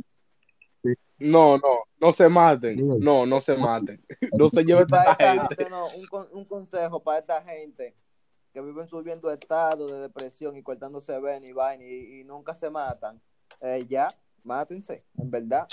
No, 1.20 1.58
no, 1.58 1.84
no 2.00 2.12
se 2.12 2.30
maten. 2.30 2.78
No, 3.00 3.26
no 3.26 3.42
se 3.42 3.56
maten. 3.56 4.04
No 4.38 4.50
se 4.50 4.64
lleven 4.64 4.88
para 4.88 5.12
esta 5.12 5.32
gente. 5.32 5.56
gente, 5.56 5.70
no, 5.70 5.88
un, 5.96 6.06
con- 6.08 6.30
un 6.32 6.46
consejo 6.46 7.02
para 7.04 7.20
esta 7.20 7.42
gente 7.42 7.96
que 8.54 8.62
viven 8.62 8.88
subiendo 8.88 9.32
estado 9.32 9.88
de 9.88 10.00
depresión 10.02 10.56
y 10.58 10.64
cortándose 10.64 11.20
ven 11.20 11.44
y 11.46 11.52
vaina 11.54 11.84
y, 11.86 12.22
y 12.22 12.24
nunca 12.24 12.56
se 12.56 12.70
matan. 12.70 13.22
Eh, 13.62 13.86
ya, 13.88 14.10
mátense, 14.44 15.04
en 15.18 15.30
verdad. 15.30 15.68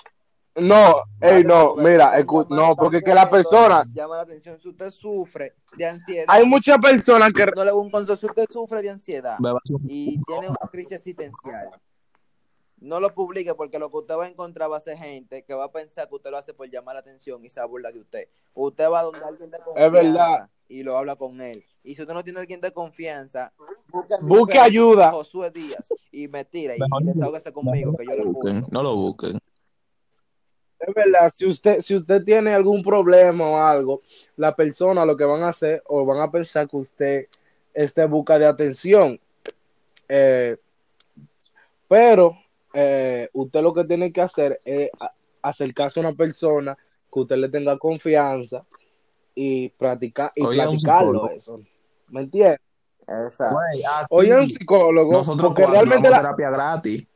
No, 0.59 1.03
ey, 1.21 1.45
no, 1.45 1.77
mira, 1.77 2.19
escu- 2.19 2.47
no, 2.49 2.75
porque 2.75 3.03
que 3.03 3.13
la 3.13 3.29
persona, 3.29 3.85
llama 3.93 4.17
la 4.17 4.23
atención 4.23 4.59
si 4.59 4.69
usted 4.71 4.91
sufre 4.91 5.55
de 5.77 5.87
ansiedad. 5.87 6.25
hay 6.29 6.47
muchas 6.47 6.79
personas 6.79 7.31
que, 7.33 7.45
No 7.55 7.63
le 7.63 7.73
un 7.73 7.91
consejo 7.91 8.19
si 8.19 8.25
usted 8.27 8.47
sufre 8.51 8.81
de 8.81 8.89
ansiedad 8.91 9.37
y 9.87 10.19
tiene 10.23 10.49
una 10.49 10.71
crisis 10.71 10.93
existencial. 10.93 11.69
No 12.87 13.01
lo 13.01 13.13
publique 13.13 13.53
porque 13.55 13.81
lo 13.81 13.91
que 13.91 13.97
usted 13.97 14.15
va 14.17 14.27
a 14.27 14.29
encontrar 14.29 14.71
va 14.71 14.77
a 14.77 14.81
ser 14.81 14.97
gente 14.97 15.43
que 15.43 15.55
va 15.55 15.65
a 15.65 15.73
pensar 15.73 16.09
que 16.09 16.15
usted 16.15 16.31
lo 16.31 16.37
hace 16.39 16.55
por 16.55 16.71
llamar 16.71 16.95
la 16.95 17.01
atención 17.01 17.45
y 17.45 17.51
se 17.51 17.59
va 17.59 17.65
a 17.65 17.69
burlar 17.69 17.93
de 17.93 17.99
usted. 17.99 18.29
Usted 18.55 18.89
va 18.89 19.03
donde 19.03 19.25
alguien 19.27 19.51
de 19.51 19.59
confianza 19.59 19.91
verdad. 19.91 20.51
y 20.69 20.85
lo 20.85 20.97
habla 20.97 21.17
con 21.17 21.41
él. 21.41 21.65
Y 21.83 21.97
si 21.97 22.03
usted 22.03 22.15
no 22.15 22.23
tiene 22.23 22.39
alguien 22.39 22.61
de 22.61 22.71
confianza, 22.73 23.53
busque, 23.89 24.15
a 24.15 24.19
busque 24.23 24.59
ayuda. 24.59 25.11
Josué 25.11 25.51
Díaz 25.51 25.85
y 26.13 26.29
me 26.29 26.45
tira 26.45 26.77
y, 26.77 26.81
Mejor 26.81 27.03
y 27.03 27.05
no- 27.07 27.13
desahógese 27.13 27.53
conmigo 27.53 27.97
que 27.97 28.05
yo 28.07 28.17
No 28.17 28.25
lo 28.25 28.33
busquen, 28.33 28.67
no 28.71 28.83
lo 28.85 28.97
busquen. 28.97 29.39
Es 30.79 30.95
verdad, 30.95 31.29
si 31.31 31.45
usted, 31.47 31.81
si 31.81 31.97
usted 31.97 32.23
tiene 32.23 32.55
algún 32.55 32.85
problema 32.85 33.49
o 33.49 33.57
algo, 33.57 34.03
la 34.37 34.55
persona 34.55 35.05
lo 35.05 35.17
que 35.17 35.25
van 35.25 35.43
a 35.43 35.49
hacer 35.49 35.83
o 35.87 36.05
van 36.05 36.21
a 36.21 36.31
pensar 36.31 36.69
que 36.69 36.77
usted 36.77 37.27
esté 37.75 38.03
en 38.03 38.11
busca 38.13 38.39
de 38.39 38.47
atención. 38.47 39.19
Eh, 40.09 40.57
pero 41.89 42.37
eh, 42.79 43.31
usted 43.33 43.63
lo 43.63 43.73
que 43.73 43.85
tiene 43.85 44.13
que 44.13 44.21
hacer 44.21 44.59
es 44.65 44.91
a- 45.01 45.13
acercarse 45.41 45.99
a 45.99 46.03
una 46.03 46.13
persona 46.15 46.77
que 47.11 47.21
usted 47.21 47.37
le 47.37 47.49
tenga 47.49 47.79
confianza 47.79 48.67
y 49.35 49.71
practicar 49.71 50.31
y 50.35 50.45
Oye, 50.45 50.61
un 50.61 50.67
platicarlo 50.67 51.07
psicólogo. 51.13 51.31
eso. 51.31 51.61
¿Me 52.09 52.21
entiendes? 52.21 52.61
Exacto. 53.09 53.55
Güey, 53.55 53.83
ah, 53.89 54.05
Oye, 54.11 54.35
un 54.39 54.47
psicólogo, 54.47 55.13
nosotros 55.13 55.53
cuatro 55.55 55.73
realmente 55.73 56.11
la- 56.11 56.17
terapia 56.19 56.51
gratis. 56.51 57.07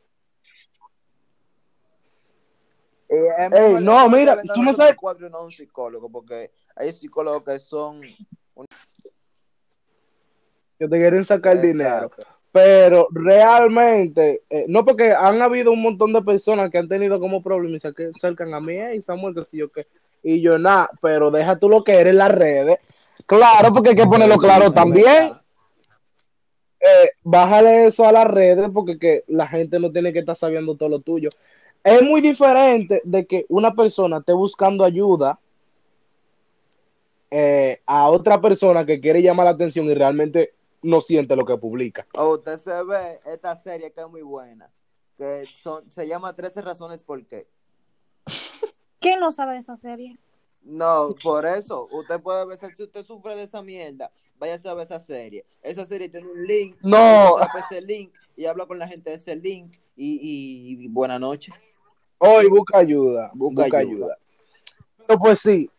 Eh, 3.08 3.48
Ey, 3.52 3.84
no, 3.84 4.08
mira, 4.08 4.36
tú 4.54 4.62
no 4.62 4.72
sabes- 4.72 4.94
cuatro 4.96 5.28
no 5.28 5.44
un 5.44 5.50
psicólogo, 5.52 6.08
porque 6.10 6.52
hay 6.76 6.92
psicólogos 6.94 7.42
que 7.44 7.58
son 7.58 8.00
que 10.78 10.88
te 10.88 10.96
quieren 10.96 11.24
sacar 11.24 11.60
dinero. 11.60 12.08
Pero 12.52 13.06
realmente, 13.12 14.42
eh, 14.50 14.64
no 14.66 14.84
porque 14.84 15.12
han 15.12 15.40
habido 15.40 15.70
un 15.70 15.82
montón 15.82 16.12
de 16.12 16.22
personas 16.22 16.70
que 16.70 16.78
han 16.78 16.88
tenido 16.88 17.20
como 17.20 17.42
problemas 17.42 17.76
y 17.76 17.88
se 17.88 17.94
que- 17.94 18.10
acercan 18.14 18.52
a 18.54 18.60
mí, 18.60 18.76
y 18.96 19.02
Samuel, 19.02 19.34
que 19.34 19.44
si 19.44 19.58
yo 19.58 19.70
qué, 19.70 19.86
y 20.22 20.40
yo 20.40 20.58
nada, 20.58 20.90
pero 21.00 21.30
deja 21.30 21.56
tú 21.58 21.68
lo 21.68 21.84
que 21.84 21.92
eres 21.92 22.10
en 22.12 22.18
las 22.18 22.32
redes. 22.32 22.78
Claro, 23.26 23.72
porque 23.72 23.90
hay 23.90 23.96
que 23.96 24.06
ponerlo 24.06 24.36
claro 24.38 24.72
también. 24.72 25.32
Eh, 26.80 27.10
bájale 27.22 27.86
eso 27.86 28.06
a 28.06 28.12
las 28.12 28.26
redes 28.26 28.68
porque 28.72 28.98
que 28.98 29.24
la 29.28 29.46
gente 29.46 29.78
no 29.78 29.92
tiene 29.92 30.12
que 30.12 30.20
estar 30.20 30.34
sabiendo 30.34 30.74
todo 30.74 30.88
lo 30.88 31.00
tuyo. 31.00 31.28
Es 31.84 32.02
muy 32.02 32.20
diferente 32.20 33.00
de 33.04 33.26
que 33.26 33.46
una 33.48 33.74
persona 33.74 34.18
esté 34.18 34.32
buscando 34.32 34.82
ayuda 34.82 35.38
eh, 37.30 37.80
a 37.86 38.08
otra 38.08 38.40
persona 38.40 38.84
que 38.84 39.00
quiere 39.00 39.22
llamar 39.22 39.44
la 39.44 39.52
atención 39.52 39.86
y 39.86 39.94
realmente 39.94 40.52
no 40.82 41.00
siente 41.00 41.36
lo 41.36 41.44
que 41.44 41.56
publica. 41.56 42.06
O 42.14 42.34
usted 42.34 42.58
se 42.58 42.82
ve 42.84 43.20
esta 43.26 43.56
serie 43.56 43.92
que 43.92 44.00
es 44.00 44.08
muy 44.08 44.22
buena, 44.22 44.70
que 45.18 45.44
son, 45.60 45.90
se 45.90 46.06
llama 46.06 46.34
13 46.34 46.60
razones 46.62 47.02
por 47.02 47.24
qué. 47.26 47.46
¿Quién 48.98 49.20
no 49.20 49.32
sabe 49.32 49.54
de 49.54 49.60
esa 49.60 49.76
serie? 49.76 50.18
No, 50.62 51.14
por 51.22 51.46
eso, 51.46 51.88
usted 51.90 52.20
puede 52.20 52.44
ver, 52.46 52.58
si 52.76 52.82
usted 52.82 53.04
sufre 53.04 53.34
de 53.34 53.44
esa 53.44 53.62
mierda, 53.62 54.10
váyase 54.38 54.68
a 54.68 54.74
ver 54.74 54.84
esa 54.84 55.00
serie. 55.00 55.44
Esa 55.62 55.86
serie 55.86 56.08
tiene 56.08 56.26
un 56.30 56.46
link, 56.46 56.76
No. 56.82 57.36
ese 57.58 57.80
link 57.80 58.12
y 58.36 58.44
habla 58.44 58.66
con 58.66 58.78
la 58.78 58.86
gente 58.86 59.10
de 59.10 59.16
ese 59.16 59.36
link 59.36 59.76
y, 59.96 60.16
y, 60.16 60.84
y 60.84 60.88
buena 60.88 61.18
noche. 61.18 61.50
Hoy 62.18 62.48
busca 62.48 62.78
ayuda, 62.78 63.30
Busca 63.32 63.62
busca, 63.62 63.78
ayuda. 63.78 63.92
ayuda. 64.06 64.18
Pero 65.06 65.18
pues 65.18 65.38
sí, 65.40 65.70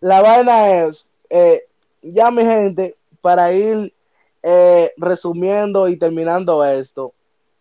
la 0.00 0.20
vaina 0.20 0.82
es, 0.86 1.14
eh, 1.30 1.62
ya 2.02 2.30
mi 2.32 2.42
gente, 2.44 2.96
para 3.20 3.52
ir 3.52 3.94
eh, 4.48 4.92
resumiendo 4.96 5.88
y 5.88 5.96
terminando 5.98 6.64
esto, 6.64 7.12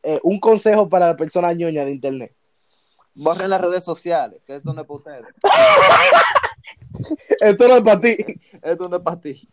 eh, 0.04 0.20
un 0.22 0.40
consejo 0.40 0.88
para 0.88 1.08
la 1.08 1.18
persona 1.18 1.52
ñoña 1.52 1.84
de 1.84 1.92
internet. 1.92 2.32
Borren 3.16 3.50
las 3.50 3.60
redes 3.60 3.84
sociales, 3.84 4.40
que 4.46 4.58
esto 4.58 4.72
no 4.72 4.82
es 4.82 4.88
para 4.88 4.98
ustedes, 4.98 5.26
Esto 7.42 7.68
no 7.68 7.78
es 7.78 7.82
para 7.82 8.00
ti. 8.00 8.18
esto 8.62 8.88
no 8.90 8.98
es 8.98 9.02
para 9.02 9.20
ti. 9.20 9.50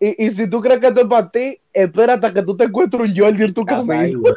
Y, 0.00 0.26
y 0.26 0.30
si 0.32 0.48
tú 0.48 0.60
crees 0.60 0.80
que 0.80 0.86
esto 0.88 1.02
es 1.02 1.06
para 1.06 1.30
ti, 1.30 1.60
espera 1.72 2.14
hasta 2.14 2.32
que 2.32 2.42
tú 2.42 2.56
te 2.56 2.64
encuentres 2.64 3.02
un 3.02 3.14
Jordi 3.16 3.44
en 3.44 3.54
tu 3.54 3.60
Hasta 3.60 3.76
ahí, 3.76 3.86
camino. 3.86 4.20
güey. 4.20 4.34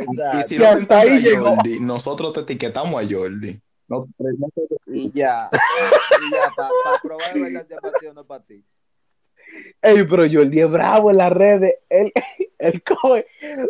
Exacto. 0.00 0.38
Y 0.38 0.42
si 0.42 0.58
no 0.58 0.66
hasta 0.66 0.98
ahí 0.98 1.18
llegó. 1.20 1.54
Jordi, 1.56 1.80
nosotros 1.80 2.32
te 2.32 2.40
etiquetamos 2.40 3.02
a 3.02 3.06
Jordi. 3.08 3.60
No, 3.88 4.06
no 4.18 4.48
te- 4.54 4.66
Y 4.88 5.12
ya, 5.12 5.48
y 5.52 6.32
ya, 6.34 6.52
para 6.56 6.70
probar 7.00 7.34
de 7.34 7.40
verdad 7.40 7.66
si 7.68 7.74
es 7.74 7.80
para 7.80 7.98
ti 7.98 8.06
o 8.06 8.14
no 8.14 8.20
es 8.22 8.26
para 8.26 8.44
ti. 8.44 8.64
Ey, 9.82 10.04
pero 10.04 10.22
Jordi 10.30 10.60
es 10.60 10.70
bravo 10.70 11.10
en 11.10 11.16
las 11.18 11.32
redes. 11.32 11.74
Él, 11.88 12.12
él 12.58 12.82
coge, 12.82 13.26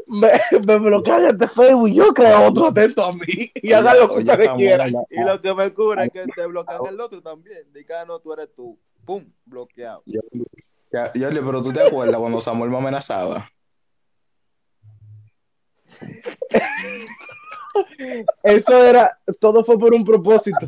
me, 0.06 0.30
me 0.66 0.76
bloquea 0.78 1.30
este 1.30 1.48
Facebook 1.48 1.88
y 1.88 1.94
yo 1.94 2.14
creo 2.14 2.48
otro 2.48 2.68
atento 2.68 3.04
a 3.04 3.12
mí. 3.12 3.20
Y 3.62 3.72
hagan 3.72 3.96
lo 3.98 4.08
que 4.08 4.24
quieran. 4.56 4.92
la- 4.92 5.04
Y 5.10 5.20
lo 5.22 5.40
que 5.42 5.54
me 5.54 5.72
cura 5.74 6.04
es 6.04 6.10
que 6.10 6.24
te 6.26 6.46
bloquean 6.46 6.86
el 6.88 7.00
otro 7.00 7.22
también. 7.22 7.70
Diga, 7.72 8.04
no, 8.04 8.18
tú 8.20 8.32
eres 8.32 8.48
tú. 8.54 8.78
Pum, 9.04 9.24
bloqueado. 9.44 10.02
Ya, 10.92 11.12
Jordi, 11.14 11.40
pero 11.44 11.62
tú 11.62 11.72
te 11.72 11.82
acuerdas 11.86 12.18
cuando 12.18 12.40
Samuel 12.40 12.70
me 12.70 12.78
amenazaba. 12.78 13.50
Eso 18.42 18.84
era, 18.84 19.18
todo 19.40 19.64
fue 19.64 19.78
por 19.78 19.94
un 19.94 20.04
propósito. 20.04 20.66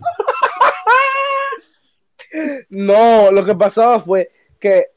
No, 2.68 3.30
lo 3.32 3.44
que 3.44 3.54
pasaba 3.54 4.00
fue 4.00 4.30
que 4.60 4.88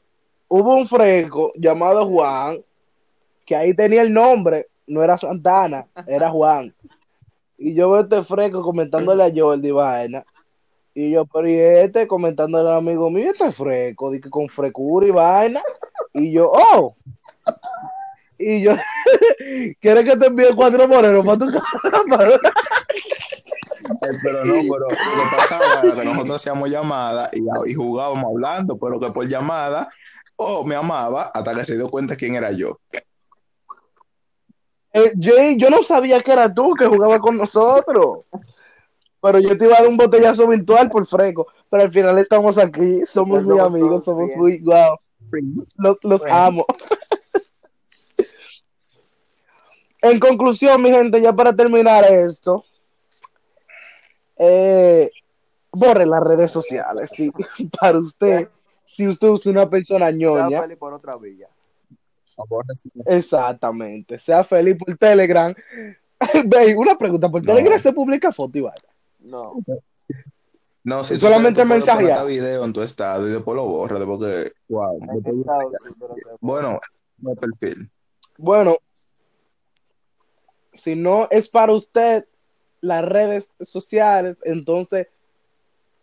hubo 0.52 0.74
un 0.74 0.86
fresco 0.86 1.50
llamado 1.54 2.06
Juan, 2.06 2.62
que 3.46 3.56
ahí 3.56 3.74
tenía 3.74 4.02
el 4.02 4.12
nombre, 4.12 4.66
no 4.86 5.02
era 5.02 5.16
Santana, 5.16 5.86
era 6.06 6.28
Juan. 6.28 6.74
Y 7.56 7.72
yo 7.72 7.90
veo 7.90 8.02
este 8.02 8.22
fresco 8.22 8.62
comentándole 8.62 9.24
a 9.24 9.32
Jordi 9.34 9.70
vaina. 9.70 10.22
Y 10.94 11.12
yo, 11.12 11.24
pero 11.24 11.48
y 11.48 11.58
este 11.58 12.06
comentándole 12.06 12.68
al 12.68 12.76
amigo 12.76 13.08
mío, 13.08 13.30
este 13.30 13.50
fresco, 13.50 14.10
di 14.10 14.20
que 14.20 14.28
con 14.28 14.46
frecura 14.50 15.06
y 15.06 15.10
vaina. 15.10 15.62
Y 16.12 16.32
yo, 16.32 16.50
oh. 16.52 16.96
Y 18.36 18.60
yo, 18.60 18.72
¿quieres 19.80 20.04
que 20.04 20.16
te 20.18 20.26
envíe 20.26 20.54
cuatro 20.54 20.86
morenos 20.86 21.24
para 21.24 21.38
tu 21.38 21.46
casa? 21.50 22.40
Eh, 24.02 24.18
pero 24.22 24.44
no, 24.44 24.54
pero 24.54 24.90
lo 24.90 24.96
que 24.96 25.36
pasaba 25.36 25.64
era 25.82 25.94
que 25.94 26.04
nosotros 26.04 26.36
hacíamos 26.36 26.68
llamadas 26.68 27.30
y, 27.32 27.70
y 27.70 27.74
jugábamos 27.74 28.24
hablando, 28.24 28.78
pero 28.78 29.00
que 29.00 29.10
por 29.10 29.26
llamada, 29.26 29.88
oh, 30.44 30.64
me 30.64 30.74
amaba 30.74 31.30
hasta 31.34 31.54
que 31.54 31.64
se 31.64 31.76
dio 31.76 31.88
cuenta 31.88 32.16
quién 32.16 32.34
era 32.34 32.52
yo. 32.52 32.78
Eh, 34.92 35.12
Jay, 35.18 35.56
yo 35.56 35.70
no 35.70 35.82
sabía 35.82 36.20
que 36.22 36.32
era 36.32 36.52
tú 36.52 36.74
que 36.74 36.86
jugaba 36.86 37.18
con 37.18 37.36
nosotros. 37.36 38.20
Pero 39.20 39.38
yo 39.38 39.56
te 39.56 39.66
iba 39.66 39.76
a 39.76 39.80
dar 39.80 39.88
un 39.88 39.96
botellazo 39.96 40.48
virtual 40.48 40.90
por 40.90 41.06
freco. 41.06 41.46
Pero 41.70 41.84
al 41.84 41.92
final 41.92 42.18
estamos 42.18 42.58
aquí, 42.58 43.06
somos 43.06 43.42
muy 43.44 43.58
amigos, 43.58 44.04
somos 44.04 44.26
bien. 44.26 44.38
muy 44.38 44.58
guau. 44.58 44.98
Los, 45.76 45.96
los 46.02 46.20
Friends. 46.20 46.38
amo. 46.38 46.64
En 50.02 50.18
conclusión, 50.18 50.82
mi 50.82 50.90
gente, 50.90 51.20
ya 51.20 51.32
para 51.32 51.54
terminar 51.54 52.04
esto, 52.04 52.64
eh, 54.36 55.08
borre 55.70 56.04
las 56.06 56.22
redes 56.24 56.50
sociales. 56.50 57.08
Sí, 57.14 57.30
para 57.80 57.98
usted, 57.98 58.48
si 58.92 59.08
usted 59.08 59.28
es 59.28 59.46
una 59.46 59.70
persona 59.70 60.10
ñoña, 60.10 60.60
feliz 60.60 60.76
por 60.76 60.92
otra 60.92 61.16
villa. 61.16 61.48
exactamente, 63.06 64.18
sea 64.18 64.44
feliz 64.44 64.76
por 64.76 64.94
Telegram. 64.98 65.54
Ve, 66.44 66.76
una 66.76 66.98
pregunta, 66.98 67.30
¿por 67.30 67.40
No. 67.42 67.54
Telegram 67.54 67.80
se 67.80 67.92
publica 67.94 68.30
foto 68.32 68.58
y 68.58 68.60
vaina? 68.60 68.88
No. 69.20 69.54
No, 70.84 71.04
si 71.04 71.14
tú 71.14 71.20
Solamente 71.20 71.62
quieres, 71.62 71.84
tú 71.84 71.86
puedes 71.86 71.96
mensajear. 71.96 72.20
poner 72.20 72.38
video 72.38 72.64
en 72.66 72.72
tu 72.74 72.82
estado 72.82 73.26
y 73.26 73.30
después 73.30 73.56
lo 73.56 73.64
borras, 73.66 74.04
porque, 74.04 74.52
wow. 74.68 74.98
Bueno, 76.40 76.78
de 77.16 77.36
perfil. 77.36 77.90
Bueno, 78.36 78.76
si 80.74 80.96
no 80.96 81.28
es 81.30 81.48
para 81.48 81.72
usted 81.72 82.26
las 82.82 83.04
redes 83.06 83.52
sociales, 83.60 84.38
entonces 84.44 85.06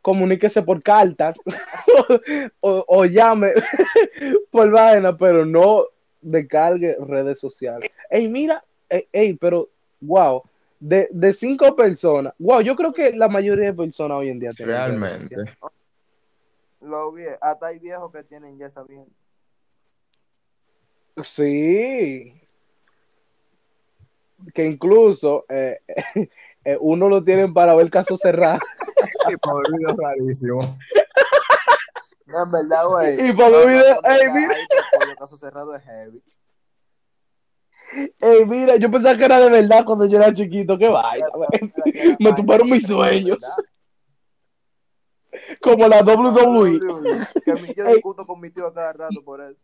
comuníquese 0.10 0.64
por 0.64 0.82
cartas 0.82 1.38
o, 2.62 2.84
o 2.88 3.06
llame 3.06 3.54
por 4.52 4.72
vaina, 4.72 5.16
pero 5.16 5.46
no 5.46 5.86
descargue 6.20 6.98
redes 7.00 7.40
sociales. 7.40 7.92
Ey, 8.10 8.28
mira, 8.28 8.64
ey, 8.90 9.08
ey, 9.12 9.34
pero 9.36 9.70
wow, 10.02 10.42
de, 10.80 11.10
de 11.12 11.32
cinco 11.32 11.76
personas, 11.76 12.34
wow, 12.40 12.60
yo 12.62 12.76
creo 12.76 12.92
que 12.92 13.12
la 13.12 13.28
mayoría 13.28 13.66
de 13.66 13.74
personas 13.76 14.18
hoy 14.18 14.30
en 14.30 14.40
día 14.40 14.50
tienen 14.50 14.76
Realmente. 14.76 15.36
Lo 16.82 17.12
vi, 17.12 17.22
hasta 17.40 17.68
hay 17.68 17.78
viejos 17.78 18.12
que 18.12 18.24
tienen 18.24 18.58
ya 18.58 18.72
sabiendo. 18.72 19.12
Sí. 21.22 22.34
que 24.56 24.66
incluso 24.66 25.46
eh, 25.50 25.82
eh, 26.66 26.78
uno 26.80 27.10
lo 27.10 27.24
tienen 27.24 27.54
para 27.54 27.76
ver 27.76 27.92
casos 27.92 28.20
cerrados. 28.20 28.64
Y 29.34 29.38
para 29.38 29.56
ver 29.56 29.66
videos 29.78 29.98
rarísimos. 29.98 30.68
No, 32.26 32.44
en 32.44 32.52
verdad, 32.52 32.88
güey. 32.88 33.30
Y 33.30 33.34
para 33.34 33.50
No, 33.50 33.66
verdad, 33.66 33.98
ey, 34.06 34.28
mira. 34.34 35.16
caso 35.18 35.38
cerrado 35.38 35.76
es 35.76 35.84
heavy. 35.84 36.24
Ey, 38.20 38.46
mira, 38.46 38.76
yo 38.76 38.92
pensaba 38.92 39.18
que 39.18 39.26
era 39.26 39.40
de 39.40 39.50
verdad 39.50 39.84
cuando 39.84 40.06
yo 40.06 40.18
era 40.18 40.32
chiquito, 40.34 40.78
qué 40.78 40.88
vaina. 40.90 41.26
Me 42.20 42.34
tumbaron 42.34 42.70
mis 42.70 42.86
sueños. 42.86 43.38
Como 45.62 45.88
la 45.88 46.02
WWE. 46.04 46.80
Que 47.44 47.54
mi- 47.56 47.74
yo 47.76 47.86
discuto 47.86 48.26
con 48.26 48.40
mi 48.40 48.52
tío 48.52 48.68
a 48.68 48.74
cada 48.74 48.94
rato 48.94 49.24
por 49.24 49.42
eso. 49.42 49.58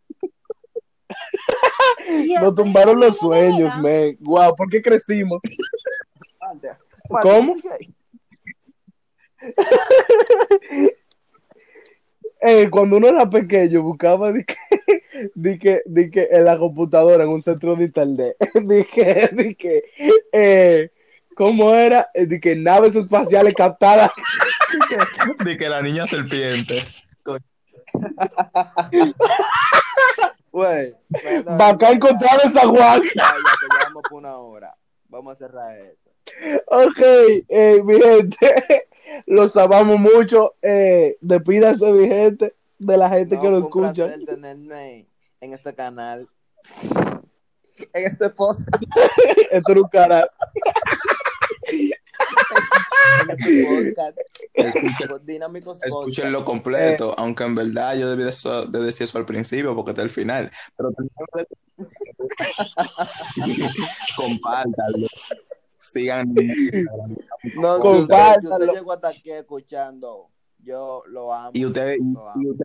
Nos 2.40 2.54
tumbaron 2.54 2.98
los 3.00 3.16
sueños, 3.18 3.76
man. 3.78 4.16
Wow, 4.20 4.54
¿por 4.56 4.68
qué 4.68 4.82
crecimos? 4.82 5.40
¿Cómo? 7.22 7.54
Eh, 12.40 12.68
cuando 12.70 12.98
uno 12.98 13.08
era 13.08 13.28
pequeño, 13.28 13.82
buscaba 13.82 14.30
de 14.30 14.44
que, 14.44 14.56
de 15.34 15.58
que, 15.58 15.82
de 15.86 16.10
que 16.10 16.28
en 16.30 16.44
la 16.44 16.58
computadora, 16.58 17.24
en 17.24 17.30
un 17.30 17.42
centro 17.42 17.74
de 17.74 17.84
internet, 17.84 18.36
de 18.54 19.56
que, 19.56 19.84
eh, 20.32 20.90
¿cómo 21.34 21.74
era? 21.74 22.10
Eh, 22.14 22.26
De 22.26 22.38
que 22.38 22.54
naves 22.54 22.94
espaciales 22.94 23.54
captadas. 23.54 24.10
De 25.44 25.56
que 25.56 25.68
la 25.68 25.80
niña 25.80 26.06
serpiente. 26.06 26.84
Güey. 30.52 30.94
Bacán 31.44 31.78
ya, 31.78 31.90
encontrado 31.92 32.40
en 32.44 32.52
San 32.52 32.68
Juan. 32.74 33.02
Por 33.92 34.12
una 34.12 34.36
hora. 34.36 34.74
Vamos 35.08 35.34
a 35.34 35.36
cerrar 35.36 35.76
esto. 35.78 36.10
Ok, 36.66 37.00
eh, 37.48 37.80
mi 37.84 38.00
gente, 38.00 38.88
los 39.26 39.56
amamos 39.56 39.98
mucho. 39.98 40.54
Eh, 40.62 41.16
despídase, 41.20 41.92
mi 41.92 42.08
gente, 42.08 42.54
de 42.78 42.96
la 42.96 43.08
gente 43.08 43.36
No, 43.36 43.42
que 43.42 43.48
un 43.48 43.58
escucha. 43.62 43.92
placer 43.94 44.24
tenerme 44.24 45.06
en 45.40 45.52
este 45.52 45.74
canal. 45.74 46.28
En 47.92 48.06
este 48.06 48.30
post. 48.30 48.66
Esto 49.50 49.72
es 49.72 49.78
un 49.78 49.88
canal. 49.88 50.28
En 51.68 53.30
este 53.30 53.66
podcast. 53.66 54.18
Escuchen- 54.54 55.24
Dinámicos 55.24 55.78
Escúchenlo 55.82 56.40
Eh. 56.40 56.44
completo, 56.44 57.14
aunque 57.18 57.44
en 57.44 57.54
verdad 57.54 57.96
yo 57.96 58.08
debí 58.10 58.24
de, 58.24 58.30
eso- 58.30 58.66
de 58.66 58.78
decir 58.80 59.04
eso 59.04 59.18
al 59.18 59.26
principio 59.26 59.74
porque 59.74 59.90
está 59.90 60.02
el 60.02 60.10
final. 60.10 60.50
Pero 60.76 60.90
compártanlo. 64.16 65.06
Sigan. 65.92 66.34
No, 67.54 67.80
si 67.80 67.88
usted, 67.88 68.14
si 68.40 68.46
Compártalo. 68.46 68.54
usted 68.64 68.72
llegó 68.74 68.92
hasta 68.92 69.08
aquí 69.08 69.30
escuchando, 69.30 70.28
yo 70.62 71.02
lo 71.06 71.32
amo. 71.32 71.50
Y 71.54 71.64
ustedes. 71.64 71.98
ustedes- 72.00 72.56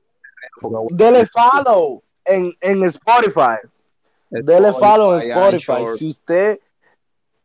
porque- 0.59 0.95
Dele 0.95 1.27
follow 1.27 2.01
en, 2.25 2.51
en 2.61 2.83
Spotify. 2.85 3.57
Dele 4.29 4.73
follow 4.73 5.19
en 5.19 5.29
Spotify. 5.31 5.97
Si 5.97 6.07
usted 6.09 6.59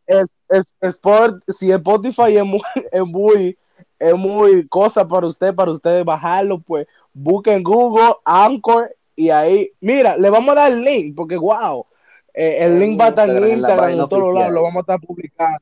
es, 0.07 0.37
es, 0.49 0.74
Sport, 0.81 1.43
si 1.53 1.70
Spotify 1.72 2.37
es 2.39 2.45
muy, 2.45 2.61
es 2.93 3.05
muy, 3.07 3.59
es 3.99 4.14
muy 4.14 4.66
cosa 4.68 5.07
para 5.07 5.27
usted, 5.27 5.55
para 5.55 5.70
usted 5.72 6.05
bajarlo, 6.05 6.59
pues 6.61 6.87
busquen 7.12 7.62
Google, 7.62 8.14
Anchor 8.24 8.95
y 9.14 9.31
ahí, 9.31 9.70
mira, 9.81 10.16
le 10.16 10.31
vamos 10.31 10.53
a 10.53 10.61
dar 10.61 10.72
el 10.72 10.83
link 10.83 11.14
porque 11.16 11.37
wow, 11.37 11.85
eh, 12.33 12.59
el 12.61 12.79
link 12.79 13.01
va 13.01 13.07
a 13.07 13.09
estar 13.09 13.29
en 13.29 13.35
Instagram, 13.37 13.51
en 13.51 13.59
Instagram, 13.59 13.91
en 13.91 14.09
todos 14.09 14.35
lados, 14.35 14.53
lo 14.53 14.62
vamos 14.62 14.77
a 14.77 14.81
estar 14.81 15.01
publicando. 15.01 15.59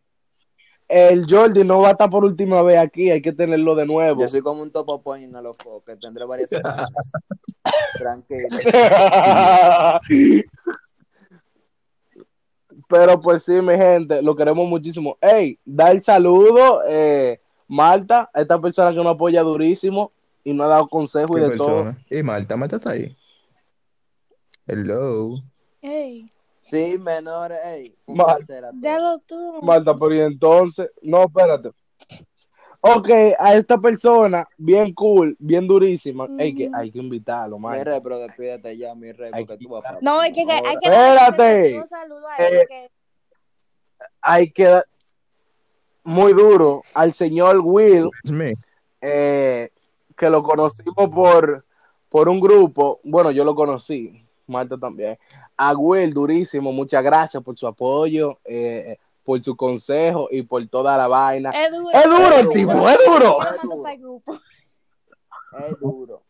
El 0.88 1.26
Jordi 1.28 1.64
no 1.64 1.80
va 1.80 1.88
a 1.88 1.92
estar 1.92 2.10
por 2.10 2.24
última 2.24 2.62
vez 2.62 2.78
aquí, 2.78 3.10
hay 3.10 3.22
que 3.22 3.32
tenerlo 3.32 3.74
de 3.74 3.86
nuevo. 3.86 4.20
Yo 4.20 4.28
soy 4.28 4.42
como 4.42 4.62
un 4.62 4.70
topo 4.70 5.00
point 5.02 5.24
en 5.24 5.42
los 5.42 5.56
que 5.56 5.96
tendré 5.96 6.24
varias. 6.24 6.50
Tranquilo. 7.98 8.58
Pero 12.88 13.20
pues 13.20 13.42
sí, 13.42 13.52
mi 13.52 13.76
gente, 13.76 14.20
lo 14.22 14.36
queremos 14.36 14.68
muchísimo. 14.68 15.16
Hey, 15.20 15.58
da 15.64 15.90
el 15.90 16.02
saludo, 16.02 16.82
eh, 16.86 17.40
Marta, 17.66 18.30
a 18.32 18.42
esta 18.42 18.60
persona 18.60 18.90
que 18.90 18.96
nos 18.96 19.14
apoya 19.14 19.42
durísimo 19.42 20.12
y 20.44 20.52
nos 20.52 20.66
ha 20.66 20.70
dado 20.70 20.88
consejos 20.88 21.40
y 21.40 21.44
¿Qué 21.44 21.50
de 21.50 21.56
todo. 21.56 21.66
persona? 21.66 22.04
Y 22.10 22.22
Marta, 22.22 22.56
Marta 22.56 22.76
está 22.76 22.90
ahí. 22.90 23.16
Hello. 24.66 25.42
Ey, 25.80 26.26
Sí, 26.74 26.98
menores, 26.98 27.58
ey, 27.64 27.96
fue 28.04 28.12
un 28.12 28.18
Mal. 28.18 28.36
placer 28.36 28.64
a 28.64 28.70
todos. 28.70 28.82
dalo 28.82 29.18
tú. 29.26 29.62
Marta, 29.62 29.94
pero 29.98 30.14
y 30.14 30.20
entonces, 30.20 30.90
no, 31.02 31.22
espérate. 31.24 31.70
Ok, 32.80 33.08
a 33.38 33.54
esta 33.54 33.78
persona, 33.78 34.46
bien 34.58 34.92
cool, 34.92 35.34
bien 35.38 35.66
durísima, 35.66 36.28
hay, 36.38 36.54
que, 36.54 36.70
hay 36.74 36.90
que 36.90 36.98
invitarlo, 36.98 37.56
Mi 37.58 37.62
Marta. 37.62 37.84
rey, 37.84 38.00
pero 38.02 38.18
despídete 38.18 38.76
ya, 38.76 38.94
mi 38.94 39.10
rey, 39.12 39.30
porque 39.30 39.56
que 39.58 39.64
tú 39.64 39.70
vas 39.70 39.84
a 39.86 39.98
No, 40.02 40.20
hay 40.20 40.32
que, 40.32 40.42
hay 40.42 40.76
que 40.78 40.88
Espérate. 40.88 41.80
un 41.80 41.88
saludo 41.88 42.28
a 42.28 42.36
él. 42.36 42.54
Eh, 42.58 42.66
que- 42.68 42.90
Hay 44.20 44.50
que 44.52 44.64
dar 44.64 44.86
muy 46.02 46.34
duro 46.34 46.82
al 46.92 47.14
señor 47.14 47.60
Will, 47.60 48.10
eh, 49.00 49.70
que 50.16 50.28
lo 50.30 50.42
conocimos 50.42 51.08
por, 51.10 51.64
por 52.10 52.28
un 52.28 52.38
grupo, 52.40 53.00
bueno, 53.04 53.30
yo 53.30 53.44
lo 53.44 53.54
conocí, 53.54 54.23
Marta 54.46 54.76
también, 54.78 55.18
a 55.56 55.72
Will, 55.74 56.12
durísimo, 56.12 56.72
muchas 56.72 57.02
gracias 57.02 57.42
por 57.42 57.56
su 57.58 57.66
apoyo, 57.66 58.38
eh, 58.44 58.98
por 59.24 59.42
su 59.42 59.56
consejo 59.56 60.28
y 60.30 60.42
por 60.42 60.66
toda 60.68 60.96
la 60.96 61.08
vaina. 61.08 61.50
Es 61.50 61.70
duro. 61.72 61.90
Es 61.92 62.04
duro 62.04 62.36
el 62.36 62.46
Es 62.46 62.50
tipo, 62.52 62.72
duro. 62.72 62.88
es 62.90 62.98
duro. 63.06 63.38
Es 65.68 65.80
duro. 65.80 66.22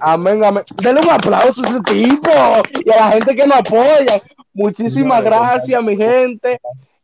Amén, 0.00 0.44
amén. 0.44 0.64
Denle 0.76 1.00
un 1.02 1.10
aplauso 1.10 1.62
a 1.62 1.68
ese 1.68 1.80
tipo 1.80 2.30
y 2.84 2.90
a 2.90 2.96
la 2.96 3.10
gente 3.12 3.34
que 3.36 3.46
nos 3.46 3.58
apoya. 3.58 4.22
Muchísimas 4.52 5.22
No, 5.22 5.30
gracias, 5.30 5.82
mi 5.82 5.96
gente. 5.96 6.60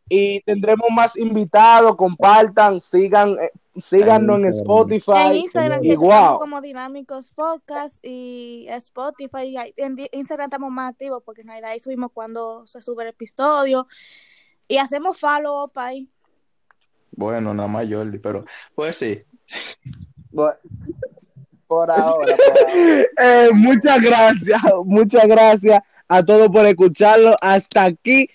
Y 0.09 0.41
tendremos 0.43 0.89
más 0.91 1.17
invitados. 1.17 1.97
Compartan, 1.97 2.81
sigan, 2.81 3.37
eh, 3.41 3.51
síganos 3.81 4.41
en 4.41 4.47
En 4.47 4.53
Spotify. 4.53 5.13
En 5.27 5.37
Instagram, 5.37 5.85
Igual. 5.85 6.39
como 6.39 6.61
Dinámicos 6.61 7.31
Podcast 7.31 7.97
y 8.03 8.67
Spotify. 8.69 9.73
En 9.77 9.97
Instagram 10.13 10.47
estamos 10.47 10.71
más 10.71 10.93
activos 10.93 11.23
porque 11.25 11.43
en 11.43 11.49
realidad 11.49 11.71
ahí 11.71 11.81
subimos 11.81 12.11
cuando 12.13 12.67
se 12.67 12.81
sube 12.83 13.03
el 13.05 13.11
episodio. 13.11 13.87
Y 14.69 14.79
hacemos 14.79 15.19
follow 15.19 15.65
up 15.65 15.73
ahí. 15.77 16.09
Bueno, 17.13 17.55
nada 17.55 17.69
más 17.69 17.87
Jordi, 17.91 18.19
pero 18.19 18.45
pues 18.75 18.97
sí. 18.97 19.21
Bueno, 20.31 20.57
por 21.67 21.91
ahora, 21.91 22.37
por 22.37 22.71
ahora. 22.71 23.05
Eh, 23.17 23.51
muchas 23.55 24.03
gracias, 24.03 24.61
muchas 24.85 25.27
gracias 25.27 25.83
a 26.09 26.25
todos 26.25 26.49
por 26.49 26.67
escucharlo. 26.67 27.37
Hasta 27.41 27.85
aquí 27.85 28.29